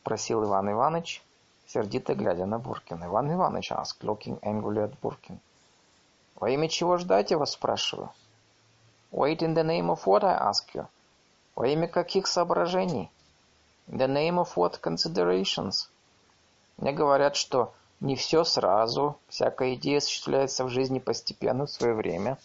Просил 0.03 0.45
Иван 0.45 0.70
Иванович, 0.70 1.22
сердито 1.66 2.14
глядя 2.14 2.47
на 2.47 2.59
Буркина. 2.59 3.07
Иван 3.07 3.32
Иванович 3.32 3.72
asked, 3.72 4.01
looking 4.03 4.41
angrily 4.41 4.82
at 4.82 4.99
Буркин. 5.03 5.39
Во 6.36 6.49
имя 6.49 6.68
чего 6.68 6.99
ждать, 6.99 7.30
я 7.30 7.39
вас 7.39 7.53
спрашиваю? 7.53 8.11
Wait 9.12 9.39
in 9.39 9.55
the 9.55 9.64
name 9.64 9.91
of 9.91 10.05
what, 10.05 10.24
I 10.24 10.34
ask 10.34 10.74
you? 10.74 10.86
Во 11.57 11.66
имя 11.66 11.89
каких 11.89 12.26
соображений? 12.26 13.11
In 13.89 13.99
the 13.99 14.07
name 14.07 14.39
of 14.39 14.55
what 14.57 14.80
considerations? 14.80 15.89
Мне 16.76 16.93
говорят, 16.93 17.36
что 17.36 17.72
не 18.01 18.14
все 18.14 18.45
сразу, 18.45 19.18
всякая 19.28 19.74
идея 19.74 19.99
осуществляется 19.99 20.64
в 20.64 20.68
жизни 20.68 21.01
постепенно 21.01 21.66
в 21.66 21.70
свое 21.70 21.95
время. 21.95 22.39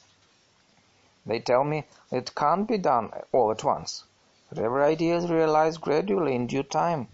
They 1.26 1.44
tell 1.44 1.64
me 1.64 1.86
it 2.12 2.34
can't 2.34 2.66
be 2.66 2.78
done 2.78 3.12
all 3.32 3.52
at 3.52 3.64
once. 3.64 4.06
But 4.54 4.66
every 4.66 4.84
idea 4.84 5.18
is 5.18 5.32
realized 5.32 5.82
gradually 5.82 6.36
in 6.36 6.46
due 6.46 6.62
time. 6.62 7.08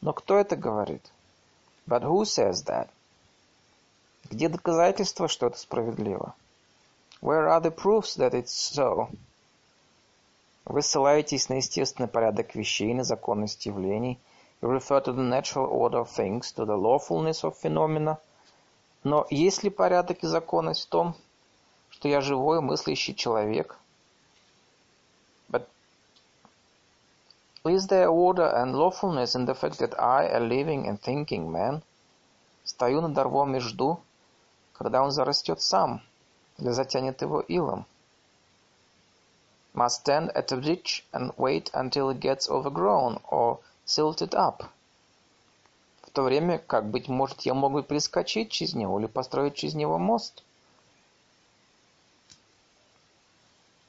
Но 0.00 0.12
кто 0.12 0.36
это 0.36 0.56
говорит? 0.56 1.12
But 1.86 2.02
who 2.02 2.24
says 2.24 2.64
that? 2.64 2.88
Где 4.30 4.48
доказательства, 4.48 5.28
что 5.28 5.46
это 5.46 5.58
справедливо? 5.58 6.34
Where 7.20 7.46
are 7.48 7.60
the 7.60 7.70
proofs 7.70 8.16
that 8.16 8.34
it's 8.34 8.50
so? 8.50 9.08
Вы 10.64 10.82
ссылаетесь 10.82 11.48
на 11.48 11.54
естественный 11.54 12.08
порядок 12.08 12.56
вещей, 12.56 12.92
на 12.94 13.04
законность 13.04 13.64
явлений. 13.66 14.18
You 14.60 14.68
refer 14.68 15.00
to 15.04 15.12
the 15.12 15.22
natural 15.22 15.68
order 15.70 16.00
of 16.00 16.10
things, 16.10 16.52
to 16.56 16.64
the 16.64 16.76
lawfulness 16.76 17.44
of 17.44 17.56
phenomena. 17.56 18.18
Но 19.04 19.24
есть 19.30 19.62
ли 19.62 19.70
порядок 19.70 20.24
и 20.24 20.26
законность 20.26 20.86
в 20.86 20.88
том, 20.88 21.14
что 21.90 22.08
я 22.08 22.20
живой, 22.20 22.60
мыслящий 22.60 23.14
человек? 23.14 23.78
Is 27.68 27.86
there 27.86 28.08
order 28.08 28.46
and 28.46 28.74
lawfulness 28.74 29.34
in 29.34 29.46
the 29.46 29.54
fact 29.54 29.78
that 29.78 29.98
I, 29.98 30.24
a 30.24 30.40
living 30.40 30.86
and 30.86 31.00
thinking 31.00 31.50
man, 31.50 31.82
стою 32.64 33.00
над 33.00 33.16
рвом 33.16 33.56
и 33.56 33.60
жду, 33.60 34.00
когда 34.74 35.02
он 35.02 35.10
зарастет 35.10 35.60
сам, 35.60 36.02
или 36.58 36.70
затянет 36.70 37.22
его 37.22 37.40
илом? 37.40 37.86
Must 39.74 40.04
stand 40.04 40.32
at 40.34 40.52
a 40.52 40.56
ditch 40.56 41.04
and 41.12 41.32
wait 41.36 41.70
until 41.74 42.10
it 42.10 42.20
gets 42.20 42.48
overgrown 42.48 43.20
or 43.30 43.60
silted 43.84 44.34
up. 44.34 44.64
В 46.02 46.10
то 46.10 46.22
время 46.22 46.58
как, 46.58 46.90
быть 46.90 47.08
может, 47.08 47.42
я 47.42 47.52
мог 47.52 47.72
бы 47.72 47.82
перескочить 47.82 48.50
через 48.50 48.74
него 48.74 48.98
или 48.98 49.06
построить 49.06 49.54
через 49.54 49.74
него 49.74 49.98
мост. 49.98 50.42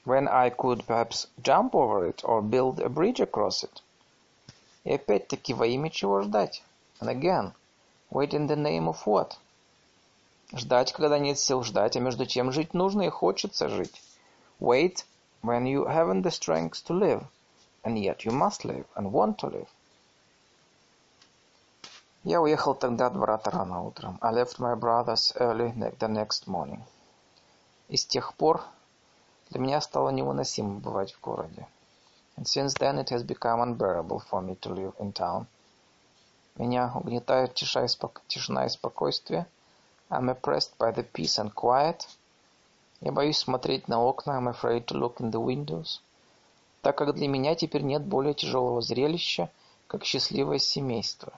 When 0.07 0.27
I 0.29 0.51
could 0.51 0.85
perhaps 0.87 1.29
jump 1.43 1.75
over 1.75 2.05
it 2.07 2.23
or 2.25 2.43
build 2.43 2.81
a 2.81 2.89
bridge 2.89 3.21
across 3.21 3.63
it. 3.63 3.83
И 4.85 4.93
опять-таки 4.93 5.55
во 5.55 5.67
имя 5.67 5.91
чего 5.91 6.23
ждать? 6.23 6.63
And 7.01 7.09
again, 7.09 7.53
wait 8.11 8.35
in 8.35 8.49
the 8.49 8.57
name 8.57 8.89
of 8.89 9.05
what? 9.07 9.37
Ждать, 10.53 10.93
когда 10.93 11.19
нет 11.19 11.39
сил 11.39 11.63
ждать, 11.63 11.97
а 11.97 12.01
между 12.01 12.27
тем 12.27 12.53
жить 12.53 12.75
нужно 12.75 13.03
и 13.03 13.09
хочется 13.09 13.69
жить. 13.69 14.03
Wait 14.61 15.05
when 15.43 15.67
you 15.67 15.87
haven't 15.87 16.23
the 16.23 16.31
strength 16.31 16.85
to 16.85 16.95
live, 16.95 17.25
and 17.85 17.97
yet 17.97 18.25
you 18.25 18.33
must 18.33 18.65
live 18.65 18.87
and 18.95 19.13
want 19.13 19.39
to 19.39 19.49
live. 19.49 19.69
Я 22.25 22.41
уехал 22.41 22.75
тогда 22.75 23.07
от 23.07 23.17
брата 23.17 23.51
рано 23.51 23.83
утром. 23.83 24.19
I 24.21 24.33
left 24.33 24.59
my 24.59 24.77
brothers 24.77 25.33
early 25.37 25.73
the 25.99 26.09
next 26.09 26.47
morning. 26.47 26.83
И 27.89 27.97
с 27.97 28.07
тех 28.07 28.35
пор 28.35 28.63
для 29.50 29.60
меня 29.60 29.82
стало 29.82 30.10
невыносимо 30.10 30.80
бывать 30.80 31.14
в 31.14 31.22
городе. 31.22 31.68
And 32.38 32.46
since 32.46 32.74
then 32.76 33.00
it 33.00 33.10
has 33.10 33.24
become 33.24 33.62
unbearable 33.62 34.22
for 34.30 34.42
me 34.42 34.56
to 34.62 34.74
live 34.74 34.94
in 35.00 35.14
town. 35.14 35.48
Меня 36.56 36.92
угнетают 36.96 37.54
тиша 37.54 37.84
и 37.84 37.88
спок... 37.88 38.22
тишина 38.28 38.66
и 38.66 38.70
спокойствие. 38.70 39.48
I'm 40.10 40.30
oppressed 40.30 40.78
by 40.78 40.92
the 40.94 41.04
peace 41.04 41.38
and 41.38 41.54
quiet. 41.54 42.08
Я 43.02 43.12
боюсь 43.12 43.38
смотреть 43.38 43.88
на 43.88 44.04
окна. 44.04 44.40
I'm 44.40 44.48
afraid 44.48 44.86
to 44.86 44.98
look 44.98 45.20
in 45.20 45.32
the 45.32 45.40
windows. 45.40 46.02
Так 46.82 46.98
как 46.98 47.14
для 47.16 47.28
меня 47.28 47.56
теперь 47.56 47.82
нет 47.84 48.04
более 48.04 48.34
тяжелого 48.34 48.82
зрелища, 48.82 49.52
как 49.88 50.04
счастливое 50.04 50.60
семейство. 50.60 51.34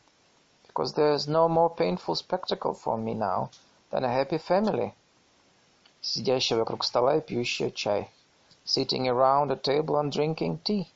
Because 0.67 0.93
there 0.95 1.15
is 1.15 1.27
no 1.27 1.47
more 1.47 1.75
painful 1.75 2.15
spectacle 2.15 2.73
for 2.73 2.97
me 2.97 3.13
now 3.13 3.49
than 3.91 4.03
a 4.03 4.13
happy 4.13 4.37
family. 4.37 4.93
Сидящая 6.01 6.59
вокруг 6.59 6.85
стола 6.85 7.17
и 7.17 7.21
пьющая 7.21 7.71
чай. 7.71 8.09
Sitting 8.65 9.07
around 9.07 9.51
a 9.51 9.55
table 9.55 9.99
and 9.99 10.11
drinking 10.11 10.59
tea. 10.63 10.87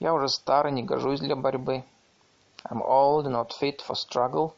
Я 0.00 0.14
уже 0.14 0.28
стар 0.28 0.68
и 0.68 0.70
не 0.70 0.82
гожусь 0.82 1.20
для 1.20 1.36
борьбы. 1.36 1.84
I'm 2.64 2.82
old 2.82 3.26
and 3.26 3.32
not 3.32 3.52
fit 3.52 3.82
for 3.86 3.94
struggle. 3.94 4.52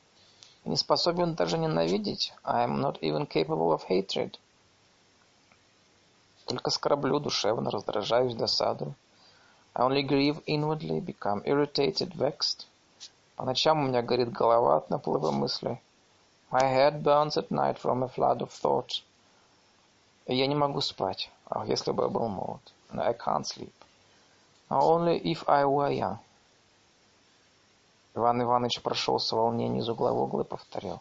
Не 0.64 0.76
способен 0.76 1.34
даже 1.34 1.58
ненавидеть. 1.58 2.32
I 2.44 2.64
am 2.64 2.80
not 2.80 3.00
even 3.00 3.26
capable 3.26 3.72
of 3.72 3.88
hatred. 3.88 4.38
Только 6.46 6.70
скорблю 6.70 7.18
душевно, 7.20 7.70
раздражаюсь, 7.70 8.34
досадую. 8.34 8.94
I 9.74 9.82
only 9.82 10.02
grieve 10.02 10.42
inwardly, 10.46 11.00
become 11.00 11.42
irritated, 11.44 12.14
vexed. 12.14 12.66
По 13.36 13.44
ночам 13.44 13.84
у 13.84 13.88
меня 13.88 14.02
горит 14.02 14.32
голова 14.32 14.78
от 14.78 14.90
наплыва 14.90 15.30
мыслей. 15.30 15.80
My 16.50 16.62
head 16.62 17.02
burns 17.02 17.36
at 17.36 17.50
night 17.50 17.78
from 17.78 18.02
a 18.02 18.08
flood 18.08 18.40
of 18.40 18.50
thought. 18.50 19.02
Я 20.28 20.46
не 20.46 20.54
могу 20.54 20.82
спать. 20.82 21.30
Ах, 21.48 21.66
если 21.68 21.90
бы 21.90 22.02
я 22.02 22.08
был 22.10 22.28
молод. 22.28 22.60
No, 22.90 23.02
I 23.02 23.14
can't 23.14 23.46
sleep. 23.46 23.72
Only 24.68 25.18
if 25.22 25.48
I 25.48 25.64
were 25.64 25.90
young. 25.90 26.18
Иван 28.14 28.42
Иванович 28.42 28.82
прошелся 28.82 29.34
в 29.34 29.38
волнении 29.38 29.80
из 29.80 29.88
угла 29.88 30.12
в 30.12 30.20
угол 30.20 30.40
и 30.40 30.44
повторил. 30.44 31.00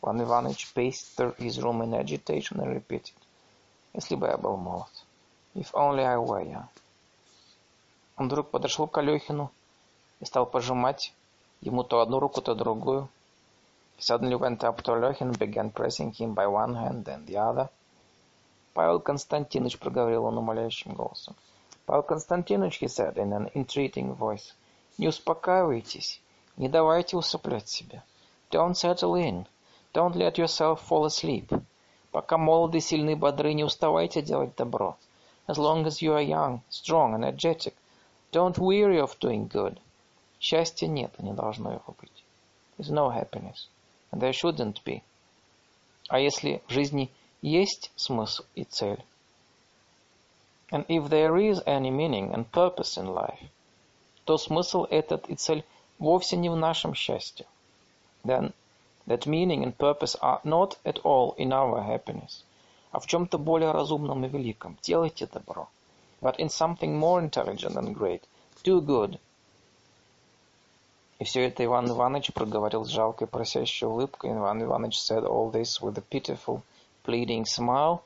Иван 0.00 0.22
Иванович 0.22 0.72
paced 0.76 1.16
through 1.16 1.36
his 1.38 1.60
room 1.60 1.82
in 1.82 1.92
agitation 1.92 2.60
and 2.60 2.72
repeated. 2.72 3.14
Если 3.94 4.14
бы 4.14 4.28
я 4.28 4.36
был 4.36 4.56
молод. 4.56 4.90
If 5.54 5.72
only 5.72 6.04
I 6.04 6.16
were 6.16 6.44
young. 6.44 6.68
Он 8.16 8.28
вдруг 8.28 8.50
подошел 8.50 8.86
к 8.86 8.96
Алехину 8.96 9.50
и 10.20 10.24
стал 10.24 10.46
пожимать 10.46 11.12
ему 11.62 11.82
то 11.82 12.00
одну 12.00 12.20
руку, 12.20 12.40
то 12.40 12.54
другую. 12.54 13.08
He 13.98 14.02
suddenly 14.02 14.36
went 14.36 14.62
up 14.62 14.82
to 14.82 14.94
Alechin 14.94 15.30
and 15.30 15.38
began 15.38 15.72
pressing 15.72 16.12
him 16.12 16.34
by 16.34 16.46
one 16.46 16.76
hand, 16.76 17.04
then 17.04 17.26
the 17.26 17.38
other. 17.38 17.68
Павел 18.74 19.00
Константинович, 19.00 19.78
проговорил 19.78 20.24
он 20.24 20.38
умоляющим 20.38 20.94
голосом. 20.94 21.36
Павел 21.84 22.02
Константинович, 22.02 22.80
he 22.80 22.88
said 22.88 23.16
in 23.16 23.32
an 23.32 23.50
entreating 23.54 24.16
voice, 24.16 24.54
не 24.98 25.08
успокаивайтесь, 25.08 26.20
не 26.56 26.68
давайте 26.68 27.16
усыплять 27.16 27.68
себя. 27.68 28.02
Don't 28.50 28.74
settle 28.74 29.14
in. 29.14 29.46
Don't 29.94 30.14
let 30.14 30.36
yourself 30.36 30.80
fall 30.88 31.06
asleep. 31.06 31.62
Пока 32.10 32.36
молоды, 32.36 32.80
сильны, 32.80 33.16
бодры, 33.16 33.54
не 33.54 33.64
уставайте 33.64 34.22
делать 34.22 34.54
добро. 34.56 34.96
As 35.46 35.56
long 35.56 35.84
as 35.86 36.02
you 36.02 36.14
are 36.14 36.22
young, 36.22 36.60
strong, 36.70 37.14
energetic, 37.14 37.74
don't 38.30 38.58
weary 38.58 39.00
of 39.00 39.18
doing 39.18 39.48
good. 39.48 39.78
Счастья 40.38 40.86
нет, 40.86 41.12
и 41.18 41.24
не 41.24 41.32
должно 41.32 41.72
его 41.72 41.94
быть. 41.98 42.24
There's 42.76 42.90
no 42.90 43.10
happiness, 43.10 43.68
and 44.10 44.20
there 44.20 44.32
shouldn't 44.32 44.82
be. 44.84 45.02
А 46.08 46.18
если 46.18 46.62
в 46.66 46.70
жизни 46.72 47.10
есть 47.41 47.91
смысл 47.95 48.43
и 48.55 48.63
цель, 48.63 49.03
and 50.71 50.85
if 50.89 51.09
there 51.09 51.37
is 51.37 51.61
any 51.65 51.89
meaning 51.89 52.33
and 52.33 52.51
purpose 52.51 52.97
in 52.97 53.13
life, 53.13 53.49
то 54.25 54.37
смысл 54.37 54.85
этот 54.89 55.29
и 55.29 55.35
цель 55.35 55.63
вовсе 55.99 56.35
не 56.35 56.49
в 56.49 56.55
нашем 56.55 56.93
счастье. 56.93 57.45
Then 58.25 58.53
that 59.05 59.25
meaning 59.25 59.63
and 59.63 59.75
purpose 59.77 60.17
are 60.21 60.41
not 60.43 60.77
at 60.83 60.99
all 61.03 61.33
in 61.37 61.53
our 61.53 61.81
happiness, 61.81 62.43
а 62.91 62.99
в 62.99 63.07
чем-то 63.07 63.37
более 63.37 63.71
разумном 63.71 64.25
и 64.25 64.27
великом. 64.27 64.77
Делайте 64.81 65.27
добро. 65.27 65.69
But 66.19 66.37
in 66.39 66.49
something 66.49 66.99
more 66.99 67.21
intelligent 67.21 67.75
and 67.75 67.95
great. 67.95 68.23
Do 68.63 68.81
good. 68.81 69.19
И 71.19 71.23
все 71.23 71.47
это 71.47 71.63
Иван 71.63 71.89
Иванович 71.89 72.33
проговорил 72.33 72.85
с 72.85 72.89
жалкой 72.89 73.27
просящей 73.27 73.87
улыбкой. 73.87 74.31
Иван 74.31 74.61
Иванович 74.61 74.99
said 74.99 75.23
all 75.23 75.51
this 75.51 75.81
with 75.81 75.97
a 75.97 76.01
pitiful, 76.01 76.61
pleading 77.04 77.44
smile. 77.44 78.02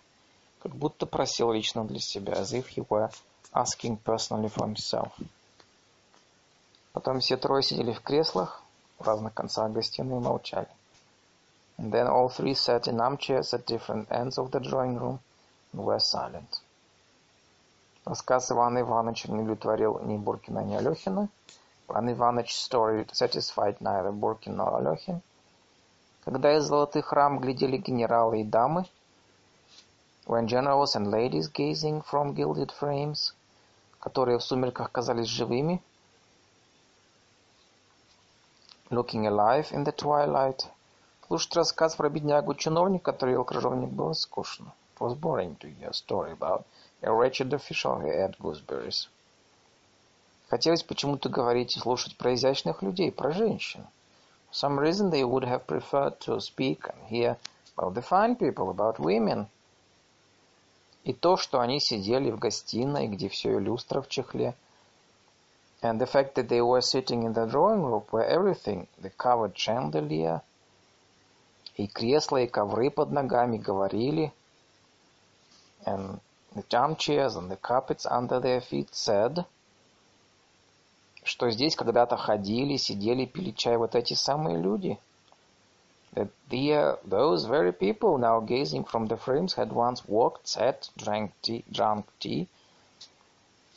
как 0.67 0.75
будто 0.75 1.07
просил 1.07 1.53
лично 1.53 1.85
для 1.85 2.01
себя, 2.01 2.33
as 2.33 2.53
if 2.53 2.67
he 2.77 2.85
were 2.89 3.09
asking 3.53 3.97
personally 4.03 4.49
for 4.49 4.67
himself. 4.67 5.13
Потом 6.93 7.21
все 7.21 7.37
трое 7.37 7.63
сидели 7.63 7.93
в 7.93 8.01
креслах 8.01 8.63
в 8.99 9.07
разных 9.07 9.33
концах 9.33 9.71
гостиной 9.71 10.17
и 10.17 10.21
молчали. 10.21 10.69
And 11.79 11.93
then 11.93 12.09
all 12.09 12.29
three 12.29 12.55
sat 12.55 12.89
in 12.89 13.01
armchairs 13.01 13.55
at 13.55 13.67
different 13.67 14.11
ends 14.11 14.39
of 14.39 14.51
the 14.51 14.59
drawing 14.59 14.99
room 14.99 15.21
and 15.73 15.85
were 15.85 16.01
silent. 16.01 16.61
Рассказ 18.05 18.51
Ивана 18.51 18.81
Ивановича 18.81 19.31
не 19.31 19.43
удовлетворил 19.43 20.01
ни 20.01 20.17
Буркина, 20.17 20.65
ни 20.65 20.75
Алехина. 20.75 21.29
Иван 21.89 22.13
Иванович's 22.13 22.59
story 22.59 23.07
satisfied 23.13 23.79
neither 23.81 24.11
Буркин 24.11 24.57
nor 24.57 24.79
Алехин. 24.79 25.21
Когда 26.27 26.57
из 26.57 26.65
золотых 26.65 27.13
рам 27.13 27.39
глядели 27.39 27.77
генералы 27.77 28.41
и 28.41 28.45
дамы, 28.45 28.87
when 30.27 30.49
generals 30.49 30.97
and 30.97 31.07
ladies 31.07 31.49
gazing 31.49 32.05
from 32.05 32.35
gilded 32.35 32.73
frames, 32.81 33.33
которые 34.01 34.39
в 34.39 34.43
сумерках 34.43 34.91
казались 34.91 35.29
живыми, 35.29 35.81
looking 38.91 39.29
alive 39.29 39.71
in 39.71 39.85
the 39.85 39.95
twilight, 39.95 40.65
слушать 41.29 41.55
рассказ 41.55 41.95
про 41.95 42.11
беднягу-чиновника, 42.11 43.13
который 43.13 43.35
ел 43.35 43.45
крыжовник, 43.45 43.91
было 43.91 44.13
скучно. 44.13 44.75
It 44.99 45.07
was 45.07 45.15
boring 45.15 45.57
to 45.61 45.69
hear 45.79 45.91
a 45.91 45.95
story 45.95 46.33
about 46.33 46.65
a 47.03 47.13
wretched 47.13 47.53
official 47.53 48.01
who 48.01 48.09
ate 48.09 48.37
gooseberries. 48.41 49.09
Хотелось 50.49 50.83
почему-то 50.83 51.29
говорить 51.29 51.77
и 51.77 51.79
слушать 51.79 52.17
про 52.17 52.35
изящных 52.35 52.83
людей, 52.83 53.13
про 53.13 53.31
женщин. 53.31 53.87
For 54.56 54.56
some 54.56 54.80
reason 54.80 55.10
they 55.10 55.24
would 55.24 55.44
have 55.44 55.68
preferred 55.68 56.20
to 56.22 56.40
speak 56.40 56.88
and 56.88 57.08
hear 57.08 57.38
about 57.78 57.96
the 57.96 58.02
fine 58.02 58.36
people, 58.36 58.70
about 58.70 59.00
women. 59.00 59.50
И 61.04 61.14
то, 61.14 61.36
что 61.36 61.60
они 61.60 61.80
сидели 61.80 62.32
в 62.32 62.40
гостиной, 62.40 63.08
где 63.08 63.28
все 63.28 63.60
люстра 63.60 64.02
в 64.02 64.08
чехле, 64.08 64.56
and 65.82 66.00
the 66.00 66.06
fact 66.06 66.36
that 66.36 66.48
they 66.48 66.62
were 66.62 66.82
sitting 66.82 67.24
in 67.24 67.34
the 67.34 67.46
drawing 67.46 67.84
room 67.84 68.04
where 68.12 68.26
everything, 68.26 68.88
the 69.02 69.10
covered 69.10 69.56
chandelier, 69.56 70.42
и 71.76 71.88
кресла, 71.88 72.38
и 72.38 72.48
ковры 72.48 72.92
под 72.92 73.12
ногами 73.12 73.58
говорили, 73.58 74.32
and 75.86 76.20
the 76.54 76.64
armchairs 76.72 77.36
and 77.36 77.50
the 77.50 77.58
carpets 77.58 78.06
under 78.06 78.40
their 78.40 78.62
feet 78.62 78.94
said, 78.94 79.46
что 81.27 81.51
здесь 81.51 81.77
когда-то 81.77 82.17
ходили, 82.17 82.77
сидели, 82.77 83.27
пили 83.27 83.51
чай 83.51 83.77
вот 83.77 83.95
эти 83.95 84.15
самые 84.15 84.57
люди– 84.57 84.99
that 86.17 86.29
the, 86.49 86.99
those 87.05 87.45
very 87.45 87.73
people 87.73 88.17
now 88.17 88.41
gazing 88.41 88.85
from 88.85 89.07
the 89.07 89.17
frames 89.19 89.55
had 89.55 89.71
once 89.71 90.09
walked, 90.09 90.49
sat, 90.49 90.89
drank 90.97 91.33
tea, 91.43 91.63
drank 91.71 92.07
tea, 92.19 92.49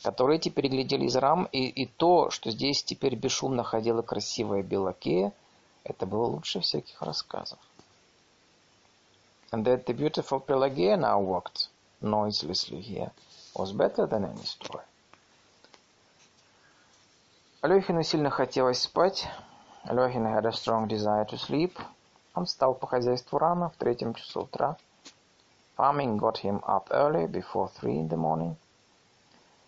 которые 0.02 0.38
теперь 0.38 0.68
глядели 0.68 1.04
из 1.04 1.16
рам, 1.16 1.46
и, 1.52 1.66
и 1.66 1.86
то, 1.86 2.30
что 2.30 2.50
здесь 2.50 2.82
теперь 2.82 3.14
бесшумно 3.14 3.62
ходила 3.62 4.00
красивая 4.00 4.62
Белокея, 4.62 5.34
это 5.84 6.06
было 6.06 6.26
лучше 6.26 6.60
всяких 6.60 7.02
рассказов. 7.02 7.58
And 9.52 9.64
that 9.64 9.84
the 9.84 9.92
beautiful 9.92 10.40
Pelagia 10.40 10.96
now 10.96 11.20
walked 11.20 11.68
noiselessly 12.00 12.80
here 12.80 13.10
was 13.54 13.72
better 13.72 14.06
than 14.06 14.24
any 14.24 14.44
story. 14.44 14.84
Алехину 17.62 18.02
сильно 18.02 18.30
хотелось 18.30 18.80
спать. 18.80 19.28
Алехин 19.84 20.24
had 20.24 20.46
a 20.46 20.50
strong 20.50 20.88
desire 20.88 21.26
to 21.26 21.36
sleep. 21.36 21.78
Он 22.34 22.46
встал 22.46 22.72
по 22.72 22.86
хозяйству 22.86 23.36
рано, 23.36 23.68
в 23.68 23.76
третьем 23.76 24.14
часу 24.14 24.44
утра. 24.44 24.78
Farming 25.76 26.18
got 26.18 26.36
him 26.42 26.62
up 26.64 26.88
early, 26.88 27.26
before 27.26 27.70
three 27.78 27.98
in 27.98 28.08
the 28.08 28.16
morning. 28.16 28.56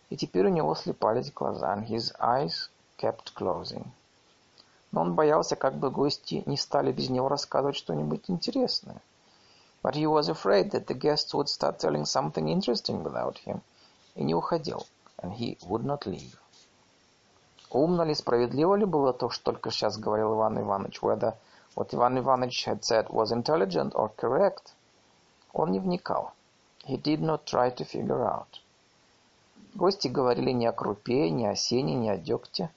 И 0.08 0.16
теперь 0.16 0.46
у 0.46 0.48
него 0.48 0.74
слепались 0.74 1.30
глаза, 1.30 1.74
and 1.74 1.86
his 1.86 2.14
eyes 2.18 2.70
kept 2.96 3.34
closing. 3.34 3.84
Но 4.90 5.02
он 5.02 5.14
боялся, 5.14 5.54
как 5.54 5.74
бы 5.74 5.90
гости 5.90 6.42
не 6.46 6.56
стали 6.56 6.92
без 6.92 7.10
него 7.10 7.28
рассказывать 7.28 7.76
что-нибудь 7.76 8.30
интересное. 8.30 9.02
But 9.82 9.96
he 9.96 10.06
was 10.06 10.30
afraid 10.30 10.70
that 10.70 10.86
the 10.86 10.98
guests 10.98 11.34
would 11.34 11.48
start 11.48 11.78
telling 11.78 12.06
something 12.06 12.48
interesting 12.48 13.02
without 13.02 13.36
him. 13.44 13.60
И 14.14 14.24
не 14.24 14.34
уходил, 14.34 14.86
and 15.18 15.36
he 15.36 15.58
would 15.68 15.84
not 15.84 16.06
leave. 16.06 16.38
Умно 17.72 18.04
ли, 18.04 18.14
справедливо 18.14 18.74
ли 18.74 18.84
было 18.84 19.12
то, 19.12 19.30
что 19.30 19.44
только 19.44 19.70
сейчас 19.70 19.96
говорил 19.96 20.34
Иван 20.34 20.60
Иванович, 20.60 21.00
whether 21.00 21.34
What 21.74 21.94
Ivan 21.94 22.18
Ivanovich 22.18 22.64
had 22.66 22.84
said 22.84 23.08
was 23.08 23.32
intelligent 23.32 23.94
or 23.94 24.10
correct. 24.10 24.74
Он 25.54 25.72
не 25.72 25.80
вникал. 25.80 26.32
He 26.84 26.98
did 26.98 27.20
not 27.20 27.46
try 27.46 27.70
to 27.70 27.84
figure 27.84 28.26
out. 28.26 28.60
Гости 29.74 30.08
говорили 30.08 30.50
не 30.50 30.66
о 30.66 30.72
крупе, 30.72 31.30
не 31.30 31.46
о 31.46 31.54
сене, 31.54 31.94
не 31.94 32.10
о 32.10 32.18
дегте. 32.18 32.70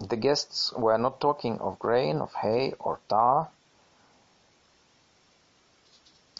The 0.00 0.16
guests 0.16 0.72
were 0.72 0.98
not 0.98 1.20
talking 1.20 1.58
of 1.60 1.78
grain, 1.78 2.20
of 2.20 2.32
hay 2.42 2.74
or 2.80 2.98
tar, 3.08 3.50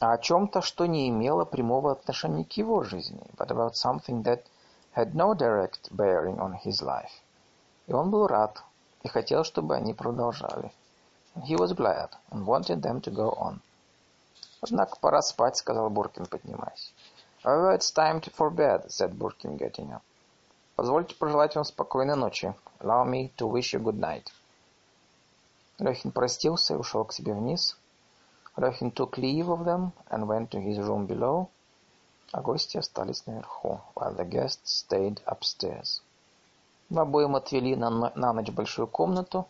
а 0.00 0.12
о 0.12 0.18
чем-то, 0.18 0.62
что 0.62 0.86
не 0.86 1.08
имело 1.08 1.44
прямого 1.44 1.92
отношения 1.92 2.44
к 2.44 2.52
его 2.52 2.82
жизни, 2.82 3.22
but 3.36 3.50
about 3.50 3.74
something 3.74 4.24
that 4.24 4.42
had 4.98 5.14
no 5.14 5.32
direct 5.32 5.96
bearing 5.96 6.40
on 6.40 6.52
his 6.54 6.82
life. 6.82 7.22
И 7.86 7.92
он 7.92 8.10
был 8.10 8.26
рад, 8.26 8.64
и 9.04 9.08
хотел, 9.08 9.44
чтобы 9.44 9.76
они 9.76 9.94
продолжали. 9.94 10.72
And 11.36 11.44
he 11.44 11.54
was 11.54 11.72
glad 11.72 12.10
and 12.32 12.44
wanted 12.44 12.82
them 12.82 13.00
to 13.02 13.10
go 13.12 13.30
on. 13.30 13.60
Однако 14.60 14.98
пора 15.00 15.22
спать, 15.22 15.56
сказал 15.56 15.88
Буркин, 15.88 16.26
поднимаясь. 16.26 16.92
However, 17.44 17.76
it's 17.76 17.92
time 17.92 18.20
for 18.20 18.50
bed, 18.50 18.90
said 18.90 19.16
Буркин, 19.16 19.56
getting 19.56 19.92
up. 19.92 20.02
Позвольте 20.74 21.14
пожелать 21.14 21.54
вам 21.54 21.64
спокойной 21.64 22.16
ночи. 22.16 22.52
Allow 22.80 23.04
me 23.04 23.32
to 23.36 23.46
wish 23.46 23.72
you 23.72 23.80
good 23.80 24.00
night. 24.00 24.26
Лехин 25.78 26.10
простился 26.10 26.74
и 26.74 26.76
ушел 26.76 27.04
к 27.04 27.12
себе 27.12 27.34
вниз. 27.34 27.76
Лехин 28.56 28.90
took 28.90 29.16
leave 29.16 29.48
of 29.48 29.64
them 29.64 29.92
and 30.10 30.26
went 30.26 30.50
to 30.50 30.60
his 30.60 30.76
room 30.80 31.06
below, 31.06 31.50
а 32.32 32.40
гости 32.42 32.76
остались 32.76 33.26
наверху, 33.26 33.80
while 33.94 34.14
the 34.16 34.28
guests 34.28 34.84
stayed 34.84 35.22
upstairs. 35.24 36.02
Обоим 36.90 37.36
отвели 37.36 37.76
на, 37.76 37.90
на 37.90 38.32
ночь 38.32 38.50
большую 38.50 38.86
комнату. 38.86 39.46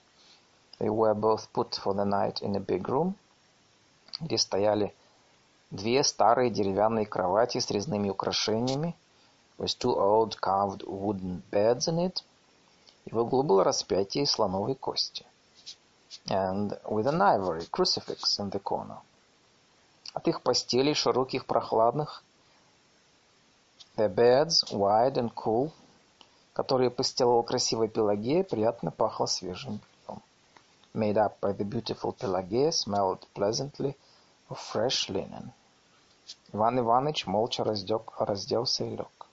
They 0.79 0.89
were 0.89 1.14
both 1.14 1.49
put 1.53 1.70
for 1.83 1.95
the 1.95 2.05
night 2.05 2.41
in 2.41 2.57
a 2.57 2.61
big 2.61 2.83
room, 2.83 3.14
где 4.20 4.39
стояли 4.39 4.95
две 5.70 6.03
старые 6.05 6.51
деревянные 6.51 7.07
кровати 7.07 7.59
с 7.59 7.70
резными 7.70 8.11
украшениями, 8.11 8.97
with 9.59 9.76
two 9.79 9.95
old 9.97 10.37
carved 10.41 10.85
wooden 10.87 11.43
beds 11.51 11.89
in 11.89 11.99
it, 11.99 12.22
и 13.07 13.14
в 13.14 13.18
углу 13.18 13.43
было 13.43 13.64
распятие 13.64 14.24
из 14.24 14.31
слоновой 14.31 14.76
кости, 14.76 15.26
and 16.29 16.81
with 16.85 17.07
an 17.07 17.20
ivory 17.20 17.68
crucifix 17.70 18.39
in 18.39 18.51
the 18.51 18.62
corner. 18.62 18.99
От 20.14 20.26
их 20.29 20.43
постелей, 20.43 20.95
широких, 20.95 21.45
прохладных, 21.45 22.22
their 23.99 24.09
beds, 24.09 24.65
wide 24.71 25.19
and 25.19 25.35
cool, 25.35 25.73
которые 26.55 26.89
постелала 26.89 27.43
красивая 27.43 27.89
Пелагея, 27.89 28.45
приятно 28.45 28.93
пахло 28.93 29.27
свежим 29.27 29.81
бельем. 30.07 30.23
Made 30.95 31.17
up 31.17 31.41
by 31.41 31.53
the 31.53 31.65
beautiful 31.65 32.13
Pelagia, 32.13 32.71
smelled 32.71 33.27
pleasantly 33.35 33.97
of 34.49 34.59
fresh 34.59 35.09
linen. 35.09 35.53
Иван 36.53 36.79
Иванович 36.79 37.27
молча 37.27 37.65
раздек, 37.65 38.13
разделся 38.21 38.85
и 38.85 38.97
лег. 38.97 39.27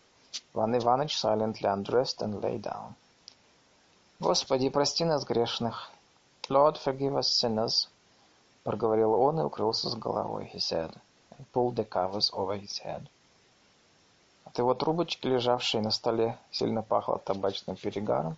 Иван 0.56 0.76
Иванович 0.78 1.16
silently 1.16 1.68
undressed 1.70 2.22
and 2.22 2.42
lay 2.42 2.58
down. 2.58 2.96
Господи, 4.20 4.70
прости 4.70 5.06
нас 5.06 5.24
грешных. 5.26 5.92
Lord, 6.50 6.78
forgive 6.78 7.16
us 7.16 7.28
sinners. 7.28 7.88
Проговорил 8.64 9.14
он 9.14 9.40
и 9.40 9.44
укрылся 9.44 9.90
с 9.90 9.96
головой, 9.96 10.50
he 10.52 10.60
said, 10.60 10.92
and 11.38 11.46
pulled 11.54 11.76
the 11.76 11.86
covers 11.86 12.32
over 12.34 12.58
his 12.58 12.80
head. 12.80 13.08
От 14.56 14.60
его 14.60 14.74
трубочки, 14.74 15.28
лежавшей 15.28 15.82
на 15.82 15.92
столе, 15.92 16.40
сильно 16.50 16.82
пахло 16.82 17.20
табачным 17.20 17.76
перегаром. 17.76 18.38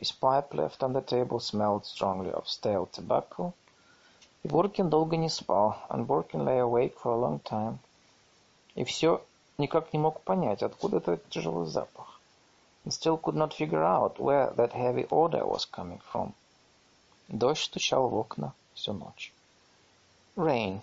His 0.00 0.10
pipe 0.18 0.48
left 0.52 0.78
on 0.78 0.94
the 0.94 1.04
table 1.04 1.40
smelled 1.40 1.84
strongly 1.84 2.32
of 2.32 2.46
stale 2.46 2.88
tobacco. 2.90 3.52
И 4.44 4.48
Буркин 4.48 4.88
долго 4.88 5.18
не 5.18 5.28
спал, 5.28 5.76
and 5.90 6.06
Буркин 6.06 6.40
lay 6.40 6.58
awake 6.58 6.96
for 6.96 7.12
a 7.12 7.18
long 7.18 7.38
time. 7.42 7.76
И 8.76 8.84
все 8.84 9.20
никак 9.58 9.92
не 9.92 9.98
мог 9.98 10.22
понять, 10.22 10.62
откуда 10.62 10.96
этот 10.96 11.28
тяжелый 11.28 11.66
запах. 11.66 12.18
And 12.86 12.92
still 12.94 13.20
could 13.20 13.36
not 13.36 13.52
figure 13.52 13.84
out 13.84 14.18
where 14.18 14.54
that 14.54 14.72
heavy 14.72 15.06
odor 15.10 15.44
was 15.44 15.66
coming 15.66 16.00
from. 16.10 16.32
Дождь 17.28 17.64
стучал 17.64 18.08
в 18.08 18.16
окна 18.16 18.54
всю 18.72 18.94
ночь. 18.94 19.34
Rain 20.34 20.80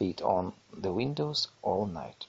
beat 0.00 0.20
on 0.20 0.52
the 0.72 0.92
windows 0.92 1.48
all 1.62 1.86
night. 1.86 2.27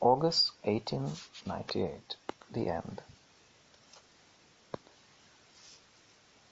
August 0.00 0.52
1898. 0.64 2.16
The 2.52 2.68
end. 2.68 3.02